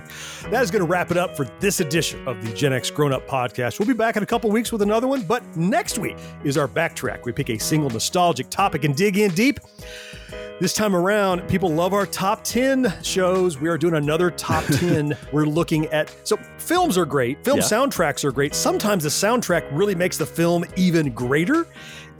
That 0.49 0.63
is 0.63 0.71
going 0.71 0.83
to 0.83 0.89
wrap 0.89 1.11
it 1.11 1.17
up 1.17 1.35
for 1.35 1.45
this 1.59 1.79
edition 1.79 2.25
of 2.27 2.43
the 2.45 2.53
Gen 2.53 2.73
X 2.73 2.91
Grown 2.91 3.13
Up 3.13 3.27
Podcast. 3.27 3.79
We'll 3.79 3.87
be 3.87 3.93
back 3.93 4.15
in 4.15 4.23
a 4.23 4.27
couple 4.27 4.49
weeks 4.51 4.71
with 4.71 4.81
another 4.81 5.07
one, 5.07 5.23
but 5.23 5.43
next 5.57 5.97
week 5.97 6.17
is 6.43 6.57
our 6.57 6.67
backtrack. 6.67 7.25
We 7.25 7.31
pick 7.31 7.49
a 7.49 7.57
single 7.57 7.89
nostalgic 7.89 8.49
topic 8.49 8.83
and 8.83 8.95
dig 8.95 9.17
in 9.17 9.31
deep. 9.31 9.59
This 10.59 10.73
time 10.73 10.93
around, 10.93 11.47
people 11.47 11.71
love 11.71 11.93
our 11.93 12.05
top 12.05 12.43
10 12.43 12.93
shows. 13.01 13.61
We 13.61 13.69
are 13.69 13.77
doing 13.77 13.93
another 13.95 14.29
top 14.29 14.65
10. 14.71 15.15
We're 15.31 15.45
looking 15.45 15.85
at 15.87 16.13
so 16.27 16.35
films 16.57 16.97
are 16.97 17.05
great. 17.05 17.41
Film 17.45 17.59
Yeah. 17.59 17.63
soundtracks 17.63 18.25
are 18.25 18.31
great. 18.33 18.53
Sometimes 18.53 19.03
the 19.03 19.09
soundtrack 19.09 19.65
really 19.71 19.95
makes 19.95 20.17
the 20.17 20.25
film 20.25 20.65
even 20.75 21.11
greater. 21.13 21.65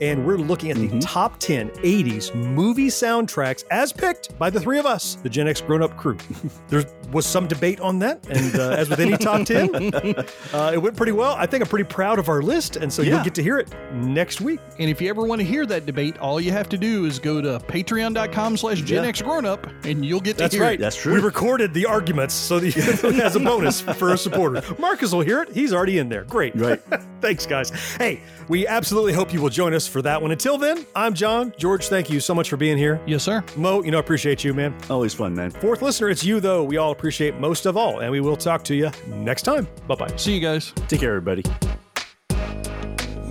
And 0.00 0.26
we're 0.26 0.38
looking 0.38 0.70
at 0.70 0.76
the 0.76 0.98
top 1.00 1.38
10 1.38 1.70
80s 1.70 2.34
movie 2.34 2.88
soundtracks 2.88 3.64
as 3.70 3.92
picked 3.92 4.36
by 4.38 4.50
the 4.50 4.60
three 4.60 4.78
of 4.78 4.86
us, 4.86 5.16
the 5.16 5.28
Gen 5.28 5.48
X 5.48 5.60
grown 5.60 5.82
up 5.82 5.96
crew. 5.96 6.16
there 6.68 6.84
was 7.12 7.26
some 7.26 7.46
debate 7.46 7.80
on 7.80 7.98
that. 8.00 8.26
And 8.28 8.58
uh, 8.58 8.70
as 8.70 8.88
with 8.88 9.00
any 9.00 9.16
top 9.16 9.44
10, 9.46 9.94
uh, 10.52 10.70
it 10.72 10.78
went 10.78 10.96
pretty 10.96 11.12
well. 11.12 11.34
I 11.34 11.46
think 11.46 11.62
I'm 11.62 11.68
pretty 11.68 11.84
proud 11.88 12.18
of 12.18 12.28
our 12.28 12.42
list. 12.42 12.76
And 12.76 12.92
so 12.92 13.02
you'll 13.02 13.24
get 13.24 13.34
to 13.34 13.42
hear 13.42 13.58
it 13.58 13.72
next 13.92 14.40
week. 14.40 14.60
And 14.78 14.88
if 14.88 15.00
you 15.00 15.08
ever 15.08 15.22
want 15.22 15.40
to 15.40 15.46
hear 15.46 15.66
that 15.66 15.86
debate, 15.86 16.18
all 16.18 16.40
you 16.40 16.52
have 16.52 16.68
to 16.70 16.78
do 16.78 17.04
is 17.04 17.18
go 17.18 17.40
to 17.40 17.58
patreon.com 17.58 18.56
slash 18.56 18.80
Gen 18.82 19.04
X 19.04 19.20
Grown 19.22 19.44
Up 19.44 19.66
and 19.84 20.04
you'll 20.04 20.20
get 20.20 20.36
to 20.38 20.44
That's 20.44 20.54
hear 20.54 20.62
right. 20.62 20.74
it. 20.74 20.80
That's 20.80 20.80
right, 20.80 20.90
that's 20.90 20.96
true. 20.96 21.14
We 21.14 21.20
recorded 21.20 21.74
the 21.74 21.86
arguments 21.86 22.34
so 22.34 22.58
that 22.58 22.76
you, 23.02 23.22
as 23.22 23.36
a 23.36 23.40
bonus 23.40 23.80
for 23.80 24.12
a 24.12 24.18
supporter. 24.18 24.62
Marcus 24.78 25.12
will 25.12 25.20
hear 25.20 25.42
it. 25.42 25.50
He's 25.50 25.72
already 25.72 25.98
in 25.98 26.08
there. 26.08 26.24
Great. 26.24 26.54
Right. 26.56 26.80
Thanks, 27.20 27.46
guys. 27.46 27.70
Hey, 27.96 28.22
we 28.48 28.66
absolutely 28.66 29.12
hope 29.12 29.32
you 29.32 29.40
will 29.40 29.50
join 29.50 29.74
us 29.74 29.86
for 29.90 30.00
that 30.02 30.20
one. 30.22 30.30
Until 30.30 30.56
then, 30.56 30.86
I'm 30.94 31.12
John. 31.14 31.52
George, 31.58 31.88
thank 31.88 32.08
you 32.08 32.20
so 32.20 32.34
much 32.34 32.48
for 32.48 32.56
being 32.56 32.78
here. 32.78 33.00
Yes, 33.06 33.22
sir. 33.24 33.44
Mo, 33.56 33.82
you 33.82 33.90
know, 33.90 33.98
I 33.98 34.00
appreciate 34.00 34.42
you, 34.44 34.54
man. 34.54 34.74
Always 34.88 35.12
fun, 35.12 35.34
man. 35.34 35.50
Fourth 35.50 35.82
listener, 35.82 36.08
it's 36.08 36.24
you, 36.24 36.40
though. 36.40 36.62
We 36.64 36.76
all 36.76 36.92
appreciate 36.92 37.38
most 37.38 37.66
of 37.66 37.76
all, 37.76 38.00
and 38.00 38.10
we 38.10 38.20
will 38.20 38.36
talk 38.36 38.62
to 38.64 38.74
you 38.74 38.90
next 39.08 39.42
time. 39.42 39.66
Bye 39.86 39.96
bye. 39.96 40.16
See 40.16 40.34
you 40.34 40.40
guys. 40.40 40.72
Take 40.88 41.00
care, 41.00 41.10
everybody. 41.10 41.42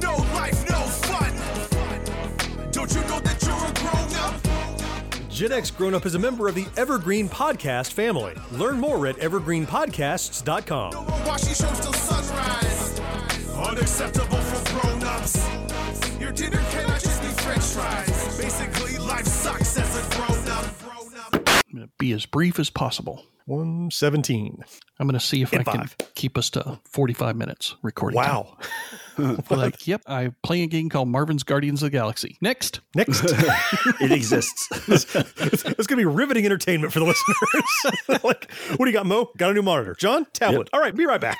No 0.01 0.16
life, 0.34 0.70
no 0.70 0.78
fun. 0.78 1.34
Don't 2.72 2.93
you 2.93 3.01
know 3.01 3.20
that 3.20 3.41
you're 3.41 3.55
a 3.55 3.74
grown 3.74 4.16
up? 4.24 5.30
Gen 5.30 5.51
X 5.53 5.72
Grown 5.72 5.93
Up 5.93 6.05
is 6.05 6.16
a 6.16 6.20
member 6.20 6.47
of 6.49 6.55
the 6.55 6.66
Evergreen 6.76 7.30
Podcast 7.30 7.93
family. 7.93 8.34
Learn 8.51 8.80
more 8.80 9.07
at 9.07 9.16
evergreenpodcasts.com. 9.18 11.05
Watching 11.26 11.53
shows 11.53 11.80
till 11.80 11.93
sunrise. 11.93 12.99
Unacceptable 13.55 14.38
for 14.38 14.82
grown 14.82 15.03
ups. 15.03 15.59
Your 16.30 16.36
dinner 16.36 16.64
cannot 16.70 17.02
just 17.02 17.22
be 17.24 17.28
french 17.30 17.64
fries. 17.64 18.38
Basically, 18.38 19.00
life 19.00 19.26
sucks 19.26 19.80
as 19.80 19.98
a 19.98 20.16
grown 20.16 20.48
up. 20.48 21.34
I'm 21.34 21.76
going 21.76 21.88
to 21.88 21.90
be 21.98 22.12
as 22.12 22.28
brief 22.28 22.60
as 22.60 22.70
possible. 22.70 23.26
117. 23.46 24.64
I'm 25.00 25.08
going 25.08 25.20
to 25.20 25.26
see 25.26 25.42
if 25.42 25.52
In 25.54 25.62
I 25.62 25.64
can 25.64 25.90
keep 26.14 26.38
us 26.38 26.52
to 26.52 26.80
45 26.86 27.36
minutes 27.36 27.78
recording. 27.82 28.18
Wow. 28.18 28.58
like, 29.50 29.88
yep, 29.88 30.04
I 30.06 30.32
play 30.44 30.62
a 30.62 30.68
game 30.68 30.90
called 30.90 31.08
Marvin's 31.08 31.42
Guardians 31.42 31.82
of 31.82 31.88
the 31.88 31.98
Galaxy. 31.98 32.38
Next. 32.42 32.82
Next. 32.94 33.24
It 34.00 34.12
exists. 34.12 34.68
it's 34.88 35.64
going 35.66 35.78
to 35.78 35.96
be 35.96 36.06
riveting 36.06 36.46
entertainment 36.46 36.94
for 36.94 37.00
the 37.00 37.06
listeners. 37.06 38.24
like, 38.24 38.52
what 38.76 38.86
do 38.86 38.92
you 38.92 38.94
got, 38.94 39.08
Mo? 39.08 39.32
Got 39.36 39.50
a 39.50 39.54
new 39.56 39.64
monitor. 39.64 39.96
John? 39.96 40.28
Tablet. 40.32 40.70
All 40.74 40.80
right, 40.80 40.96
be 40.96 41.08
right 41.08 41.20
back. 41.20 41.40